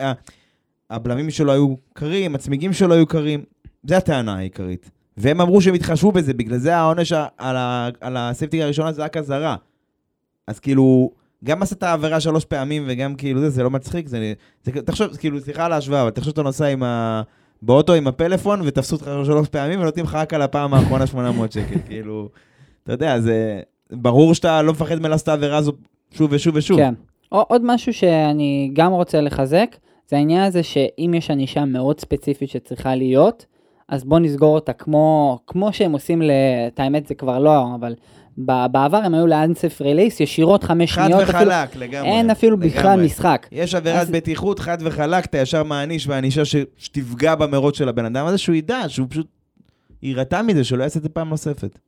הבלמים 0.90 1.31
שלו 1.31 1.53
היו 1.53 1.74
קרים, 1.92 2.35
הצמיגים 2.35 2.72
שלו 2.72 2.94
היו 2.94 3.07
קרים. 3.07 3.42
זו 3.87 3.94
הטענה 3.94 4.37
העיקרית. 4.37 4.90
והם 5.16 5.40
אמרו 5.40 5.61
שהם 5.61 5.74
התחשבו 5.74 6.12
בזה, 6.12 6.35
בגלל 6.35 6.59
זה 6.59 6.77
העונש 6.77 7.12
על, 7.12 7.57
ה... 7.57 7.88
על 8.01 8.16
הראשונה 8.53 8.92
זה 8.92 9.05
רק 9.05 9.16
אזהרה. 9.16 9.57
אז 10.46 10.61
כאילו, 10.61 11.11
גם 11.44 11.62
עשת 11.62 11.83
עבירה 11.83 12.20
שלוש 12.20 12.44
פעמים 12.44 12.85
וגם 12.87 13.14
כאילו 13.14 13.40
זה, 13.40 13.51
זה 13.51 13.62
לא 13.62 13.70
מצחיק, 13.70 14.09
זה... 14.09 14.33
זה 14.64 14.72
תחשוב, 14.83 15.16
כאילו, 15.16 15.40
סליחה 15.40 15.64
על 15.64 15.72
ההשוואה, 15.72 16.03
אבל 16.03 16.11
תחשוב 16.11 16.31
שאתה 16.31 16.42
נוסע 16.42 16.66
עם 16.66 16.83
ה... 16.83 17.22
באוטו 17.62 17.94
עם 17.94 18.07
הפלאפון 18.07 18.61
ותפסו 18.64 18.96
אותך 18.96 19.11
שלוש 19.24 19.48
פעמים 19.48 19.81
ונותנים 19.81 20.05
לך 20.05 20.14
רק 20.14 20.35
על 20.35 20.42
הפעם 20.42 20.74
האחרונה 20.74 21.07
800 21.07 21.53
שקל, 21.53 21.79
כאילו... 21.88 22.29
אתה 22.88 22.94
יודע, 22.94 23.20
זה... 23.20 23.61
ברור 23.92 24.35
שאתה 24.35 24.62
לא 24.62 24.72
מפחד 24.72 24.98
מלעשות 24.98 25.22
את 25.22 25.29
העבירה 25.29 25.57
הזו 25.57 25.72
שוב 26.11 26.31
ושוב 26.33 26.57
ושוב. 26.57 26.79
כן. 26.79 26.94
או, 27.33 27.44
עוד 27.48 27.62
משהו 27.64 27.92
שאני 27.92 28.70
גם 28.72 28.92
רוצה 28.92 29.20
לחזק, 29.20 29.77
זה 30.09 30.16
העניין 30.16 30.42
הזה 30.42 30.62
שאם 30.62 31.14
יש 31.16 31.31
ענישה 31.31 31.64
מאוד 31.64 32.01
ספציפית 32.01 32.51
שצריכה 32.51 32.94
להיות, 32.94 33.46
אז 33.88 34.05
בוא 34.05 34.18
נסגור 34.18 34.55
אותה 34.55 34.72
כמו, 34.72 35.38
כמו 35.46 35.72
שהם 35.72 35.92
עושים, 35.92 36.22
ל... 36.22 36.31
את 36.74 36.81
האמת 36.81 37.07
זה 37.07 37.14
כבר 37.14 37.38
לא, 37.38 37.64
אבל 37.74 37.94
בעבר 38.37 38.96
הם 38.96 39.14
היו 39.14 39.27
לאנסף 39.27 39.81
ריליס 39.81 40.20
ישירות 40.20 40.64
חמש 40.64 40.92
חד 40.92 41.05
שניות, 41.07 41.22
אפילו, 41.22 41.38
וחלק, 41.38 41.77
לגמרי. 41.77 42.09
אין 42.09 42.31
אפילו 42.31 42.59
בכלל 42.59 42.90
לגמרי. 42.90 43.07
משחק. 43.07 43.46
יש 43.53 43.74
עבירת 43.74 44.01
אז- 44.01 44.11
בטיחות, 44.11 44.59
חד 44.59 44.79
וחלק, 44.81 45.24
אתה 45.24 45.38
ישר 45.38 45.62
מעניש 45.62 46.07
בענישה 46.07 46.44
ש... 46.44 46.57
שתפגע 46.77 47.35
במרוץ 47.35 47.79
של 47.79 47.88
הבן 47.88 48.05
אדם 48.05 48.27
הזה, 48.27 48.38
שהוא 48.38 48.55
ידע, 48.55 48.88
שהוא 48.88 49.07
פשוט 49.11 49.27
יירתע 50.03 50.42
מזה, 50.42 50.64
שלא 50.64 50.83
יעשה 50.83 50.98
את 50.98 51.03
זה 51.03 51.09
פעם 51.09 51.29
נוספת. 51.29 51.79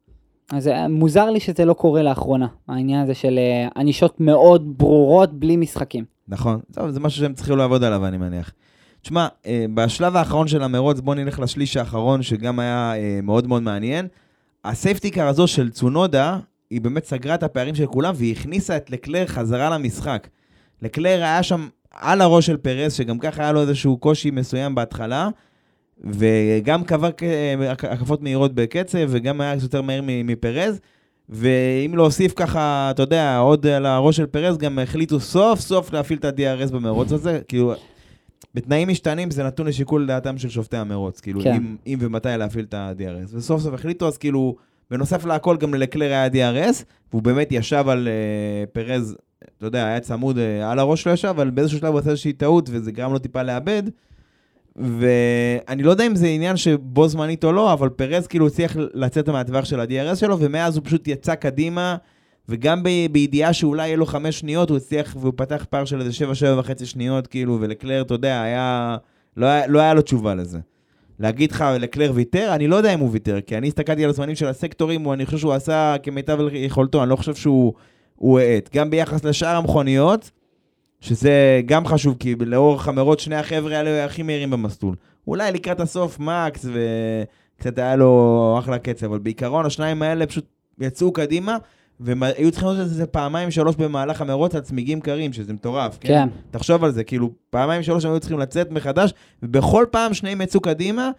אז 0.52 0.68
אה, 0.68 0.88
מוזר 0.88 1.30
לי 1.30 1.40
שזה 1.40 1.64
לא 1.64 1.72
קורה 1.72 2.02
לאחרונה, 2.02 2.46
העניין 2.68 3.00
הזה 3.00 3.14
של 3.14 3.38
אה, 3.38 3.68
ענישות 3.76 4.20
מאוד 4.20 4.78
ברורות 4.78 5.32
בלי 5.40 5.56
משחקים. 5.56 6.04
נכון. 6.28 6.60
טוב, 6.72 6.90
זה 6.90 7.00
משהו 7.00 7.20
שהם 7.20 7.34
צריכים 7.34 7.56
לעבוד 7.56 7.84
עליו, 7.84 8.06
אני 8.06 8.16
מניח. 8.16 8.52
תשמע, 9.02 9.28
אה, 9.46 9.66
בשלב 9.74 10.16
האחרון 10.16 10.48
של 10.48 10.62
המרוץ, 10.62 11.00
בוא 11.00 11.14
נלך 11.14 11.40
לשליש 11.40 11.76
האחרון, 11.76 12.22
שגם 12.22 12.58
היה 12.58 12.92
אה, 12.96 13.20
מאוד 13.22 13.46
מאוד 13.46 13.62
מעניין. 13.62 14.08
ה 14.64 14.71
safety 14.71 15.08
car 15.08 15.26
הזו 15.26 15.46
של 15.46 15.70
צונודה, 15.70 16.38
היא 16.70 16.80
באמת 16.80 17.04
סגרה 17.04 17.34
את 17.34 17.42
הפערים 17.42 17.74
של 17.74 17.86
כולם, 17.86 18.14
והיא 18.16 18.32
הכניסה 18.32 18.76
את 18.76 18.90
לקלר 18.90 19.26
חזרה 19.26 19.70
למשחק. 19.70 20.28
לקלר 20.82 21.22
היה 21.22 21.42
שם 21.42 21.68
על 21.94 22.20
הראש 22.20 22.46
של 22.46 22.56
פרז, 22.56 22.92
שגם 22.92 23.18
ככה 23.18 23.42
היה 23.42 23.52
לו 23.52 23.60
איזשהו 23.60 23.96
קושי 23.96 24.30
מסוים 24.30 24.74
בהתחלה, 24.74 25.28
וגם 26.04 26.84
קבע 26.84 27.08
אה, 27.22 27.72
הקפות 27.72 28.22
מהירות 28.22 28.54
בקצב, 28.54 28.98
וגם 29.08 29.40
היה 29.40 29.54
יותר 29.62 29.82
מהיר 29.82 30.02
מפרז. 30.06 30.80
ואם 31.28 31.92
להוסיף 31.94 32.32
ככה, 32.36 32.88
אתה 32.90 33.02
יודע, 33.02 33.38
עוד 33.38 33.66
על 33.66 33.86
הראש 33.86 34.16
של 34.16 34.26
פרז, 34.26 34.58
גם 34.58 34.78
החליטו 34.78 35.20
סוף 35.20 35.60
סוף 35.60 35.92
להפעיל 35.92 36.18
את 36.18 36.24
ה-DRS 36.24 36.72
במרוץ 36.72 37.12
הזה. 37.12 37.40
כאילו, 37.48 37.74
בתנאים 38.54 38.88
משתנים 38.88 39.30
זה 39.30 39.44
נתון 39.44 39.66
לשיקול 39.66 40.06
דעתם 40.06 40.38
של 40.38 40.48
שופטי 40.48 40.76
המרוץ. 40.76 41.20
כאילו, 41.20 41.40
כן. 41.40 41.54
אם, 41.54 41.76
אם 41.86 41.98
ומתי 42.00 42.28
להפעיל 42.38 42.64
את 42.64 42.74
ה-DRS. 42.74 43.36
וסוף 43.36 43.62
סוף 43.62 43.74
החליטו, 43.74 44.08
אז 44.08 44.18
כאילו, 44.18 44.56
בנוסף 44.90 45.24
להכל, 45.24 45.56
גם 45.56 45.74
ללקלר 45.74 46.12
היה 46.12 46.26
DRS, 46.26 46.84
והוא 47.10 47.22
באמת 47.22 47.48
ישב 47.50 47.84
על 47.88 48.08
uh, 48.08 48.70
פרז, 48.70 49.16
אתה 49.58 49.66
יודע, 49.66 49.86
היה 49.86 50.00
צמוד, 50.00 50.36
uh, 50.36 50.64
על 50.64 50.78
הראש 50.78 51.02
שלו 51.02 51.12
ישב, 51.12 51.28
אבל 51.28 51.50
באיזשהו 51.50 51.78
שלב 51.78 51.92
הוא 51.92 51.98
עשה 51.98 52.10
איזושהי 52.10 52.32
טעות, 52.32 52.68
וזה 52.72 52.92
גרם 52.92 53.12
לו 53.12 53.18
טיפה 53.18 53.42
לאבד. 53.42 53.82
ואני 54.80 55.82
לא 55.82 55.90
יודע 55.90 56.06
אם 56.06 56.14
זה 56.14 56.26
עניין 56.26 56.56
שבו 56.56 57.08
זמנית 57.08 57.44
או 57.44 57.52
לא, 57.52 57.72
אבל 57.72 57.88
פרז 57.88 58.26
כאילו 58.26 58.46
הצליח 58.46 58.76
לצאת 58.94 59.28
מהטווח 59.28 59.64
של 59.64 59.80
ה-DRS 59.80 60.16
שלו, 60.16 60.38
ומאז 60.38 60.76
הוא 60.76 60.84
פשוט 60.84 61.08
יצא 61.08 61.34
קדימה, 61.34 61.96
וגם 62.48 62.82
ב- 62.82 63.06
בידיעה 63.12 63.52
שאולי 63.52 63.86
יהיה 63.86 63.96
לו 63.96 64.06
חמש 64.06 64.38
שניות, 64.38 64.70
הוא 64.70 64.76
הצליח 64.76 65.16
והוא 65.20 65.32
פתח 65.36 65.66
פער 65.70 65.84
של 65.84 66.00
איזה 66.00 66.12
שבע, 66.12 66.34
שבע 66.34 66.58
וחצי 66.58 66.86
שניות, 66.86 67.26
כאילו, 67.26 67.58
ולקלר, 67.60 68.02
אתה 68.02 68.14
יודע, 68.14 68.42
היה... 68.42 68.96
לא 69.36 69.46
היה, 69.46 69.66
לא 69.66 69.80
היה 69.80 69.94
לו 69.94 70.02
תשובה 70.02 70.34
לזה. 70.34 70.58
להגיד 71.20 71.52
לך, 71.52 71.64
לקלר 71.80 72.12
ויתר? 72.14 72.54
אני 72.54 72.68
לא 72.68 72.76
יודע 72.76 72.94
אם 72.94 73.00
הוא 73.00 73.08
ויתר, 73.12 73.40
כי 73.40 73.56
אני 73.56 73.68
הסתכלתי 73.68 74.04
על 74.04 74.10
הזמנים 74.10 74.34
של 74.34 74.46
הסקטורים, 74.46 75.06
ואני 75.06 75.26
חושב 75.26 75.38
שהוא 75.38 75.52
עשה 75.52 75.94
כמיטב 76.02 76.38
יכולתו, 76.52 77.02
אני 77.02 77.10
לא 77.10 77.16
חושב 77.16 77.34
שהוא 77.34 77.72
הוא 78.16 78.38
האט. 78.38 78.70
גם 78.74 78.90
ביחס 78.90 79.24
לשאר 79.24 79.56
המכוניות, 79.56 80.30
שזה 81.00 81.60
גם 81.66 81.86
חשוב, 81.86 82.16
כי 82.18 82.34
לאורך 82.34 82.88
המרוץ 82.88 83.20
שני 83.20 83.36
החבר'ה 83.36 83.76
האלה 83.76 84.04
הכי 84.04 84.22
מהירים 84.22 84.50
במסלול. 84.50 84.94
אולי 85.26 85.52
לקראת 85.52 85.80
הסוף 85.80 86.18
מקס, 86.18 86.66
וקצת 86.66 87.78
היה 87.78 87.96
לו 87.96 88.56
אחלה 88.58 88.78
קצב, 88.78 89.06
אבל 89.06 89.18
בעיקרון 89.18 89.66
השניים 89.66 90.02
האלה 90.02 90.26
פשוט 90.26 90.44
יצאו 90.80 91.12
קדימה, 91.12 91.56
והם 92.00 92.22
היו 92.22 92.50
צריכים 92.50 92.68
לעשות 92.68 92.86
את 92.86 92.90
זה 92.90 93.06
פעמיים 93.06 93.50
שלוש 93.50 93.76
במהלך 93.76 94.20
המרוץ 94.20 94.54
על 94.54 94.60
צמיגים 94.60 95.00
קרים, 95.00 95.32
שזה 95.32 95.52
מטורף, 95.52 95.98
כן? 96.00 96.08
כן. 96.08 96.28
תחשוב 96.50 96.84
על 96.84 96.90
זה, 96.92 97.04
כאילו, 97.04 97.30
פעמיים 97.50 97.82
שלוש 97.82 98.04
הם 98.04 98.10
היו 98.10 98.20
צריכים 98.20 98.38
לצאת 98.38 98.70
מחדש, 98.70 99.12
ובכל 99.42 99.86
פעם 99.90 100.14
שניהם 100.14 100.40
יצאו 100.40 100.60
קדימה, 100.60 101.10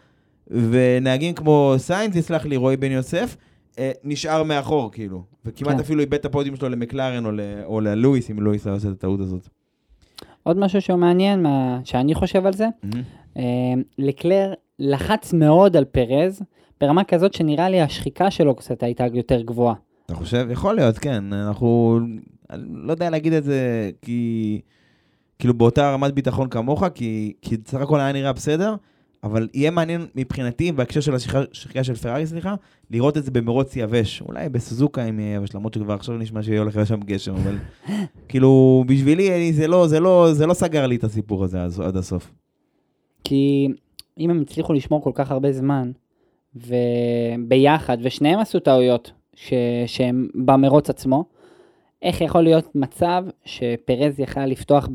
ונהגים 0.48 1.34
כמו 1.34 1.74
סיינס, 1.78 2.16
יסלח 2.16 2.46
לי, 2.46 2.56
רועי 2.58 2.78
בן 2.78 2.92
יוסף, 2.92 3.36
אה, 3.80 3.92
נשאר 4.04 4.44
מאחור, 4.44 4.92
כאילו. 4.92 5.24
וכמעט 5.46 5.74
כן. 5.76 5.80
אפילו 5.80 6.00
איבד 6.00 6.14
את 6.14 6.26
הפודיום 6.26 6.56
שלו 6.56 6.70
למקלרן 6.70 7.26
או, 7.26 7.32
ל- 7.32 7.40
או 7.66 7.82
ללואיס, 7.82 8.32
אם 8.32 8.40
לואיס 8.40 8.66
היה 8.68 8.74
עושה 8.76 8.88
את 8.88 8.94
הטעות 8.94 9.20
הזאת. 9.20 9.50
עוד 10.44 10.58
משהו 10.58 10.82
שהוא 10.82 11.00
מעניין, 11.00 11.44
מה, 11.44 11.80
שאני 11.84 12.16
חושב 12.16 12.46
על 12.46 12.54
זה, 12.54 12.68
אה, 13.38 13.44
לקלר 13.98 14.54
לחץ 14.80 15.34
מאוד 15.34 15.78
על 15.78 15.86
פרז, 15.86 16.42
ברמה 16.82 17.04
כזאת 17.04 17.34
שנראה 17.34 17.70
לי 17.70 17.82
השחיקה 17.82 18.32
שלו 18.32 18.56
קצת 18.56 18.84
הייתה 18.84 19.06
יותר 19.14 19.42
גבוהה. 19.42 19.76
אתה 20.06 20.16
חושב? 20.16 20.48
יכול 20.52 20.76
להיות, 20.76 20.98
כן. 20.98 21.34
אנחנו... 21.34 22.00
אני 22.50 22.64
לא 22.68 22.92
יודע 22.92 23.10
להגיד 23.10 23.34
את 23.34 23.44
זה 23.44 23.92
כי... 24.02 24.62
כאילו 25.40 25.54
באותה 25.54 25.94
רמת 25.94 26.14
ביטחון 26.14 26.50
כמוך, 26.50 26.84
כי, 26.94 27.34
כי 27.42 27.58
סך 27.68 27.82
הכל 27.82 28.00
היה 28.00 28.12
נראה 28.12 28.34
בסדר, 28.34 28.76
אבל 29.24 29.48
יהיה 29.54 29.72
מעניין 29.72 30.06
מבחינתי, 30.16 30.72
בהקשר 30.72 31.02
של 31.02 31.16
השחיקה 31.16 31.84
של 31.84 31.96
פרארי, 31.96 32.28
סליחה, 32.28 32.56
לראות 32.92 33.18
את 33.18 33.24
זה 33.24 33.32
במרוץ 33.32 33.76
יבש. 33.76 34.22
אולי 34.22 34.50
בסוזוקה 34.50 35.04
עם 35.04 35.20
יבש, 35.20 35.56
למרות 35.56 35.74
שכבר 35.74 35.94
עכשיו 35.94 36.18
נשמע 36.18 36.44
שיהיה 36.44 36.62
הולך 36.62 36.78
לשם 36.78 37.00
גשם, 37.00 37.36
אבל 37.36 37.58
כאילו, 38.30 38.84
בשבילי 38.88 39.54
זה 39.54 39.68
לא, 39.68 39.88
זה, 39.88 40.00
לא, 40.00 40.34
זה 40.34 40.46
לא 40.46 40.54
סגר 40.54 40.88
לי 40.88 40.96
את 40.96 41.04
הסיפור 41.04 41.44
הזה 41.44 41.64
עד, 41.64 41.72
עד 41.84 41.98
הסוף. 41.98 42.32
כי 43.24 43.68
אם 44.18 44.30
הם 44.30 44.42
הצליחו 44.42 44.74
לשמור 44.74 45.04
כל 45.04 45.12
כך 45.14 45.32
הרבה 45.32 45.52
זמן, 45.52 45.92
וביחד, 46.56 47.98
ושניהם 48.02 48.40
עשו 48.40 48.60
טעויות 48.60 49.12
ש... 49.36 49.54
שהם 49.86 50.28
במרוץ 50.36 50.90
עצמו, 50.90 51.26
איך 52.02 52.22
יכול 52.22 52.42
להיות 52.42 52.76
מצב 52.76 53.24
שפרז 53.46 54.20
יכל 54.20 54.46
לפתוח 54.46 54.88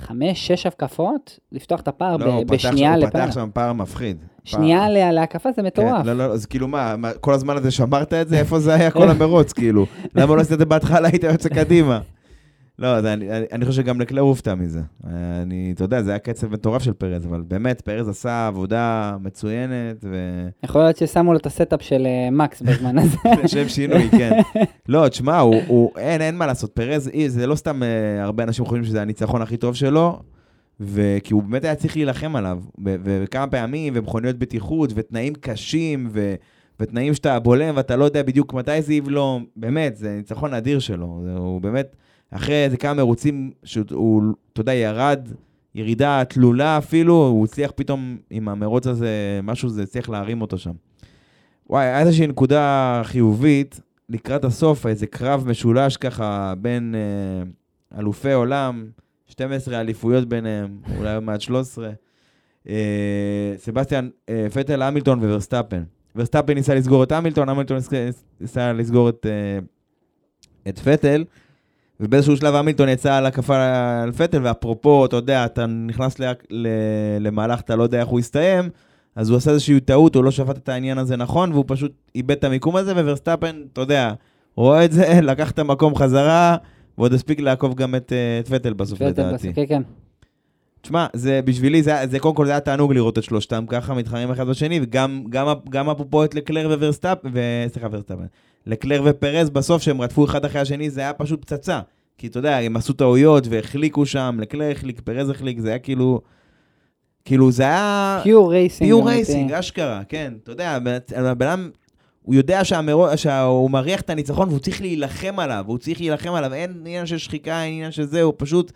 בחמש, 0.00 0.46
שש 0.46 0.66
הקפות, 0.66 1.38
לפתוח 1.52 1.80
את 1.80 1.88
הפער 1.88 2.16
לא, 2.16 2.26
ב... 2.26 2.28
הוא 2.28 2.44
בשנייה 2.46 2.92
שם- 2.92 2.98
הוא 3.00 3.08
לפער? 3.08 3.24
פתח 3.26 3.34
שם 3.34 3.48
פער 3.52 3.72
מפחיד. 3.72 4.16
שנייה 4.44 4.78
פער- 4.80 4.88
לה- 4.92 5.12
להקפה 5.12 5.52
זה 5.52 5.62
מטורף. 5.62 6.02
כן, 6.02 6.06
לא, 6.06 6.12
לא, 6.14 6.32
אז 6.32 6.46
כאילו 6.46 6.68
מה, 6.68 6.96
מה, 6.96 7.10
כל 7.20 7.32
הזמן 7.32 7.56
הזה 7.56 7.70
שמרת 7.70 8.12
את 8.12 8.28
זה? 8.28 8.38
איפה 8.38 8.58
זה 8.60 8.74
היה 8.74 8.90
כל 8.90 9.10
המרוץ, 9.10 9.52
כאילו? 9.52 9.86
למה 10.14 10.36
לא 10.36 10.40
עשית 10.40 10.52
את 10.52 10.58
זה 10.58 10.64
בהתחלה, 10.64 11.08
היית 11.08 11.24
יוצא 11.24 11.48
קדימה? 11.48 12.00
לא, 12.78 13.00
זה, 13.00 13.12
אני, 13.12 13.30
אני, 13.30 13.46
אני 13.52 13.64
חושב 13.64 13.82
שגם 13.82 14.00
לקלר 14.00 14.22
הופתע 14.22 14.54
מזה. 14.54 14.80
אני, 15.42 15.72
אתה 15.74 15.84
יודע, 15.84 16.02
זה 16.02 16.10
היה 16.10 16.18
קצב 16.18 16.52
מטורף 16.52 16.82
של 16.82 16.92
פרז, 16.92 17.26
אבל 17.26 17.42
באמת, 17.42 17.80
פרז 17.80 18.08
עשה 18.08 18.46
עבודה 18.46 19.16
מצוינת, 19.20 20.04
ו... 20.04 20.16
יכול 20.64 20.80
להיות 20.80 20.96
ששמו 20.96 21.32
לו 21.32 21.38
את 21.38 21.46
ה 21.46 21.52
setup 21.52 21.82
של 21.82 22.06
אה, 22.06 22.30
מקס 22.30 22.62
בזמן 22.62 22.98
הזה. 22.98 23.16
לשם 23.44 23.68
שינוי, 23.68 24.08
כן. 24.10 24.40
לא, 24.88 25.08
תשמע, 25.08 25.38
הוא, 25.38 25.60
הוא, 25.66 25.90
אין, 25.96 26.20
אין 26.20 26.36
מה 26.36 26.46
לעשות. 26.46 26.72
פרז, 26.72 27.08
אי, 27.08 27.30
זה 27.30 27.46
לא 27.46 27.54
סתם 27.54 27.82
אה, 27.82 28.22
הרבה 28.22 28.44
אנשים 28.44 28.64
חושבים 28.64 28.84
שזה 28.84 29.02
הניצחון 29.02 29.42
הכי 29.42 29.56
טוב 29.56 29.74
שלו, 29.74 30.20
וכי 30.80 31.34
הוא 31.34 31.42
באמת 31.42 31.64
היה 31.64 31.74
צריך 31.74 31.96
להילחם 31.96 32.36
עליו. 32.36 32.58
ו- 32.84 32.94
ו- 33.04 33.22
וכמה 33.24 33.46
פעמים, 33.46 33.92
ומכוניות 33.96 34.36
בטיחות, 34.38 34.92
ותנאים 34.94 35.34
קשים, 35.34 36.08
ו- 36.12 36.34
ותנאים 36.80 37.14
שאתה 37.14 37.38
בולם 37.38 37.76
ואתה 37.76 37.96
לא 37.96 38.04
יודע 38.04 38.22
בדיוק 38.22 38.54
מתי 38.54 38.82
זה 38.82 38.94
יבלום. 38.94 39.44
באמת, 39.56 39.96
זה 39.96 40.16
ניצחון 40.16 40.54
אדיר 40.54 40.78
שלו. 40.78 41.20
הוא 41.36 41.60
באמת, 41.60 41.96
אחרי 42.32 42.64
איזה 42.64 42.76
כמה 42.76 42.94
מרוצים, 42.94 43.50
שהוא, 43.64 44.22
אתה 44.52 44.60
יודע, 44.60 44.74
ירד, 44.74 45.28
ירידה 45.74 46.22
תלולה 46.28 46.78
אפילו, 46.78 47.14
הוא 47.26 47.44
הצליח 47.44 47.70
פתאום 47.74 48.16
עם 48.30 48.48
המרוץ 48.48 48.86
הזה, 48.86 49.40
משהו 49.42 49.68
זה 49.68 49.82
הצליח 49.82 50.08
להרים 50.08 50.40
אותו 50.40 50.58
שם. 50.58 50.72
וואי, 51.70 51.84
היה 51.84 52.00
איזושהי 52.00 52.26
נקודה 52.26 53.00
חיובית 53.04 53.80
לקראת 54.08 54.44
הסוף, 54.44 54.86
איזה 54.86 55.06
קרב 55.06 55.44
משולש 55.48 55.96
ככה 55.96 56.54
בין 56.58 56.94
אה, 56.94 57.98
אלופי 57.98 58.32
עולם, 58.32 58.86
12 59.26 59.80
אליפויות 59.80 60.28
ביניהם, 60.28 60.78
אולי 60.96 61.14
עוד 61.14 61.24
מעט 61.24 61.40
13. 61.40 61.90
אה, 62.68 63.54
סבסטיאן, 63.56 64.08
אה, 64.28 64.46
פטל, 64.54 64.82
המילטון 64.82 65.18
וורסטאפן. 65.18 65.82
ורסטאפן 66.16 66.52
ניסה 66.54 66.74
לסגור 66.74 67.02
את 67.02 67.12
המילטון, 67.12 67.48
המילטון 67.48 67.78
ניסה 68.40 68.72
לסגור 68.72 69.08
את, 69.08 69.26
אה, 69.26 69.58
את 70.68 70.78
פטל, 70.78 71.24
ובאיזשהו 72.02 72.36
שלב 72.36 72.54
המילטון 72.54 72.88
יצא 72.88 73.14
להתקפה 73.14 73.56
על 74.02 74.12
פטל, 74.12 74.40
ואפרופו, 74.42 75.06
אתה 75.06 75.16
יודע, 75.16 75.44
אתה 75.44 75.66
נכנס 75.66 76.18
ל, 76.18 76.32
ל, 76.50 76.68
למהלך, 77.20 77.60
אתה 77.60 77.76
לא 77.76 77.82
יודע 77.82 78.00
איך 78.00 78.08
הוא 78.08 78.20
יסתיים, 78.20 78.70
אז 79.16 79.30
הוא 79.30 79.36
עשה 79.36 79.50
איזושהי 79.50 79.80
טעות, 79.80 80.14
הוא 80.14 80.24
לא 80.24 80.30
שפט 80.30 80.56
את 80.56 80.68
העניין 80.68 80.98
הזה 80.98 81.16
נכון, 81.16 81.52
והוא 81.52 81.64
פשוט 81.68 81.92
איבד 82.14 82.30
את 82.30 82.44
המיקום 82.44 82.76
הזה, 82.76 82.92
וורסטאפן, 82.92 83.62
אתה 83.72 83.80
יודע, 83.80 84.12
רואה 84.56 84.84
את 84.84 84.92
זה, 84.92 85.18
לקח 85.30 85.50
את 85.50 85.58
המקום 85.58 85.94
חזרה, 85.94 86.56
ועוד 86.98 87.12
הספיק 87.12 87.40
לעקוף 87.40 87.74
גם 87.74 87.94
את, 87.94 88.12
אה, 88.12 88.38
את 88.40 88.48
פטל 88.48 88.72
בסוף, 88.72 88.98
פטל 88.98 89.08
לדעתי. 89.08 89.34
בסוף, 89.34 89.54
כן, 89.54 89.64
כן. 89.68 89.82
תשמע, 90.82 91.06
זה 91.12 91.40
בשבילי, 91.44 91.82
זה, 91.82 91.94
זה 92.10 92.18
קודם 92.18 92.34
כל 92.34 92.46
זה 92.46 92.50
היה 92.52 92.60
תענוג 92.60 92.92
לראות 92.92 93.18
את 93.18 93.22
שלושתם 93.22 93.64
ככה 93.68 93.94
מתחרים 93.94 94.30
אחד 94.30 94.46
בשני, 94.46 94.80
וגם 94.82 95.24
גם, 95.30 95.46
גם 95.70 95.90
אפרופו 95.90 96.24
את 96.24 96.34
לקלר 96.34 96.68
וורסטאפ, 96.68 97.18
ו... 97.32 97.64
סליחה, 97.68 97.86
וורסטאפן. 97.86 98.24
לקלר 98.66 99.02
ופרז 99.04 99.50
בסוף, 99.50 99.82
שהם 99.82 100.00
רדפו 100.00 100.24
אחד 100.24 100.44
אחרי 100.44 100.60
השני, 100.60 100.90
זה 100.90 101.00
היה 101.00 101.12
פשוט 101.12 101.42
פצצה. 101.42 101.80
כי 102.18 102.26
אתה 102.26 102.38
יודע, 102.38 102.58
הם 102.58 102.76
עשו 102.76 102.92
טעויות 102.92 103.44
והחליקו 103.50 104.06
שם, 104.06 104.36
לקלר 104.40 104.70
החליק, 104.70 105.00
פרז 105.00 105.30
החליק, 105.30 105.58
זה 105.60 105.68
היה 105.68 105.78
כאילו... 105.78 106.20
כאילו, 107.24 107.52
זה 107.52 107.62
היה... 107.62 108.20
פיור 108.22 108.52
רייסינג. 108.52 108.88
פיור. 108.88 109.08
רייסינג, 109.08 109.52
אשכרה, 109.52 110.02
כן. 110.08 110.32
אתה 110.42 110.52
יודע, 110.52 110.78
הבן 111.16 111.46
אדם, 111.46 111.70
הוא 112.22 112.34
יודע 112.34 112.64
שהמרו- 112.64 113.16
שהוא 113.16 113.70
מריח 113.70 114.00
את 114.00 114.10
הניצחון 114.10 114.48
והוא 114.48 114.58
צריך 114.60 114.80
להילחם 114.80 115.38
עליו, 115.38 115.64
הוא 115.66 115.78
צריך 115.78 116.00
להילחם 116.00 116.32
עליו, 116.32 116.54
אין 116.54 116.72
עניין 116.80 117.06
של 117.06 117.18
שחיקה, 117.18 117.62
אין 117.62 117.72
עניין 117.72 117.92
של 117.92 118.04
זה, 118.04 118.22
הוא 118.22 118.34
פשוט 118.36 118.72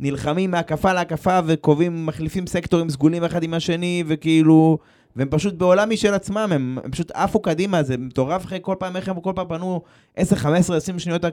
נלחמים 0.00 0.50
מהקפה 0.50 0.92
להקפה 0.92 1.40
וקובעים, 1.46 2.06
מחליפים 2.06 2.46
סקטורים 2.46 2.90
סגולים 2.90 3.24
אחד 3.24 3.42
עם 3.42 3.54
השני, 3.54 4.04
וכאילו... 4.06 4.78
והם 5.16 5.28
פשוט 5.30 5.54
בעולם 5.54 5.90
משל 5.90 6.14
עצמם, 6.14 6.48
הם, 6.52 6.78
הם 6.84 6.90
פשוט 6.90 7.10
עפו 7.10 7.42
קדימה, 7.42 7.82
זה 7.82 7.96
מטורף 7.96 8.44
אחרי 8.44 8.58
כל 8.62 8.74
פעם, 8.78 8.96
איך 8.96 9.08
הם 9.08 9.20
כל 9.20 9.32
פעם 9.34 9.48
פנו 9.48 9.82
10, 10.16 10.36
15, 10.36 10.76
20 10.76 10.98
שניות 10.98 11.24
אה, 11.24 11.30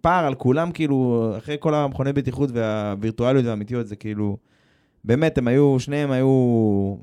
פער 0.00 0.26
על 0.26 0.34
כולם, 0.34 0.72
כאילו, 0.72 1.30
אחרי 1.38 1.56
כל 1.60 1.74
המכוני 1.74 2.12
בטיחות 2.12 2.50
והווירטואליות 2.52 3.46
והאמיתיות, 3.46 3.86
זה 3.86 3.96
כאילו... 3.96 4.36
באמת, 5.04 5.38
הם 5.38 5.48
היו, 5.48 5.80
שניהם 5.80 6.10
היו 6.10 6.96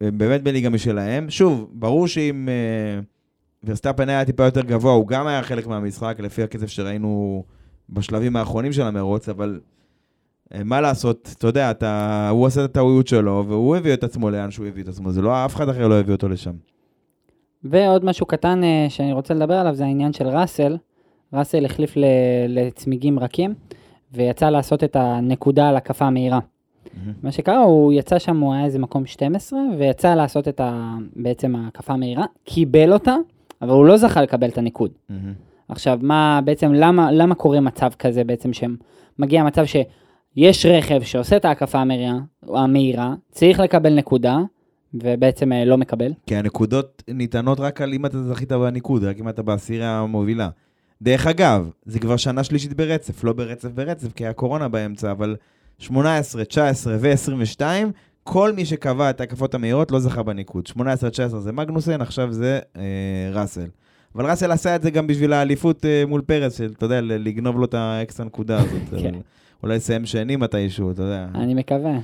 באמת 0.00 0.42
בליגה 0.42 0.70
משלהם. 0.70 1.30
שוב, 1.30 1.70
ברור 1.72 2.08
שאם 2.08 2.48
אה, 2.48 3.00
ורסטאפן 3.64 4.08
היה 4.08 4.24
טיפה 4.24 4.44
יותר 4.44 4.62
גבוה, 4.62 4.92
הוא 4.92 5.08
גם 5.08 5.26
היה 5.26 5.42
חלק 5.42 5.66
מהמשחק, 5.66 6.16
לפי 6.18 6.42
הקצב 6.42 6.66
שראינו 6.66 7.44
בשלבים 7.90 8.36
האחרונים 8.36 8.72
של 8.72 8.82
המרוץ, 8.82 9.28
אבל 9.28 9.60
מה 10.64 10.80
לעשות, 10.80 11.34
אתה 11.38 11.46
יודע, 11.46 11.70
אתה, 11.70 12.28
הוא 12.28 12.46
עשה 12.46 12.64
את 12.64 12.70
הטעויות 12.70 13.06
שלו, 13.06 13.44
והוא 13.48 13.76
הביא 13.76 13.94
את 13.94 14.04
עצמו 14.04 14.30
לאן 14.30 14.50
שהוא 14.50 14.66
הביא 14.66 14.82
את 14.82 14.88
עצמו, 14.88 15.12
זה 15.12 15.22
לא, 15.22 15.44
אף 15.44 15.54
אחד 15.56 15.68
אחר 15.68 15.88
לא 15.88 15.94
הביא 16.00 16.14
אותו 16.14 16.28
לשם. 16.28 16.52
ועוד 17.64 18.04
משהו 18.04 18.26
קטן 18.26 18.64
אה, 18.64 18.86
שאני 18.88 19.12
רוצה 19.12 19.34
לדבר 19.34 19.54
עליו 19.54 19.74
זה 19.74 19.84
העניין 19.84 20.12
של 20.12 20.28
ראסל. 20.28 20.76
ראסל 21.32 21.64
החליף 21.64 21.96
ל- 21.96 22.04
לצמיגים 22.48 23.18
רכים, 23.18 23.54
ויצא 24.12 24.50
לעשות 24.50 24.84
את 24.84 24.96
הנקודה 24.96 25.68
על 25.68 25.76
הקפה 25.76 26.04
המהירה. 26.04 26.38
מה 27.22 27.32
שקרה, 27.32 27.58
הוא 27.58 27.92
יצא 27.92 28.18
שם, 28.18 28.40
הוא 28.40 28.54
היה 28.54 28.64
איזה 28.64 28.78
מקום 28.78 29.06
12, 29.06 29.58
ויצא 29.78 30.14
לעשות 30.14 30.48
את 30.48 30.60
ה... 30.60 30.94
בעצם 31.16 31.56
ההקפה 31.56 31.92
המהירה, 31.92 32.24
קיבל 32.44 32.92
אותה, 32.92 33.16
אבל 33.62 33.70
הוא 33.70 33.84
לא 33.86 33.96
זכה 33.96 34.22
לקבל 34.22 34.48
את 34.48 34.58
הניקוד. 34.58 34.90
עכשיו, 35.68 35.98
מה 36.02 36.40
בעצם, 36.44 36.72
למה, 36.72 37.12
למה 37.12 37.34
קורה 37.34 37.60
מצב 37.60 37.90
כזה 37.98 38.24
בעצם 38.24 38.50
שמגיע 38.52 39.44
מצב 39.44 39.64
שיש 40.34 40.66
רכב 40.66 41.02
שעושה 41.02 41.36
את 41.36 41.44
ההקפה 41.44 41.78
המהירה, 41.78 42.18
המהירה, 42.48 43.14
צריך 43.30 43.60
לקבל 43.60 43.94
נקודה, 43.94 44.38
ובעצם 44.94 45.52
אה, 45.52 45.64
לא 45.64 45.78
מקבל? 45.78 46.12
כי 46.26 46.36
הנקודות 46.36 47.02
ניתנות 47.08 47.60
רק 47.60 47.80
על 47.80 47.94
אם 47.94 48.06
אתה 48.06 48.22
זכית 48.22 48.52
בניקוד, 48.52 49.04
רק 49.04 49.20
אם 49.20 49.28
אתה 49.28 49.42
בעשירייה 49.42 49.98
המובילה. 49.98 50.48
דרך 51.02 51.26
אגב, 51.26 51.70
זה 51.84 51.98
כבר 51.98 52.16
שנה 52.16 52.44
שלישית 52.44 52.72
ברצף, 52.72 53.24
לא 53.24 53.32
ברצף 53.32 53.68
ברצף, 53.68 54.12
כי 54.12 54.24
היה 54.24 54.32
קורונה 54.32 54.68
באמצע, 54.68 55.10
אבל 55.10 55.36
18, 55.78 56.44
19 56.44 56.96
ו-22, 57.00 57.62
כל 58.24 58.52
מי 58.52 58.64
שקבע 58.64 59.10
את 59.10 59.20
ההקפות 59.20 59.54
המהירות 59.54 59.90
לא 59.90 60.00
זכה 60.00 60.22
בניקוד. 60.22 60.66
18, 60.66 61.10
19 61.10 61.40
זה 61.40 61.52
מגנוסן, 61.52 62.00
עכשיו 62.00 62.32
זה 62.32 62.58
אה, 62.76 62.82
ראסל. 63.32 63.66
אבל 64.14 64.30
ראסל 64.30 64.52
עשה 64.52 64.76
את 64.76 64.82
זה 64.82 64.90
גם 64.90 65.06
בשביל 65.06 65.32
האליפות 65.32 65.84
אה, 65.84 66.04
מול 66.06 66.20
פרץ, 66.20 66.58
של, 66.58 66.72
אתה 66.76 66.86
יודע, 66.86 67.00
לגנוב 67.00 67.58
לו 67.58 67.64
את 67.64 67.74
האקסטרה 67.74 68.26
נקודה 68.26 68.58
הזאת. 68.58 68.82
כן. 69.02 69.14
אבל 69.14 69.18
אולי 69.62 69.76
לסיים 69.76 70.06
שני 70.06 70.36
מתישהו, 70.36 70.90
אתה 70.90 71.02
יודע. 71.02 71.26
אני 71.34 71.54
מקווה. 71.54 71.98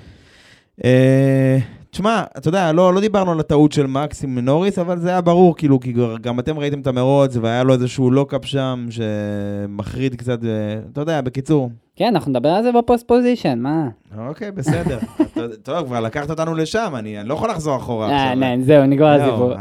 אה, 0.85 1.59
תשמע, 1.91 2.23
אתה 2.39 2.49
יודע, 2.49 2.73
לא, 2.73 2.95
לא 2.95 3.01
דיברנו 3.01 3.33
על 3.33 3.41
הטעות 3.41 3.73
של 3.73 3.87
מקס 3.87 4.25
עם 4.25 4.39
נוריס, 4.39 4.79
אבל 4.79 4.99
זה 4.99 5.09
היה 5.09 5.21
ברור, 5.21 5.57
כאילו, 5.57 5.81
כי 5.81 5.95
גם 6.21 6.41
אתם 6.41 6.59
ראיתם 6.59 6.81
את 6.81 6.87
המרוץ, 6.87 7.37
והיה 7.37 7.63
לו 7.63 7.75
איזשהו 7.75 8.11
lockup 8.11 8.45
שם, 8.45 8.87
שמחריד 8.91 10.15
קצת, 10.15 10.45
אה, 10.45 10.49
אתה 10.93 11.01
יודע, 11.01 11.21
בקיצור. 11.21 11.71
כן, 11.97 12.07
אנחנו 12.15 12.31
נדבר 12.31 12.49
על 12.49 12.63
זה 12.63 12.73
ב 12.73 12.80
post 12.80 13.09
position, 13.09 13.59
מה? 13.59 13.89
אוקיי, 14.29 14.51
בסדר. 14.51 14.99
טוב, 15.63 15.87
כבר 15.87 16.01
לקחת 16.01 16.31
אותנו 16.31 16.55
לשם, 16.55 16.93
אני 16.97 17.21
אני 17.21 17.29
לא 17.29 17.35
יכול 17.35 17.51
לחזור 17.51 17.77
אחורה 17.77 18.11
אה, 18.11 18.33
עכשיו. 18.33 18.49
זהו, 18.61 18.87
נגמר 18.87 19.07
הסיפור. 19.07 19.53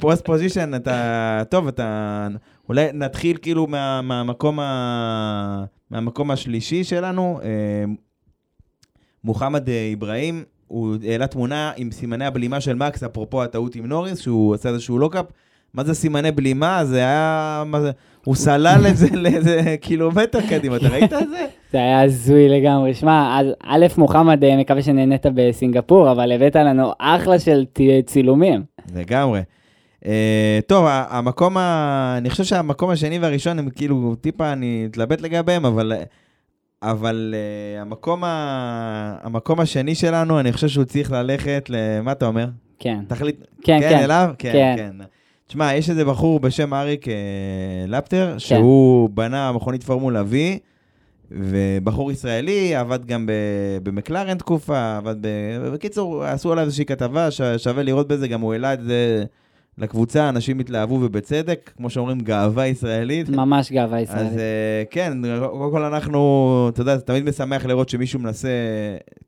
Post 0.00 0.26
position, 0.26 0.74
אתה... 0.74 1.42
טוב, 1.48 1.68
אתה... 1.68 2.28
אולי 2.68 2.86
נתחיל 2.94 3.36
כאילו 3.42 3.66
מה- 3.66 4.02
מהמקום 4.02 4.60
ה- 4.60 5.64
מהמקום 5.90 6.30
השלישי 6.30 6.84
שלנו. 6.84 7.40
אה, 7.42 7.48
מוחמד 9.24 9.68
אה, 9.68 9.92
אברהים, 9.98 10.44
הוא 10.68 10.96
העלה 11.08 11.26
תמונה 11.26 11.72
עם 11.76 11.90
סימני 11.90 12.24
הבלימה 12.24 12.60
של 12.60 12.74
מקס, 12.74 13.02
אפרופו 13.02 13.42
הטעות 13.42 13.74
עם 13.74 13.86
נוריס, 13.86 14.18
שהוא 14.20 14.54
עשה 14.54 14.68
איזשהו 14.68 14.98
lockup. 14.98 15.24
מה 15.74 15.84
זה 15.84 15.94
סימני 15.94 16.32
בלימה? 16.32 16.84
זה 16.84 16.96
היה... 16.98 17.62
מה 17.66 17.80
זה? 17.80 17.90
הוא 18.24 18.34
סלל 18.34 18.86
את 18.90 18.96
זה 18.96 19.06
לאיזה 19.22 19.76
קילומטר 19.80 20.38
קדימה, 20.48 20.76
אתה 20.76 20.88
ראית 20.88 21.12
את 21.12 21.28
זה? 21.28 21.46
זה 21.72 21.78
היה 21.78 22.02
הזוי 22.02 22.48
לגמרי. 22.48 22.94
שמע, 22.94 23.40
א', 23.62 23.86
מוחמד, 23.98 24.44
אה, 24.44 24.56
מקווה 24.56 24.82
שנהנית 24.82 25.26
בסינגפור, 25.34 26.12
אבל 26.12 26.32
הבאת 26.32 26.56
לנו 26.56 26.92
אחלה 26.98 27.38
של 27.38 27.64
צילומים. 28.06 28.62
לגמרי. 28.94 29.40
אה, 30.04 30.58
טוב, 30.66 30.86
המקום, 30.88 31.56
ה... 31.56 32.14
אני 32.18 32.30
חושב 32.30 32.44
שהמקום 32.44 32.90
השני 32.90 33.18
והראשון 33.18 33.58
הם 33.58 33.70
כאילו, 33.70 34.14
טיפה 34.20 34.52
אני 34.52 34.84
מתלבט 34.86 35.20
לגביהם, 35.20 35.66
אבל, 35.66 35.92
אבל 36.82 37.34
uh, 37.34 37.80
המקום, 37.80 38.24
ה... 38.24 39.18
המקום 39.22 39.60
השני 39.60 39.94
שלנו, 39.94 40.40
אני 40.40 40.52
חושב 40.52 40.68
שהוא 40.68 40.84
צריך 40.84 41.12
ללכת 41.12 41.66
ל... 41.68 42.00
מה 42.00 42.12
אתה 42.12 42.26
אומר? 42.26 42.46
כן. 42.78 42.98
תחליט... 43.08 43.36
כן, 43.62 43.80
כן, 43.80 43.88
כן. 43.88 44.04
אליו? 44.04 44.30
כן, 44.38 44.52
כן. 44.52 44.74
כן. 44.76 45.04
תשמע, 45.46 45.74
יש 45.74 45.90
איזה 45.90 46.04
בחור 46.04 46.40
בשם 46.40 46.74
אריק 46.74 47.08
אה, 47.08 47.14
לפטר, 47.88 48.34
שהוא 48.38 49.10
בנה 49.10 49.52
מכונית 49.52 49.84
פורמולה 49.84 50.22
V, 50.22 50.34
ובחור 51.30 52.12
ישראלי, 52.12 52.74
עבד 52.74 53.06
גם 53.06 53.26
ב- 53.26 53.78
במקלרן 53.82 54.38
תקופה, 54.38 54.96
עבד 54.96 55.16
ב... 55.20 55.28
בקיצור, 55.74 56.24
עשו 56.24 56.52
עליו 56.52 56.64
איזושהי 56.64 56.84
כתבה, 56.84 57.30
ש... 57.30 57.40
שווה 57.56 57.82
לראות 57.82 58.08
בזה, 58.08 58.28
גם 58.28 58.40
הוא 58.40 58.52
העלה 58.52 58.74
את 58.74 58.84
זה 58.84 59.24
לקבוצה, 59.78 60.28
אנשים 60.28 60.58
התלהבו 60.58 60.94
ובצדק, 60.94 61.70
כמו 61.76 61.90
שאומרים, 61.90 62.20
גאווה 62.20 62.66
ישראלית. 62.66 63.28
ממש 63.28 63.72
גאווה 63.72 63.98
אז 63.98 64.02
ישראלית. 64.02 64.38
אה, 64.38 64.82
כן, 64.90 65.12
קודם 65.50 65.70
כל 65.70 65.82
אנחנו, 65.82 66.70
אתה 66.72 66.80
יודע, 66.80 66.96
זה 66.96 67.02
תמיד 67.02 67.24
משמח 67.24 67.66
לראות 67.66 67.88
שמישהו 67.88 68.20
מנסה, 68.20 68.48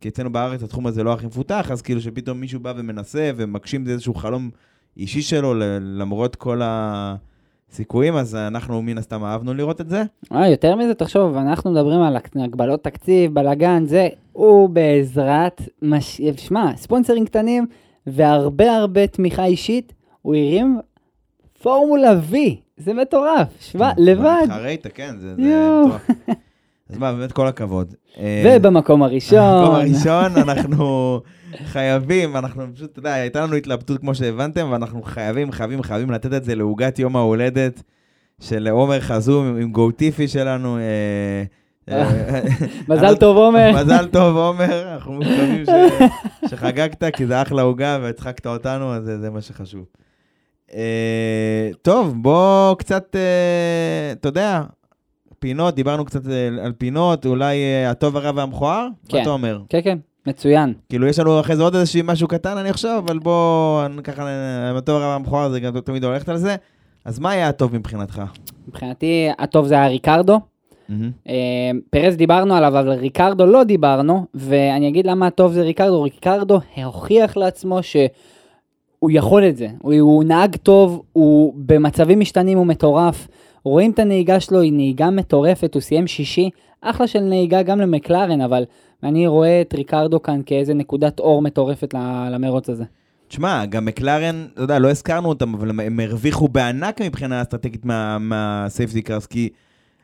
כי 0.01 0.09
אצלנו 0.09 0.33
בארץ 0.33 0.63
התחום 0.63 0.87
הזה 0.87 1.05
לא 1.05 1.13
הכי 1.13 1.27
מפותח, 1.27 1.71
אז 1.71 1.83
כאילו 1.83 2.01
שפתאום 2.01 2.41
מישהו 2.41 2.61
בא 2.61 2.73
ומנסה 2.77 3.31
ומגשים 3.37 3.85
איזשהו 3.89 4.15
חלום 4.15 4.51
אישי 4.97 5.23
שלו, 5.23 5.55
למרות 5.81 6.37
כל 6.37 6.61
הסיכויים, 6.65 8.17
אז 8.17 8.35
אנחנו 8.35 8.83
מן 8.83 8.99
הסתם 8.99 9.25
אהבנו 9.25 9.55
לראות 9.55 9.81
את 9.81 9.89
זה. 9.89 10.03
אה, 10.33 10.49
יותר 10.49 10.77
מזה, 10.77 10.95
תחשוב, 10.95 11.37
אנחנו 11.37 11.73
מדברים 11.73 12.01
על 12.01 12.17
הגבלות 12.37 12.85
תקציב, 12.85 13.35
בלאגן, 13.35 13.85
זה, 13.87 14.09
הוא 14.33 14.69
בעזרת, 14.69 15.63
מש... 15.83 16.21
שמע, 16.37 16.77
ספונסרים 16.77 17.25
קטנים 17.25 17.67
והרבה 18.07 18.77
הרבה 18.77 19.07
תמיכה 19.07 19.45
אישית, 19.45 19.93
הוא 20.29 20.37
הרים 20.37 20.79
פורמולה 21.63 22.13
V, 22.33 22.35
זה 22.77 22.95
מטורף, 22.95 23.49
שמע, 23.61 23.91
לבד, 23.99 24.47
חרית, 24.49 24.87
כן, 24.95 25.15
זה 25.19 25.35
זה. 25.35 25.43
מטורף. 25.43 26.09
אז 26.91 26.99
מה, 26.99 27.13
באמת 27.13 27.33
כל 27.33 27.47
הכבוד. 27.47 27.95
אה, 28.19 28.43
ובמקום 28.47 29.03
הראשון. 29.03 29.39
במקום 29.63 29.75
הראשון 29.75 30.37
אנחנו 30.37 31.21
חייבים, 31.65 32.37
אנחנו 32.37 32.63
פשוט, 32.75 32.91
אתה 32.93 32.99
יודע, 32.99 33.13
הייתה 33.13 33.41
לנו 33.41 33.55
התלבטות 33.55 34.01
כמו 34.01 34.15
שהבנתם, 34.15 34.69
ואנחנו 34.73 35.03
חייבים, 35.03 35.53
חייבים, 35.53 35.83
חייבים 35.83 36.11
לתת 36.11 36.33
את 36.35 36.45
זה 36.45 36.55
לעוגת 36.55 36.99
יום 36.99 37.17
ההולדת 37.17 37.83
של 38.41 38.69
עומר 38.69 39.01
חזום 39.01 39.57
עם- 39.61 39.73
גוטיפי 39.73 40.29
שלנו. 40.29 40.79
אה, 40.79 41.43
אה, 41.91 42.41
מזל 42.89 43.17
טוב, 43.17 43.37
עומר. 43.37 43.71
מזל 43.83 44.07
טוב, 44.07 44.37
עומר, 44.37 44.93
אנחנו 44.95 45.13
מקווים 45.13 45.65
שחגגת, 46.51 47.05
כי 47.17 47.27
זה 47.27 47.43
אחלה 47.43 47.63
עוגה 47.63 47.99
והצחקת 48.03 48.47
אותנו, 48.47 48.95
אז 48.95 49.11
זה 49.21 49.31
מה 49.31 49.41
שחשוב. 49.41 49.85
אה, 50.75 51.71
טוב, 51.83 52.15
בוא 52.17 52.75
קצת, 52.75 53.17
אה, 53.17 54.13
אתה 54.13 54.29
יודע, 54.29 54.63
פינות, 55.39 55.75
דיברנו 55.75 56.05
קצת 56.05 56.29
אה, 56.31 56.49
על 56.65 56.73
פינות, 56.73 57.27
אולי 57.27 57.57
הטוב, 57.87 58.17
הרע 58.17 58.31
והמכוער? 58.35 58.89
כן. 59.09 59.17
מה 59.17 59.23
אתה 59.23 59.31
אומר? 59.31 59.61
כן, 59.69 59.81
כן, 59.85 59.99
מצוין. 60.27 60.75
כאילו, 60.89 61.07
יש 61.07 61.19
לנו 61.19 61.41
אחרי 61.41 61.57
זה 61.57 61.63
עוד 61.63 61.75
איזשהו 61.75 62.05
משהו 62.05 62.29
קטן, 62.29 62.57
אני 62.57 62.73
חושב, 62.73 63.01
אבל 63.07 63.19
בוא, 63.19 63.83
ככה, 64.05 64.27
הטוב, 64.79 64.97
הרע 64.97 65.09
והמכוער, 65.09 65.51
זה 65.51 65.61
גם 65.61 65.81
תמיד 65.81 66.05
הולכת 66.05 66.29
על 66.29 66.37
זה. 66.37 66.57
אז 67.05 67.19
מה 67.19 67.31
היה 67.31 67.49
הטוב 67.49 67.75
מבחינתך? 67.75 68.23
מבחינתי, 68.69 69.29
הטוב 69.39 69.67
זה 69.67 69.75
היה 69.75 69.89
ריקרדו. 69.89 70.41
אה, 71.29 71.71
פרז 71.91 72.17
דיברנו 72.17 72.55
עליו, 72.55 72.79
אבל 72.79 72.93
ריקרדו 72.93 73.47
לא 73.47 73.65
דיברנו, 73.65 74.27
ואני 74.35 74.89
אגיד 74.89 75.07
למה 75.07 75.27
הטוב 75.27 75.53
זה 75.53 75.63
ריקרדו. 75.63 76.03
ריקרדו 76.03 76.61
הוכיח 76.85 77.37
לעצמו 77.37 77.83
שהוא 78.99 79.11
יכול 79.11 79.49
את 79.49 79.57
זה. 79.57 79.69
הוא, 79.83 79.95
הוא 79.95 80.25
נהג 80.25 80.57
טוב, 80.57 81.03
הוא 81.13 81.55
במצבים 81.57 82.21
משתנים 82.21 82.59
הוא 82.59 82.67
מטורף. 82.67 83.29
רואים 83.65 83.91
את 83.91 83.99
הנהיגה 83.99 84.41
שלו, 84.41 84.61
היא 84.61 84.73
נהיגה 84.73 85.11
מטורפת, 85.11 85.75
הוא 85.75 85.81
סיים 85.81 86.07
שישי. 86.07 86.51
אחלה 86.81 87.07
של 87.07 87.21
נהיגה 87.21 87.63
גם 87.63 87.81
למקלרן, 87.81 88.41
אבל 88.41 88.65
אני 89.03 89.27
רואה 89.27 89.61
את 89.61 89.75
ריקרדו 89.75 90.23
כאן 90.23 90.41
כאיזה 90.47 90.75
נקודת 90.75 91.21
אור 91.21 91.43
מטורפת 91.43 91.95
למרוץ 92.31 92.71
הזה. 92.71 92.85
תשמע, 93.29 93.67
גם 93.67 93.85
מקלרן, 93.85 94.47
אתה 94.55 94.63
יודע, 94.63 94.79
לא 94.79 94.91
הזכרנו 94.91 95.29
אותם, 95.29 95.55
אבל 95.55 95.71
הם 95.71 96.01
הרוויחו 96.01 96.49
בענק 96.49 97.01
מבחינה 97.01 97.43
אסטרטגית 97.43 97.85
מה 98.21 98.41
safety 98.41 99.03
cars, 99.03 99.27
כי 99.27 99.49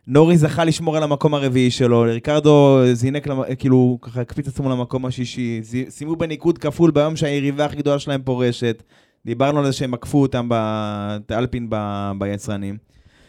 נוריס 0.07 0.37
זכה 0.37 0.65
לשמור 0.65 0.97
על 0.97 1.03
המקום 1.03 1.35
הרביעי 1.35 1.71
שלו, 1.71 2.01
ריקרדו 2.01 2.79
זינק, 2.93 3.27
כאילו, 3.59 3.99
ככה 4.03 4.21
הקפיץ 4.21 4.49
עצמו 4.49 4.71
למקום 4.71 5.07
השישי, 5.07 5.61
סיימו 5.89 6.17
בניקוד 6.17 6.59
כפול 6.59 6.91
ביום 6.91 7.17
שהיריבה 7.17 7.65
הכי 7.65 7.77
גדולה 7.77 7.99
שלהם 7.99 8.23
פורשת. 8.25 8.83
דיברנו 9.27 9.59
על 9.59 9.67
זה 9.67 9.73
שהם 9.73 9.95
עקפו 9.95 10.23
אותם, 10.23 10.49
ב- 10.49 10.55
את 11.27 11.31
האלפין 11.31 11.67
ב- 11.71 12.11
ביצרנים. 12.19 12.77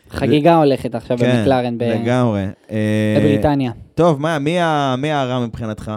חגיגה 0.09 0.57
הולכת 0.57 0.95
עכשיו 0.95 1.17
כן, 1.17 1.37
במקלרן 1.39 1.77
ב- 1.77 1.83
לגמרי. 1.83 2.45
אה, 2.71 3.15
בבריטניה. 3.19 3.71
טוב, 3.95 4.21
מה, 4.21 4.39
מי 4.39 4.59
ה- 4.59 4.95
מי 4.97 5.11
הרע 5.11 5.45
מבחינתך? 5.45 5.91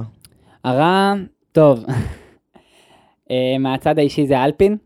הרע, 0.64 1.14
טוב, 1.52 1.84
אה, 3.30 3.36
מהצד 3.60 3.98
האישי 3.98 4.26
זה 4.26 4.44
אלפין. 4.44 4.76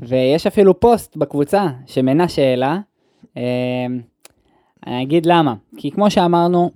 ויש 0.00 0.46
אפילו 0.46 0.80
פוסט 0.80 1.16
בקבוצה 1.16 1.66
שמנשה 1.86 2.42
העלה. 2.42 2.78
אני 4.86 5.02
אגיד 5.02 5.26
למה, 5.26 5.54
כי 5.76 5.90
כמו 5.90 6.10
שאמרנו, 6.10 6.70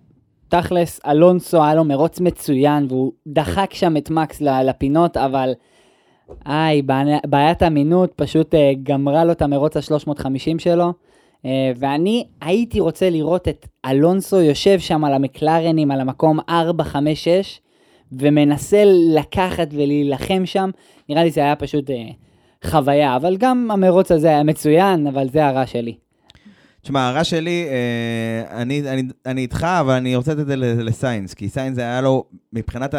תכלס, 0.48 1.00
אלונסו 1.06 1.64
היה 1.64 1.74
לו 1.74 1.84
מרוץ 1.84 2.20
מצוין, 2.20 2.86
והוא 2.88 3.12
דחק 3.26 3.74
שם 3.74 3.96
את 3.96 4.10
מקס 4.10 4.40
לפינות, 4.40 5.16
אבל 5.16 5.52
איי, 6.46 6.82
בעיית 7.26 7.62
האמינות 7.62 8.12
פשוט 8.16 8.54
אה, 8.54 8.72
גמרה 8.82 9.24
לו 9.24 9.32
את 9.32 9.42
המרוץ 9.42 9.76
ה-350 9.76 10.58
שלו. 10.58 10.92
אה, 11.44 11.72
ואני 11.76 12.26
הייתי 12.40 12.80
רוצה 12.80 13.10
לראות 13.10 13.48
את 13.48 13.66
אלונסו 13.84 14.40
יושב 14.40 14.78
שם 14.78 15.04
על 15.04 15.14
המקלרנים, 15.14 15.90
על 15.90 16.00
המקום 16.00 16.38
4, 16.48 16.84
5, 16.84 17.24
6, 17.24 17.60
ומנסה 18.12 18.82
לקחת 19.14 19.68
ולהילחם 19.72 20.46
שם. 20.46 20.70
נראה 21.08 21.24
לי 21.24 21.30
זה 21.30 21.40
היה 21.40 21.56
פשוט 21.56 21.90
אה, 21.90 22.08
חוויה, 22.64 23.16
אבל 23.16 23.36
גם 23.36 23.70
המרוץ 23.70 24.12
הזה 24.12 24.28
היה 24.28 24.42
מצוין, 24.42 25.06
אבל 25.06 25.28
זה 25.28 25.46
הרע 25.46 25.66
שלי. 25.66 25.94
תשמע, 26.82 27.08
הרע 27.08 27.24
שלי, 27.24 27.66
אה, 27.68 28.62
אני, 28.62 28.82
אני, 28.90 29.02
אני 29.26 29.40
איתך, 29.40 29.64
אבל 29.80 29.94
אני 29.94 30.16
רוצה 30.16 30.32
לתת 30.32 30.40
את 30.40 30.46
זה 30.46 30.56
לסיינס, 30.56 31.34
כי 31.34 31.48
סיינס 31.48 31.78
היה 31.78 32.00
לו, 32.00 32.24
מבחינת 32.52 32.94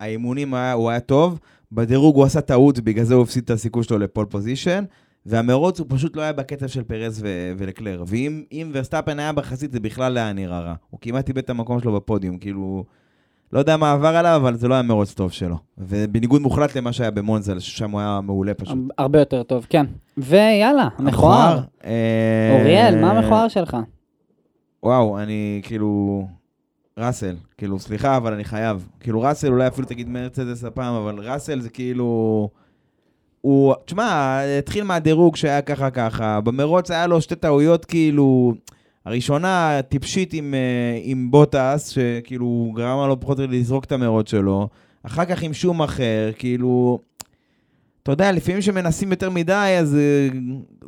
האימונים 0.00 0.54
היה, 0.54 0.72
הוא 0.72 0.90
היה 0.90 1.00
טוב, 1.00 1.38
בדירוג 1.72 2.16
הוא 2.16 2.24
עשה 2.24 2.40
טעות, 2.40 2.78
בגלל 2.78 3.04
זה 3.04 3.14
הוא 3.14 3.22
הפסיד 3.22 3.44
את 3.44 3.50
הסיכוי 3.50 3.84
שלו 3.84 3.98
ל 3.98 4.04
pole 4.04 4.26
position, 4.26 4.84
והמרוץ 5.26 5.78
הוא 5.78 5.86
פשוט 5.90 6.16
לא 6.16 6.22
היה 6.22 6.32
בקצב 6.32 6.66
של 6.66 6.82
פרז 6.82 7.20
ו- 7.22 7.52
ולקלר. 7.58 8.04
ואם 8.06 8.44
אם 8.52 8.70
ורסטאפן 8.74 9.18
היה 9.18 9.32
בחזית, 9.32 9.72
זה 9.72 9.80
בכלל 9.80 10.12
לא 10.12 10.20
היה 10.20 10.32
נראה 10.32 10.60
רע. 10.60 10.74
הוא 10.90 11.00
כמעט 11.00 11.28
איבד 11.28 11.38
את 11.38 11.50
המקום 11.50 11.80
שלו 11.80 11.92
בפודיום, 11.92 12.38
כאילו... 12.38 12.84
לא 13.52 13.58
יודע 13.58 13.76
מה 13.76 13.92
עבר 13.92 14.16
עליו, 14.16 14.36
אבל 14.36 14.56
זה 14.56 14.68
לא 14.68 14.74
היה 14.74 14.82
מרוץ 14.82 15.14
טוב 15.14 15.32
שלו. 15.32 15.56
ובניגוד 15.78 16.42
מוחלט 16.42 16.76
למה 16.76 16.92
שהיה 16.92 17.10
במונזה, 17.10 17.58
ששם 17.58 17.90
הוא 17.90 18.00
היה 18.00 18.20
מעולה 18.22 18.54
פשוט. 18.54 18.78
הרבה 18.98 19.18
יותר 19.18 19.42
טוב, 19.42 19.66
כן. 19.68 19.86
ויאללה, 20.18 20.88
מכוער. 20.98 21.60
אה, 21.84 22.58
אוריאל, 22.58 23.00
מה 23.00 23.10
המכוער 23.10 23.48
שלך? 23.48 23.76
וואו, 24.82 25.18
אני 25.18 25.60
כאילו... 25.64 26.26
ראסל, 26.98 27.36
כאילו, 27.58 27.78
סליחה, 27.78 28.16
אבל 28.16 28.32
אני 28.32 28.44
חייב. 28.44 28.88
כאילו, 29.00 29.20
ראסל, 29.20 29.52
אולי 29.52 29.66
אפילו 29.66 29.86
תגיד 29.86 30.08
מרצדס 30.08 30.64
הפעם, 30.64 30.94
אבל 30.94 31.18
ראסל 31.18 31.60
זה 31.60 31.70
כאילו... 31.70 32.48
הוא, 33.40 33.74
תשמע, 33.84 34.40
התחיל 34.58 34.84
מהדירוג 34.84 35.36
שהיה 35.36 35.62
ככה 35.62 35.90
ככה, 35.90 36.40
במרוץ 36.40 36.90
היה 36.90 37.06
לו 37.06 37.20
שתי 37.20 37.34
טעויות 37.34 37.84
כאילו, 37.84 38.54
הראשונה 39.06 39.80
טיפשית 39.88 40.32
עם, 40.32 40.54
אה, 40.54 40.98
עם 41.02 41.30
בוטס, 41.30 41.88
שכאילו 41.88 42.72
גרמה 42.76 43.06
לו 43.06 43.20
פחות 43.20 43.38
או 43.38 43.42
יותר 43.42 43.54
לזרוק 43.54 43.84
את 43.84 43.92
המרוץ 43.92 44.30
שלו, 44.30 44.68
אחר 45.02 45.24
כך 45.24 45.42
עם 45.42 45.52
שום 45.52 45.82
אחר, 45.82 46.30
כאילו, 46.38 46.98
אתה 48.02 48.12
יודע, 48.12 48.32
לפעמים 48.32 48.62
שמנסים 48.62 49.10
יותר 49.10 49.30
מדי, 49.30 49.76
אז 49.80 49.94
אה, 49.94 50.28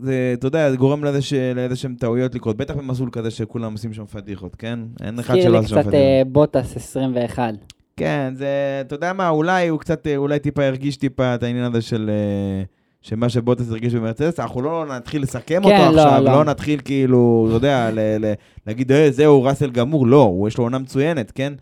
זה, 0.02 0.34
אתה 0.38 0.46
יודע, 0.46 0.70
זה 0.70 0.76
גורם 0.76 1.04
לזה 1.04 1.18
לאיזה 1.54 1.76
שהם 1.76 1.94
טעויות 1.94 2.34
לקרות, 2.34 2.56
בטח 2.56 2.74
במסלול 2.74 3.10
כזה 3.12 3.30
שכולם 3.30 3.72
עושים 3.72 3.92
שם 3.92 4.06
פדיחות, 4.06 4.56
כן? 4.56 4.78
אין 5.02 5.18
אחד 5.18 5.34
הזכיר 5.34 5.50
שלא 5.50 5.52
לי 5.52 5.58
עושה 5.58 5.68
שם 5.68 5.74
קצת 5.74 5.88
פדיחות. 5.88 5.94
אה, 5.94 6.22
בוטס 6.26 6.76
21. 6.76 7.54
כן, 7.96 8.32
זה, 8.36 8.46
אתה 8.80 8.94
יודע 8.94 9.12
מה, 9.12 9.28
אולי 9.28 9.68
הוא 9.68 9.80
קצת, 9.80 10.06
אולי 10.16 10.38
טיפה 10.38 10.64
הרגיש 10.64 10.96
טיפה 10.96 11.34
את 11.34 11.42
העניין 11.42 11.64
הזה 11.64 11.82
של... 11.82 12.10
אה, 12.10 12.64
שמה 13.03 13.28
שבוטס 13.28 13.70
הרגיש 13.70 13.94
במרצדס, 13.94 14.40
אנחנו 14.40 14.62
לא 14.62 14.86
נתחיל 14.86 15.22
לסכם 15.22 15.62
כן, 15.62 15.72
אותו 15.80 15.96
לא, 15.96 16.03
עכשיו, 16.03 16.22
לא. 16.24 16.32
לא 16.32 16.44
נתחיל 16.44 16.80
כאילו, 16.84 17.44
אתה 17.48 17.57
יודע, 17.57 17.90
ל- 17.90 18.16
ל- 18.26 18.32
להגיד, 18.66 18.92
אה, 18.92 19.11
זהו, 19.11 19.42
ראסל 19.42 19.70
גמור, 19.70 20.07
לא, 20.07 20.22
הוא 20.22 20.48
יש 20.48 20.59
לו 20.59 20.64
עונה 20.64 20.78
מצוינת, 20.78 21.30
כן? 21.30 21.53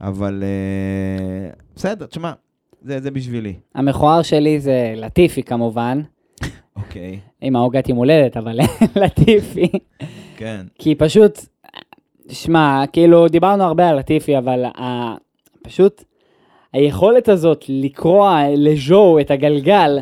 אבל 0.00 0.42
אה, 0.46 1.50
בסדר, 1.76 2.06
תשמע, 2.06 2.32
זה, 2.82 3.00
זה 3.00 3.10
בשבילי. 3.10 3.54
המכוער 3.74 4.22
שלי 4.22 4.60
זה 4.60 4.94
לטיפי 4.96 5.42
כמובן, 5.42 6.00
אוקיי, 6.76 7.18
עם 7.40 7.56
העוגת 7.56 7.88
יום 7.88 7.98
הולדת, 7.98 8.36
אבל 8.36 8.58
לטיפי. 9.02 9.68
כן. 10.36 10.60
כי 10.78 10.94
פשוט, 10.94 11.38
שמע, 12.28 12.84
כאילו, 12.92 13.28
דיברנו 13.28 13.64
הרבה 13.64 13.88
על 13.88 13.98
לטיפי, 13.98 14.38
אבל 14.38 14.64
ה... 14.64 15.14
פשוט 15.62 16.04
היכולת 16.72 17.28
הזאת 17.28 17.64
לקרוע 17.68 18.42
לז'ו 18.56 19.18
את 19.20 19.30
הגלגל, 19.30 19.98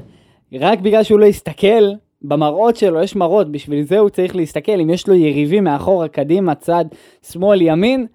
רק 0.61 0.79
בגלל 0.79 1.03
שהוא 1.03 1.21
לא 1.21 1.27
הסתכל, 1.27 1.93
במראות 2.23 2.77
שלו 2.77 3.03
יש 3.03 3.17
מראות, 3.17 3.53
בשביל 3.53 3.83
זה 3.83 3.99
הוא 3.99 4.09
צריך 4.09 4.37
להסתכל, 4.37 4.81
אם 4.81 4.91
יש 4.91 5.09
לו 5.09 5.15
יריבים 5.15 5.65
מאחורה, 5.65 6.09
קדימה, 6.09 6.55
צד, 6.55 6.85
שמאל, 7.23 7.63
ימין, 7.63 8.07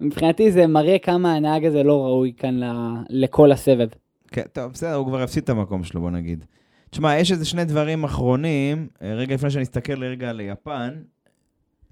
מבחינתי 0.00 0.52
זה 0.52 0.66
מראה 0.66 0.98
כמה 0.98 1.34
הנהג 1.34 1.64
הזה 1.64 1.82
לא 1.82 2.04
ראוי 2.04 2.32
כאן 2.36 2.64
ל- 2.64 3.02
לכל 3.10 3.52
הסבב. 3.52 3.88
כן, 4.30 4.42
טוב, 4.52 4.72
בסדר, 4.72 4.94
הוא 4.94 5.06
כבר 5.06 5.22
הפסיד 5.22 5.42
את 5.42 5.50
המקום 5.50 5.84
שלו, 5.84 6.00
בוא 6.00 6.10
נגיד. 6.10 6.44
תשמע, 6.90 7.16
יש 7.16 7.32
איזה 7.32 7.44
שני 7.44 7.64
דברים 7.64 8.04
אחרונים, 8.04 8.88
אה, 9.02 9.14
רגע 9.14 9.34
לפני 9.34 9.50
שאני 9.50 9.64
אסתכל 9.64 10.04
רגע 10.04 10.32
ליפן, 10.32 10.90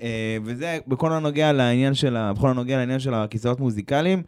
אה, 0.02 0.36
וזה 0.44 0.78
בכל 0.88 1.12
הנוגע 1.12 1.52
לעניין 1.52 1.94
של, 1.94 2.16
בכל 2.36 2.48
הנוגע 2.48 2.76
לעניין 2.76 2.98
של 2.98 3.14
הכיסאות 3.14 3.60
מוזיקליים, 3.60 4.22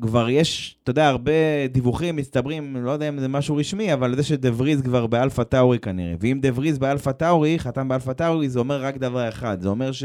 כבר 0.00 0.30
יש, 0.30 0.76
אתה 0.82 0.90
יודע, 0.90 1.08
הרבה 1.08 1.32
דיווחים 1.72 2.16
מצטברים, 2.16 2.76
לא 2.76 2.90
יודע 2.90 3.08
אם 3.08 3.18
זה 3.18 3.28
משהו 3.28 3.56
רשמי, 3.56 3.92
אבל 3.92 4.16
זה 4.16 4.22
שדה 4.22 4.48
וריז 4.56 4.82
כבר 4.82 5.06
באלפה 5.06 5.44
טאורי 5.44 5.78
כנראה. 5.78 6.14
ואם 6.20 6.38
דה 6.42 6.48
וריז 6.54 6.78
באלפה 6.78 7.12
טאורי, 7.12 7.58
חתם 7.58 7.88
באלפה 7.88 8.14
טאורי, 8.14 8.48
זה 8.48 8.58
אומר 8.58 8.82
רק 8.82 8.96
דבר 8.96 9.28
אחד, 9.28 9.60
זה 9.60 9.68
אומר 9.68 9.92
ש, 9.92 10.04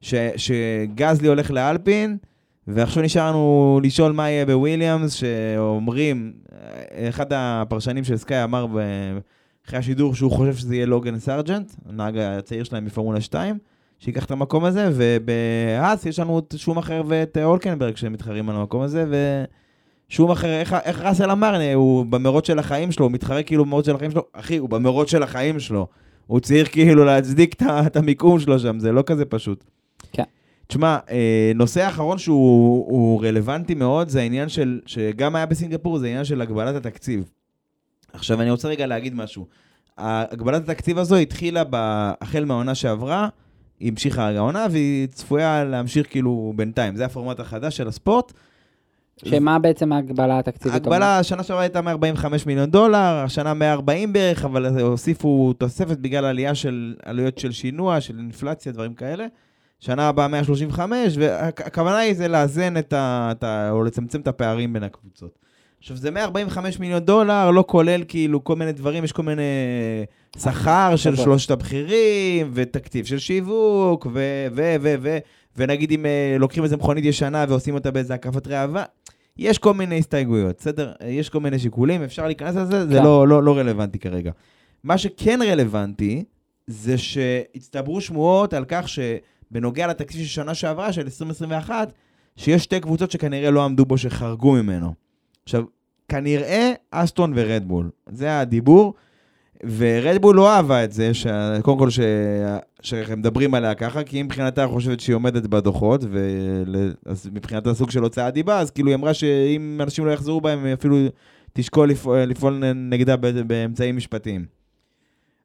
ש, 0.00 0.14
שגזלי 0.36 1.28
הולך 1.28 1.50
לאלפין, 1.50 2.16
ועכשיו 2.66 3.02
נשאר 3.02 3.30
לנו 3.30 3.80
לשאול 3.82 4.12
מה 4.12 4.30
יהיה 4.30 4.46
בוויליאמס, 4.46 5.12
שאומרים, 5.12 6.32
אחד 7.08 7.26
הפרשנים 7.32 8.04
של 8.04 8.16
סקאי 8.16 8.44
אמר 8.44 8.66
אחרי 9.66 9.78
השידור 9.78 10.14
שהוא 10.14 10.30
חושב 10.30 10.54
שזה 10.54 10.74
יהיה 10.74 10.86
לוגן 10.86 11.18
סארג'נט, 11.18 11.72
הנהג 11.88 12.18
הצעיר 12.18 12.64
שלהם 12.64 12.84
מפורמולה 12.84 13.20
2, 13.20 13.58
שייקח 13.98 14.24
את 14.24 14.30
המקום 14.30 14.64
הזה, 14.64 14.90
ובהאס 14.94 16.06
יש 16.06 16.18
לנו 16.18 16.38
את 16.38 16.54
שומאחר 16.56 17.02
ואת 17.06 17.38
אולקנברג 17.44 17.96
שמתחרים 17.96 18.50
על 18.50 18.56
המקום 18.56 18.82
הזה, 18.82 19.04
ושומאחר, 20.10 20.48
איך, 20.48 20.76
איך 20.84 21.00
ראסל 21.00 21.30
אמר, 21.30 21.60
הוא 21.74 22.06
במרוץ 22.06 22.46
של 22.46 22.58
החיים 22.58 22.92
שלו, 22.92 23.04
הוא 23.04 23.12
מתחרה 23.12 23.42
כאילו 23.42 23.64
במרוץ 23.64 23.86
של 23.86 23.94
החיים 23.94 24.10
שלו, 24.10 24.22
אחי, 24.32 24.56
הוא 24.56 24.68
במרוץ 24.68 25.10
של 25.10 25.22
החיים 25.22 25.60
שלו. 25.60 25.86
הוא 26.26 26.40
צריך 26.40 26.72
כאילו 26.72 27.04
להצדיק 27.04 27.62
את 27.62 27.96
המיקום 27.96 28.40
שלו 28.40 28.58
שם, 28.58 28.78
זה 28.78 28.92
לא 28.92 29.02
כזה 29.06 29.24
פשוט. 29.24 29.64
כן. 30.12 30.22
תשמע, 30.66 30.98
אה, 31.10 31.52
נושא 31.54 31.88
אחרון 31.88 32.18
שהוא 32.18 32.86
הוא 32.88 33.24
רלוונטי 33.24 33.74
מאוד, 33.74 34.08
זה 34.08 34.20
העניין 34.20 34.48
של, 34.48 34.80
שגם 34.86 35.36
היה 35.36 35.46
בסינגפור, 35.46 35.98
זה 35.98 36.06
העניין 36.06 36.24
של 36.24 36.40
הגבלת 36.40 36.74
התקציב. 36.74 37.30
עכשיו, 38.12 38.42
אני 38.42 38.50
רוצה 38.50 38.68
רגע 38.68 38.86
להגיד 38.86 39.14
משהו. 39.14 39.46
הגבלת 39.98 40.68
התקציב 40.68 40.98
הזו 40.98 41.16
התחילה 41.16 41.62
החל 41.72 42.44
מהעונה 42.44 42.74
שעברה, 42.74 43.28
היא 43.80 43.90
המשיכה 43.90 44.28
העונה, 44.28 44.66
והיא 44.70 45.06
צפויה 45.06 45.64
להמשיך 45.64 46.10
כאילו 46.10 46.52
בינתיים. 46.56 46.96
זה 46.96 47.04
הפורמט 47.04 47.40
החדש 47.40 47.76
של 47.76 47.88
הספורט. 47.88 48.32
שמה 49.24 49.58
בעצם 49.58 49.92
ההגבלה 49.92 50.38
התקציבית? 50.38 50.74
ההגבלה, 50.74 51.18
השנה 51.18 51.42
שעברה 51.42 51.62
הייתה 51.62 51.80
145 51.80 52.46
מיליון 52.46 52.70
דולר, 52.70 53.22
השנה 53.24 53.54
140 53.54 54.12
בערך, 54.12 54.44
אבל 54.44 54.80
הוסיפו 54.80 55.52
תוספת 55.52 55.98
בגלל 55.98 56.24
עלייה 56.24 56.54
של 56.54 56.94
עלויות 57.04 57.38
של 57.38 57.52
שינוע, 57.52 58.00
של 58.00 58.18
אינפלציה, 58.18 58.72
דברים 58.72 58.94
כאלה. 58.94 59.26
שנה 59.80 60.08
הבאה 60.08 60.28
135, 60.28 61.14
והכוונה 61.18 61.98
היא 61.98 62.14
זה 62.14 62.28
לאזן 62.28 62.76
את 62.76 62.92
ה... 62.92 63.28
את 63.32 63.44
ה 63.44 63.70
או 63.70 63.84
לצמצם 63.84 64.20
את 64.20 64.28
הפערים 64.28 64.72
בין 64.72 64.82
הקבוצות. 64.82 65.38
עכשיו, 65.78 65.96
זה 65.96 66.10
145 66.10 66.78
מיליון 66.78 67.04
דולר, 67.04 67.50
לא 67.50 67.64
כולל 67.66 68.04
כאילו 68.08 68.44
כל 68.44 68.56
מיני 68.56 68.72
דברים, 68.72 69.04
יש 69.04 69.12
כל 69.12 69.22
מיני 69.22 69.42
שכר 70.38 70.96
של 70.96 71.16
טוב. 71.16 71.24
שלושת 71.24 71.50
הבכירים, 71.50 72.50
ותקציב 72.54 73.04
של 73.04 73.18
שיווק, 73.18 74.06
ו... 74.12 74.46
ו... 74.52 74.76
ו... 74.80 74.94
ו... 75.00 75.18
ונגיד 75.56 75.90
אם 75.90 76.06
אה, 76.06 76.36
לוקחים 76.38 76.64
איזה 76.64 76.76
מכונית 76.76 77.04
ישנה 77.04 77.44
ועושים 77.48 77.74
אותה 77.74 77.90
באיזה 77.90 78.14
הקפת 78.14 78.46
ראווה, 78.46 78.84
יש 79.36 79.58
כל 79.58 79.74
מיני 79.74 79.98
הסתייגויות, 79.98 80.56
בסדר? 80.58 80.92
יש 81.06 81.28
כל 81.28 81.40
מיני 81.40 81.58
שיקולים, 81.58 82.02
אפשר 82.02 82.26
להיכנס 82.26 82.56
לזה, 82.56 82.86
זה 82.86 82.94
כן. 82.98 83.04
לא, 83.04 83.28
לא, 83.28 83.42
לא 83.42 83.58
רלוונטי 83.58 83.98
כרגע. 83.98 84.30
מה 84.84 84.98
שכן 84.98 85.38
רלוונטי, 85.42 86.24
זה 86.66 86.98
שהצטברו 86.98 88.00
שמועות 88.00 88.54
על 88.54 88.64
כך 88.68 88.86
שבנוגע 88.88 89.86
לתקציב 89.86 90.20
של 90.20 90.26
שנה 90.26 90.54
שעברה, 90.54 90.92
של 90.92 91.02
2021, 91.02 91.92
שיש 92.36 92.64
שתי 92.64 92.80
קבוצות 92.80 93.10
שכנראה 93.10 93.50
לא 93.50 93.64
עמדו 93.64 93.84
בו, 93.84 93.98
שחרגו 93.98 94.52
ממנו. 94.52 94.94
עכשיו, 95.44 95.64
כנראה 96.08 96.72
אסטון 96.90 97.32
ורדבול, 97.36 97.90
זה 98.06 98.40
הדיבור, 98.40 98.94
ורדבול 99.66 100.36
לא 100.36 100.50
אהבה 100.50 100.84
את 100.84 100.92
זה, 100.92 101.14
ש... 101.14 101.26
קודם 101.62 101.78
כל 101.78 101.90
ש... 101.90 102.00
שהם 102.82 103.18
מדברים 103.18 103.54
עליה 103.54 103.74
ככה, 103.74 104.04
כי 104.04 104.16
היא 104.16 104.24
מבחינתה 104.24 104.66
חושבת 104.66 105.00
שהיא 105.00 105.16
עומדת 105.16 105.46
בדוחות, 105.46 106.00
ול... 106.10 106.94
אז 107.06 107.30
מבחינתה 107.32 107.74
סוג 107.74 107.90
של 107.90 108.02
הוצאת 108.02 108.34
דיבה, 108.34 108.58
אז 108.58 108.70
כאילו 108.70 108.88
היא 108.88 108.94
אמרה 108.94 109.14
שאם 109.14 109.80
אנשים 109.82 110.06
לא 110.06 110.10
יחזרו 110.10 110.40
בהם, 110.40 110.64
היא 110.64 110.74
אפילו 110.74 110.96
תשקול 111.52 111.90
לפעול, 111.90 112.18
לפעול 112.18 112.72
נגדה 112.74 113.16
באמצעים 113.16 113.96
משפטיים. 113.96 114.46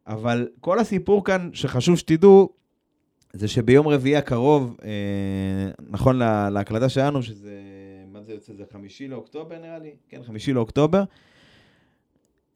אבל 0.07 0.47
כל 0.61 0.79
הסיפור 0.79 1.25
כאן, 1.25 1.49
שחשוב 1.53 1.97
שתדעו, 1.97 2.49
זה 3.33 3.47
שביום 3.47 3.87
רביעי 3.87 4.15
הקרוב, 4.15 4.77
אה, 4.83 4.89
נכון 5.89 6.17
לה, 6.17 6.49
להקלטה 6.49 6.89
שלנו, 6.89 7.23
שזה, 7.23 7.59
מה 8.11 8.21
זה 8.21 8.33
יוצא? 8.33 8.53
זה 8.53 8.63
חמישי 8.73 9.07
לאוקטובר 9.07 9.59
נראה 9.59 9.79
לי? 9.79 9.91
כן, 10.09 10.23
חמישי 10.23 10.53
לאוקטובר. 10.53 11.03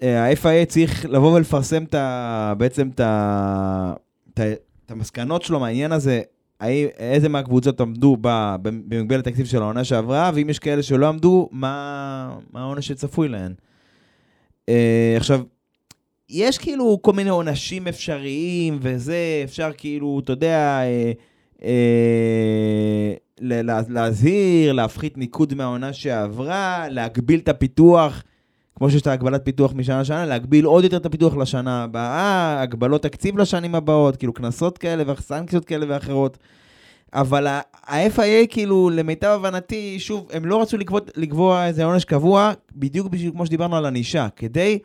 ה-FIA 0.02 0.66
צריך 0.68 1.06
לבוא 1.06 1.34
ולפרסם 1.34 1.84
את 1.84 1.94
ה, 1.94 2.54
בעצם 2.58 2.90
את, 2.90 3.00
ה, 3.00 3.94
את, 4.34 4.40
המסקנות 4.90 5.42
שלו 5.42 5.60
מהעניין 5.60 5.92
הזה, 5.92 6.22
איזה 6.98 7.30
מהקבוצות 7.30 7.82
עמדו 7.82 8.18
במגבלת 8.62 9.28
התקציב 9.28 9.46
של 9.46 9.62
העונה 9.62 9.84
שעברה, 9.84 10.32
ואם 10.34 10.50
יש 10.50 10.60
כאלה 10.60 10.84
שלא 10.84 11.08
עמדו, 11.08 11.50
מה, 11.52 12.38
העונש 12.54 12.88
שצפוי 12.88 13.28
להן. 13.28 13.54
אה, 14.70 15.14
עכשיו, 15.18 15.42
יש 16.30 16.58
כאילו 16.58 17.00
כל 17.02 17.14
מיני 17.14 17.30
עונשים 17.30 17.88
אפשריים 17.88 18.80
וזה, 18.82 19.42
אפשר 19.44 19.72
כאילו, 19.78 20.20
אתה 20.24 20.32
יודע, 20.32 20.80
אה, 20.82 21.12
אה, 21.64 23.14
להזהיר, 23.90 24.74
להפחית 24.74 25.18
ניקוד 25.18 25.54
מהעונה 25.54 25.94
שעברה, 25.94 26.86
להגביל 26.90 27.40
את 27.40 27.50
הפיתוח, 27.50 28.24
כמו 28.78 28.90
שיש 28.90 29.02
את 29.02 29.08
ההגבלת 29.08 29.46
פיתוח 29.46 29.74
משנה 29.74 30.02
לשנה, 30.02 30.26
להגביל 30.26 30.66
עוד 30.66 30.84
יותר 30.84 30.98
את 30.98 31.06
הפיתוח 31.06 31.38
לשנה 31.38 31.84
הבאה, 31.84 32.62
הגבלות 32.62 33.04
תקציב 33.04 33.38
לשנים 33.38 33.76
הבאות, 33.76 34.16
כאילו 34.16 34.34
קנסות 34.34 34.78
כאלה 34.78 35.14
וסנקציות 35.14 35.66
כאלה 35.66 35.86
ואחרות. 35.90 36.38
אבל 37.14 37.48
ה-FIA, 37.48 38.48
כאילו, 38.50 38.90
למיטב 38.90 39.28
הבנתי, 39.28 40.00
שוב, 40.00 40.28
הם 40.34 40.46
לא 40.46 40.62
רצו 40.62 40.78
לקבוע, 40.78 41.00
לקבוע 41.16 41.66
איזה 41.66 41.86
עונש 41.86 42.06
קבוע, 42.06 42.52
בדיוק 42.76 43.08
בשביל 43.08 43.32
כמו 43.32 43.46
שדיברנו 43.46 43.76
על 43.76 43.86
ענישה, 43.86 44.28
כדי 44.36 44.80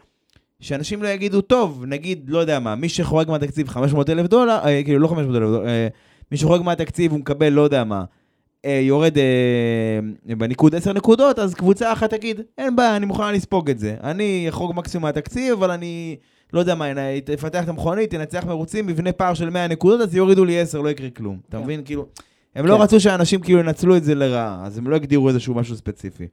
שאנשים 0.61 1.03
לא 1.03 1.09
יגידו, 1.09 1.41
טוב, 1.41 1.85
נגיד, 1.87 2.25
לא 2.29 2.39
יודע 2.39 2.59
מה, 2.59 2.75
מי 2.75 2.89
שחורג 2.89 3.31
מהתקציב 3.31 3.69
500 3.69 4.11
אלף 4.11 4.27
דולר, 4.27 4.59
אה, 4.65 4.83
כאילו, 4.85 4.99
לא 4.99 5.09
500 5.09 5.37
אלף 5.37 5.45
דולר, 5.45 5.67
אה, 5.67 5.89
מי 6.33 6.37
שחורג 6.37 6.63
מהתקציב 6.63 7.11
הוא 7.11 7.21
מקבל, 7.21 7.49
לא 7.49 7.63
יודע 7.63 7.85
מה, 7.85 8.05
יורד 8.71 9.19
אה, 9.19 10.35
בניקוד 10.37 10.75
10 10.75 10.93
נקודות, 10.93 11.39
אז 11.39 11.55
קבוצה 11.55 11.93
אחת 11.93 12.11
תגיד, 12.11 12.41
אין 12.59 12.77
בעיה, 12.77 12.97
אני 12.97 13.07
מוכנה 13.07 13.33
לספוג 13.33 13.71
את 13.71 13.79
זה. 13.79 13.97
אני 14.03 14.47
אחרוג 14.49 14.73
מקסימום 14.75 15.03
מהתקציב, 15.03 15.53
אבל 15.53 15.71
אני, 15.71 16.17
לא 16.53 16.61
יודע 16.61 16.75
מה, 16.75 16.91
אני 16.91 17.21
אפתח 17.35 17.65
את 17.65 17.69
המכונית, 17.69 18.11
תנצח 18.11 18.45
מרוצים, 18.45 18.87
מבנה 18.87 19.13
פער 19.13 19.35
של 19.35 19.51
100 19.51 19.69
נקודות, 19.69 20.01
אז 20.01 20.17
יורידו 20.17 20.45
לי 20.45 20.61
10, 20.61 20.81
לא 20.81 20.89
יקרה 20.89 21.11
כלום. 21.11 21.39
אתה 21.49 21.57
כן. 21.57 21.63
מבין? 21.63 21.83
כאילו, 21.85 22.07
הם 22.55 22.67
לא 22.67 22.77
כן. 22.77 22.83
רצו 22.83 23.01
שאנשים 23.01 23.41
כאילו 23.41 23.61
ינצלו 23.61 23.97
את 23.97 24.05
זה 24.05 24.15
לרעה, 24.15 24.63
אז 24.65 24.79
הם 24.79 24.89
לא 24.89 24.97
הגדירו 24.97 25.29
איזשהו 25.29 25.55
משהו 25.55 25.77
ספציפי. 25.77 26.27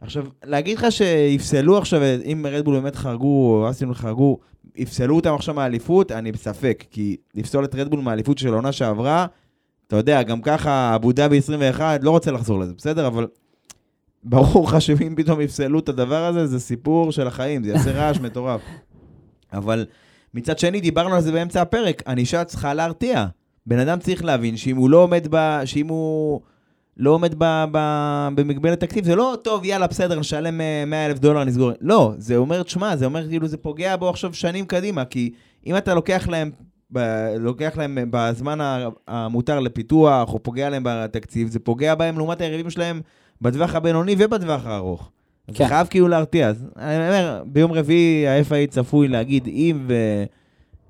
עכשיו, 0.00 0.26
להגיד 0.44 0.78
לך 0.78 0.86
שיפסלו 0.92 1.78
עכשיו, 1.78 2.00
אם 2.32 2.46
רדבול 2.50 2.74
באמת 2.74 2.96
חרגו, 2.96 3.26
או 3.26 3.70
אסטון 3.70 3.94
חרגו, 3.94 4.38
יפסלו 4.76 5.16
אותם 5.16 5.34
עכשיו 5.34 5.54
מהאליפות, 5.54 6.12
אני 6.12 6.32
בספק, 6.32 6.84
כי 6.90 7.16
לפסול 7.34 7.64
את 7.64 7.74
רדבול 7.74 8.00
מהאליפות 8.00 8.38
של 8.38 8.52
העונה 8.52 8.72
שעברה, 8.72 9.26
אתה 9.86 9.96
יודע, 9.96 10.22
גם 10.22 10.42
ככה, 10.42 10.94
אבו 10.94 11.12
דאבי 11.12 11.38
21, 11.38 12.00
לא 12.02 12.10
רוצה 12.10 12.30
לחזור 12.30 12.58
לזה, 12.58 12.72
בסדר? 12.76 13.06
אבל 13.06 13.26
ברור 14.24 14.66
לך 14.68 14.80
שאם 14.80 15.14
פתאום 15.16 15.40
יפסלו 15.40 15.78
את 15.78 15.88
הדבר 15.88 16.24
הזה, 16.24 16.46
זה 16.46 16.60
סיפור 16.60 17.12
של 17.12 17.26
החיים, 17.26 17.64
זה 17.64 17.70
יעשה 17.70 17.92
רעש 17.92 18.18
מטורף. 18.18 18.60
אבל 19.52 19.86
מצד 20.34 20.58
שני, 20.58 20.80
דיברנו 20.80 21.14
על 21.14 21.20
זה 21.20 21.32
באמצע 21.32 21.62
הפרק, 21.62 22.02
ענישה 22.06 22.44
צריכה 22.44 22.74
להרתיע. 22.74 23.26
בן 23.66 23.78
אדם 23.78 23.98
צריך 23.98 24.24
להבין 24.24 24.56
שאם 24.56 24.76
הוא 24.76 24.90
לא 24.90 25.02
עומד 25.02 25.26
ב... 25.30 25.60
שאם 25.64 25.88
הוא 25.88 26.40
לא 26.96 27.10
עומד 27.10 27.34
ב... 27.38 27.64
ב... 27.72 27.78
במגבלת 28.34 28.80
תקציב, 28.80 29.04
זה 29.04 29.16
לא, 29.16 29.36
טוב, 29.42 29.64
יאללה, 29.64 29.86
בסדר, 29.86 30.18
נשלם 30.20 30.60
100 30.86 31.06
אלף 31.06 31.18
דולר, 31.18 31.44
נסגור. 31.44 31.70
לא, 31.80 32.12
זה 32.18 32.36
אומר, 32.36 32.62
תשמע, 32.62 32.96
זה 32.96 33.04
אומר, 33.04 33.28
כאילו, 33.28 33.48
זה 33.48 33.56
פוגע 33.56 33.96
בו 33.96 34.08
עכשיו 34.08 34.34
שנים 34.34 34.66
קדימה, 34.66 35.04
כי 35.04 35.32
אם 35.66 35.76
אתה 35.76 35.94
לוקח 35.94 36.28
להם, 36.28 36.50
ב... 36.96 37.28
לוקח 37.38 37.76
להם 37.76 37.98
בזמן 38.10 38.58
המותר 39.08 39.60
לפיתוח, 39.60 40.32
או 40.32 40.42
פוגע 40.42 40.70
להם 40.70 40.82
בתקציב, 40.86 41.48
זה 41.48 41.58
פוגע 41.58 41.94
בהם 41.94 42.18
לעומת 42.18 42.40
היריבים 42.40 42.70
שלהם 42.70 43.00
בטווח 43.42 43.74
הבינוני 43.74 44.14
ובטווח 44.18 44.66
הארוך. 44.66 45.10
כן. 45.46 45.64
זה 45.64 45.68
חייב 45.68 45.86
כאילו 45.86 46.08
להרתיע. 46.08 46.48
אז 46.48 46.66
אני 46.76 47.08
אומר, 47.08 47.42
ביום 47.46 47.72
רביעי 47.72 48.28
ה-FA 48.28 48.70
צפוי 48.70 49.08
להגיד 49.08 49.46
אם 49.46 49.84
ו... 49.88 49.94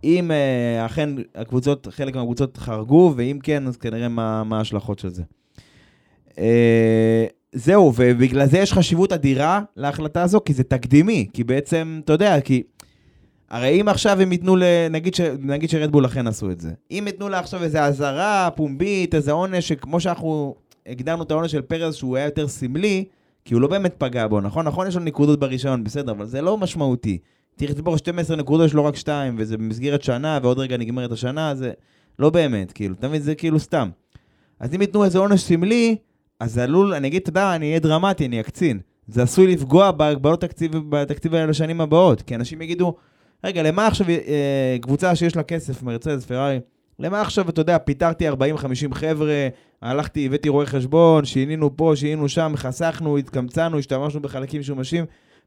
אם 0.05 0.31
אה, 0.31 0.87
אכן 0.87 1.11
הקבוצות, 1.35 1.89
חלק 1.91 2.17
מהקבוצות 2.17 2.57
חרגו, 2.57 3.13
ואם 3.17 3.39
כן, 3.43 3.67
אז 3.67 3.77
כנראה 3.77 4.09
מה, 4.09 4.45
מה 4.45 4.59
ההשלכות 4.59 4.99
של 4.99 5.09
זה. 5.09 5.23
אה, 6.39 7.27
זהו, 7.53 7.93
ובגלל 7.97 8.47
זה 8.47 8.59
יש 8.59 8.73
חשיבות 8.73 9.13
אדירה 9.13 9.63
להחלטה 9.77 10.23
הזו, 10.23 10.41
כי 10.45 10.53
זה 10.55 10.65
תקדימי, 10.65 11.29
כי 11.33 11.45
בעצם, 11.45 12.01
אתה 12.05 12.13
יודע, 12.13 12.41
כי 12.41 12.63
הרי 13.51 13.81
אם 13.81 13.89
עכשיו 13.89 14.21
הם 14.21 14.33
ייתנו. 14.33 14.57
נגיד, 14.91 15.15
ש... 15.15 15.21
נגיד 15.39 15.71
שרדבול 15.71 16.07
אכן 16.07 16.27
עשו 16.27 16.51
את 16.51 16.61
זה. 16.61 16.71
אם 16.91 17.05
ייתנו 17.07 17.29
לה 17.29 17.39
עכשיו 17.39 17.63
איזו 17.63 17.79
אזהרה 17.79 18.49
פומבית, 18.57 19.15
איזה 19.15 19.33
עונש, 19.33 19.69
שכמו 19.69 20.01
שאנחנו 20.01 20.55
הגדרנו 20.87 21.23
את 21.23 21.31
העונש 21.31 21.53
של 21.53 21.63
פרז, 21.63 21.95
שהוא 21.95 22.17
היה 22.17 22.25
יותר 22.25 22.49
סמלי, 22.49 23.05
כי 23.45 23.55
הוא 23.55 23.63
לא 23.63 23.69
באמת 23.69 23.95
פגע 23.99 24.27
בו, 24.27 24.41
נכון? 24.41 24.67
נכון, 24.67 24.87
יש 24.87 24.97
לו 24.97 25.03
נקודות 25.03 25.41
ברישיון, 25.41 25.85
בסדר, 25.85 26.13
אבל 26.13 26.27
זה 26.27 26.43
לא 26.43 26.59
משמעותי. 26.59 27.19
צריך 27.57 27.71
לצבור 27.71 27.97
12 27.97 28.37
נקודות, 28.37 28.67
יש 28.67 28.75
לו 28.75 28.85
רק 28.85 28.97
2, 28.97 29.35
וזה 29.39 29.57
במסגרת 29.57 30.03
שנה, 30.03 30.39
ועוד 30.43 30.59
רגע 30.59 30.77
נגמרת 30.77 31.13
השנה, 31.13 31.55
זה 31.55 31.73
לא 32.19 32.31
באמת, 32.31 32.73
כאילו, 32.73 32.95
אתה 32.95 33.09
מבין? 33.09 33.23
זה 33.23 33.35
כאילו 33.35 33.61
סתם. 33.61 33.89
אז 34.61 34.75
אם 34.75 34.81
ייתנו 34.81 35.05
איזה 35.05 35.19
עונש 35.19 35.41
סמלי, 35.41 35.97
אז 36.41 36.59
עלול, 36.59 36.95
אני 36.95 37.09
אגיד, 37.09 37.23
אתה 37.23 37.31
יודע, 37.31 37.55
אני 37.55 37.67
אהיה 37.67 37.79
דרמטי, 37.79 38.27
אני 38.27 38.41
אקצין. 38.41 38.81
זה 39.09 39.23
עשוי 39.23 39.47
לפגוע 39.47 39.91
בהגבלות 39.91 40.41
תקציב, 40.41 40.73
בתקציב 40.89 41.35
האלה 41.35 41.47
לשנים 41.47 41.81
הבאות, 41.81 42.23
כי 42.23 42.35
אנשים 42.35 42.63
יגידו, 42.63 42.95
רגע, 43.47 43.63
למה 43.63 43.87
עכשיו 43.87 44.09
אה, 44.09 44.77
קבוצה 44.81 45.17
שיש 45.17 45.37
לה 45.37 45.43
כסף, 45.43 45.83
מרצדס, 45.83 46.25
פרארי, 46.25 46.61
למה 46.99 47.21
עכשיו, 47.21 47.49
אתה 47.49 47.61
יודע, 47.61 47.79
פיטרתי 47.79 48.29
40-50 48.29 48.33
חבר'ה, 48.93 49.49
הלכתי, 49.83 50.27
הבאתי 50.27 50.49
רואה 50.49 50.67
חשבון, 50.67 51.25
שינינו 51.25 51.77
פה, 51.77 51.93
שינינו 51.97 52.29
שם, 52.29 52.53
חסכנו, 52.57 53.17
התקמצנו, 53.17 53.79
השתמשנו 53.79 54.21
בחלקים 54.21 54.61
משומשים, 54.61 55.05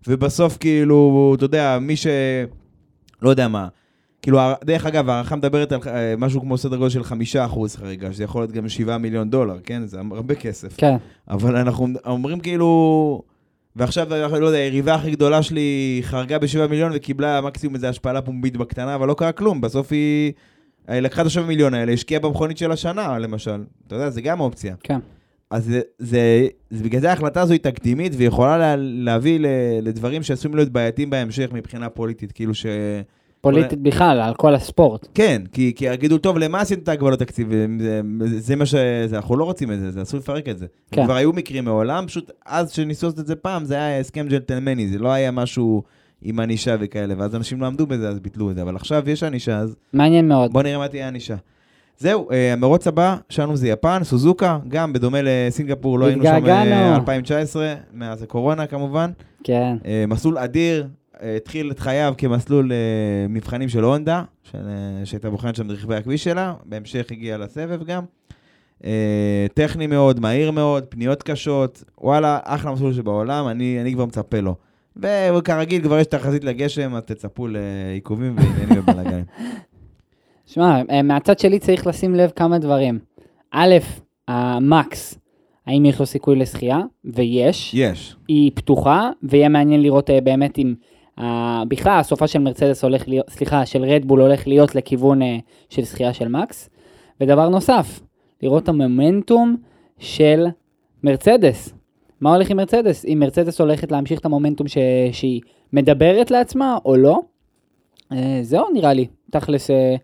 ובסוף 0.08 0.58
כאילו, 0.58 1.34
אתה 1.38 1.45
יודע, 1.45 1.78
מי 1.82 1.95
ש... 1.95 2.08
לא 3.22 3.30
יודע 3.30 3.47
מה. 3.47 3.68
כאילו, 4.22 4.39
דרך 4.64 4.86
אגב, 4.86 5.10
הערכה 5.10 5.36
מדברת 5.36 5.72
על 5.72 5.80
אה, 5.88 6.16
משהו 6.18 6.41
כמו 6.41 6.58
סדר 6.58 6.78
גודל 6.78 6.89
של 6.89 7.04
חמישה 7.04 7.45
אחוז 7.45 7.76
חריגה, 7.76 8.14
שזה 8.14 8.24
יכול 8.24 8.41
להיות 8.41 8.52
גם 8.52 8.70
שבעה 8.70 8.97
מיליון 8.97 9.30
דולר, 9.30 9.58
כן? 9.64 9.86
זה 9.86 10.00
הרבה 10.12 10.36
כסף. 10.36 10.78
כן. 10.78 10.95
אבל 11.30 11.56
אנחנו 11.56 11.88
אומרים 12.06 12.39
כאילו... 12.39 13.22
ועכשיו, 13.76 14.07
לא 14.39 14.45
יודע, 14.45 14.57
היריבה 14.57 14.95
הכי 14.95 15.11
גדולה 15.11 15.43
שלי 15.43 15.99
חרגה 16.03 16.39
בשבעה 16.39 16.67
מיליון 16.67 16.91
וקיבלה 16.95 17.41
מקסימום 17.41 17.76
איזו 17.76 17.88
השפלה 17.88 18.22
פומבית 18.22 18.57
בקטנה, 18.57 18.95
אבל 18.95 19.07
לא 19.07 19.13
קרה 19.13 19.32
כלום. 19.32 19.61
בסוף 19.61 19.91
היא... 19.91 20.34
לקחה 20.89 21.22
את 21.22 21.28
השבע 21.28 21.45
מיליון 21.45 21.74
האלה, 21.74 21.91
השקיעה 21.91 22.22
במכונית 22.22 22.57
של 22.57 22.72
השנה, 22.72 23.20
למשל. 23.20 23.63
אתה 23.88 23.95
יודע, 23.95 24.09
זה 24.09 24.22
גם 24.22 24.39
אופציה. 24.39 24.76
כן. 24.84 24.99
אז 25.49 25.65
זה, 25.65 25.82
זה, 25.99 26.47
זה 26.70 26.84
בגלל 26.84 27.01
זה 27.01 27.09
ההחלטה 27.09 27.41
הזו 27.41 27.53
היא 27.53 27.59
תקדימית, 27.61 28.13
והיא 28.15 28.28
יכולה 28.28 28.57
לה, 28.57 28.76
להביא 28.78 29.39
ל, 29.39 29.45
לדברים 29.82 30.24
שעשויים 30.24 30.55
להיות 30.55 30.70
בעייתיים 30.70 31.09
בהמשך 31.09 31.49
מבחינה 31.53 31.89
פוליטית, 31.89 32.32
כאילו 32.32 32.53
ש... 32.53 32.65
פוליטית 33.42 33.82
בכלל, 33.82 34.22
על 34.22 34.34
כל 34.34 34.56
הספורט. 34.56 35.08
כן, 35.14 35.42
כי, 35.52 35.74
כי 35.76 35.86
יגידו, 35.86 36.18
טוב, 36.18 36.38
למה 36.38 36.62
עשית 36.62 36.80
את 36.84 36.88
ההגבלות 36.88 37.20
תקציב? 37.20 37.52
זה, 37.80 38.02
זה 38.40 38.56
מה 38.56 38.66
ש... 38.66 38.76
זה, 39.06 39.16
אנחנו 39.16 39.38
לא 39.38 39.44
רוצים 39.44 39.72
את 39.72 39.80
זה, 39.80 39.92
זה 39.92 40.02
אסור 40.02 40.20
לפרק 40.20 40.50
את 40.50 40.58
זה. 40.58 40.66
כן. 40.92 41.06
כבר 41.06 41.16
היו 41.16 41.34
מקרים 41.34 41.66
מעולם, 41.66 42.08
פשוט 42.08 42.32
אז 42.46 42.72
שניסו 42.72 43.06
לעשות 43.06 43.20
את 43.20 43.28
זה 43.28 43.36
פעם, 43.36 43.66
זה 43.66 43.76
היה 43.76 44.00
הסכם 44.00 44.28
ג'נטלמני, 44.28 44.88
זה 44.88 45.00
לא 45.00 45.10
היה 45.10 45.32
משהו 45.32 45.84
עם 46.22 46.40
ענישה 46.40 46.76
וכאלה, 46.80 47.14
ואז 47.18 47.36
אנשים 47.36 47.62
לא 47.62 47.66
עמדו 47.66 47.88
בזה, 47.88 48.10
אז 48.10 48.20
ביטלו 48.20 48.52
את 48.52 48.56
זה, 48.56 48.62
אבל 48.62 48.76
עכשיו 48.76 49.10
יש 49.10 49.24
ענישה, 49.24 49.58
אז 49.58 49.76
מעניין 49.94 50.28
מאוד. 50.28 50.54
בוא 50.54 50.64
נראה 50.64 50.78
מה 50.78 50.88
תהיה 50.88 51.06
הענישה. 51.06 51.36
זהו, 51.98 52.32
אה, 52.32 52.54
המרוץ 52.54 52.88
הבא 52.88 53.16
שלנו 53.30 53.58
זה 53.58 53.68
יפן, 53.68 54.04
סוזוקה, 54.04 54.60
גם 54.68 54.94
בדומה 54.94 55.18
לסינגפור, 55.24 56.00
לא 56.00 56.06
היינו 56.06 56.24
שם 56.24 56.36
התגעגענו. 56.36 56.72
אה, 56.72 56.96
2019, 56.96 57.74
מאז 57.94 58.24
הקורונה 58.24 58.68
כמובן. 58.68 59.12
כן. 59.44 59.78
אה, 59.86 60.06
מסלול 60.08 60.38
אדיר, 60.38 60.88
התחיל 61.22 61.72
את 61.72 61.80
חייו 61.80 62.13
כמסלול 62.17 62.72
אה, 62.72 62.78
מבחנים 63.30 63.70
של 63.70 63.84
הונדה, 63.84 64.24
אה, 64.55 64.61
שהייתה 65.03 65.30
בוחנת 65.30 65.55
שם 65.55 65.72
רכבי 65.72 65.95
הכביש 65.95 66.24
שלה, 66.24 66.53
בהמשך 66.65 67.11
הגיע 67.11 67.38
לסבב 67.38 67.84
גם. 67.84 68.03
אה, 68.86 69.45
טכני 69.53 69.88
מאוד, 69.88 70.20
מהיר 70.20 70.51
מאוד, 70.51 70.86
פניות 70.86 71.24
קשות, 71.24 71.84
וואלה, 72.01 72.39
אחלה 72.43 72.72
מסלול 72.72 72.93
שבעולם, 72.93 73.47
אני, 73.47 73.82
אני 73.82 73.93
כבר 73.93 74.05
מצפה 74.05 74.39
לו. 74.39 74.55
וכרגיל, 74.97 75.84
כבר 75.84 75.99
יש 75.99 76.07
תחזית 76.07 76.43
לגשם, 76.43 76.95
אז 76.95 77.03
תצפו 77.03 77.47
לעיכובים 77.47 78.36
ועניינים 78.38 78.80
ובלאגנים. 78.80 79.26
שמע, 80.45 80.82
מהצד 81.03 81.39
שלי 81.39 81.59
צריך 81.59 81.88
לשים 81.88 82.15
לב 82.15 82.32
כמה 82.36 82.59
דברים. 82.59 82.99
א', 83.51 83.78
המקס, 84.28 85.20
האם 85.67 85.86
יש 85.86 85.99
לו 85.99 86.05
סיכוי 86.05 86.36
לשחייה? 86.36 86.80
ויש. 87.05 87.74
יש. 87.74 88.15
היא 88.28 88.51
פתוחה, 88.55 89.09
ויהיה 89.24 89.49
מעניין 89.49 89.82
לראות 89.82 90.09
באמת 90.24 90.57
אם... 90.57 90.74
אה, 91.20 91.63
בכלל, 91.67 91.99
הסופה 91.99 92.28
של 92.28 92.39
מרצדס 92.39 92.84
הולך 92.84 93.07
להיות, 93.07 93.30
סליחה, 93.30 93.65
של 93.65 93.84
רדבול 93.84 94.22
הולך 94.22 94.47
להיות 94.47 94.76
לכיוון 94.76 95.22
אה, 95.22 95.38
של 95.70 95.86
שחייה 95.86 96.13
של 96.13 96.28
מקס. 96.28 96.70
ודבר 97.22 97.49
נוסף, 97.49 97.99
לראות 98.41 98.63
את 98.63 98.70
המומנטום 98.70 99.57
של 99.99 100.45
מרצדס. 101.03 101.74
מה 102.22 102.36
הולך 102.36 102.49
עם 102.49 102.57
מרצדס? 102.57 103.05
אם 103.05 103.17
מרצדס 103.20 103.61
הולכת 103.61 103.91
להמשיך 103.91 104.20
את 104.20 104.26
המומנטום 104.26 104.67
ש... 104.67 104.78
שהיא 105.11 105.41
מדברת 105.74 106.32
לעצמה 106.32 106.78
או 106.86 106.95
לא. 106.95 107.20
אה, 108.11 108.39
זהו 108.41 108.65
נראה 108.74 108.93
לי, 108.93 109.07
תכלס 109.32 109.70
אה, 109.70 109.95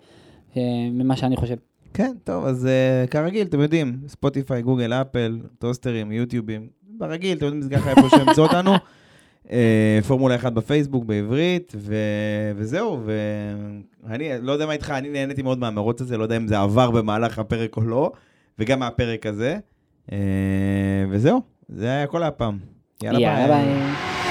אה, 0.58 0.62
ממה 0.92 1.18
שאני 1.18 1.36
חושב. 1.36 1.56
כן, 1.94 2.12
טוב, 2.24 2.46
אז 2.46 2.68
uh, 2.68 3.08
כרגיל, 3.10 3.48
אתם 3.48 3.60
יודעים, 3.60 3.98
ספוטיפיי, 4.08 4.62
גוגל, 4.62 4.94
אפל, 4.94 5.40
טוסטרים, 5.60 6.12
יוטיובים, 6.12 6.68
ברגיל, 6.84 7.38
אתם 7.38 7.46
יודעים, 7.46 7.62
זה 7.62 7.70
ככה 7.70 7.90
איפה 7.90 8.10
שימצאו 8.10 8.44
אותנו. 8.44 8.72
Uh, 9.46 9.52
פורמולה 10.08 10.36
1 10.36 10.54
בפייסבוק 10.54 11.06
בעברית, 11.06 11.74
ו... 11.76 11.96
וזהו, 12.56 13.02
ואני 14.04 14.30
לא 14.42 14.52
יודע 14.52 14.66
מה 14.66 14.74
איתך, 14.74 14.94
אני 14.98 15.10
נהניתי 15.10 15.42
מאוד 15.42 15.60
מהמרוץ 15.60 16.02
הזה, 16.02 16.18
לא 16.18 16.24
יודע 16.24 16.38
אם 16.38 16.48
זה 16.48 16.60
עבר 16.60 16.92
במהלך 16.92 17.40
הפרק 17.40 17.78
או 17.78 17.82
לא, 17.82 18.12
וגם 18.60 18.80
מהפרק 18.80 19.26
הזה, 19.26 19.58
uh, 20.08 20.14
וזהו, 21.10 21.42
זה 21.70 21.88
היה 21.88 22.08
כל 22.08 22.24
הפעם. 22.24 22.58
יאללה 23.04 23.48
ביי. 23.48 24.25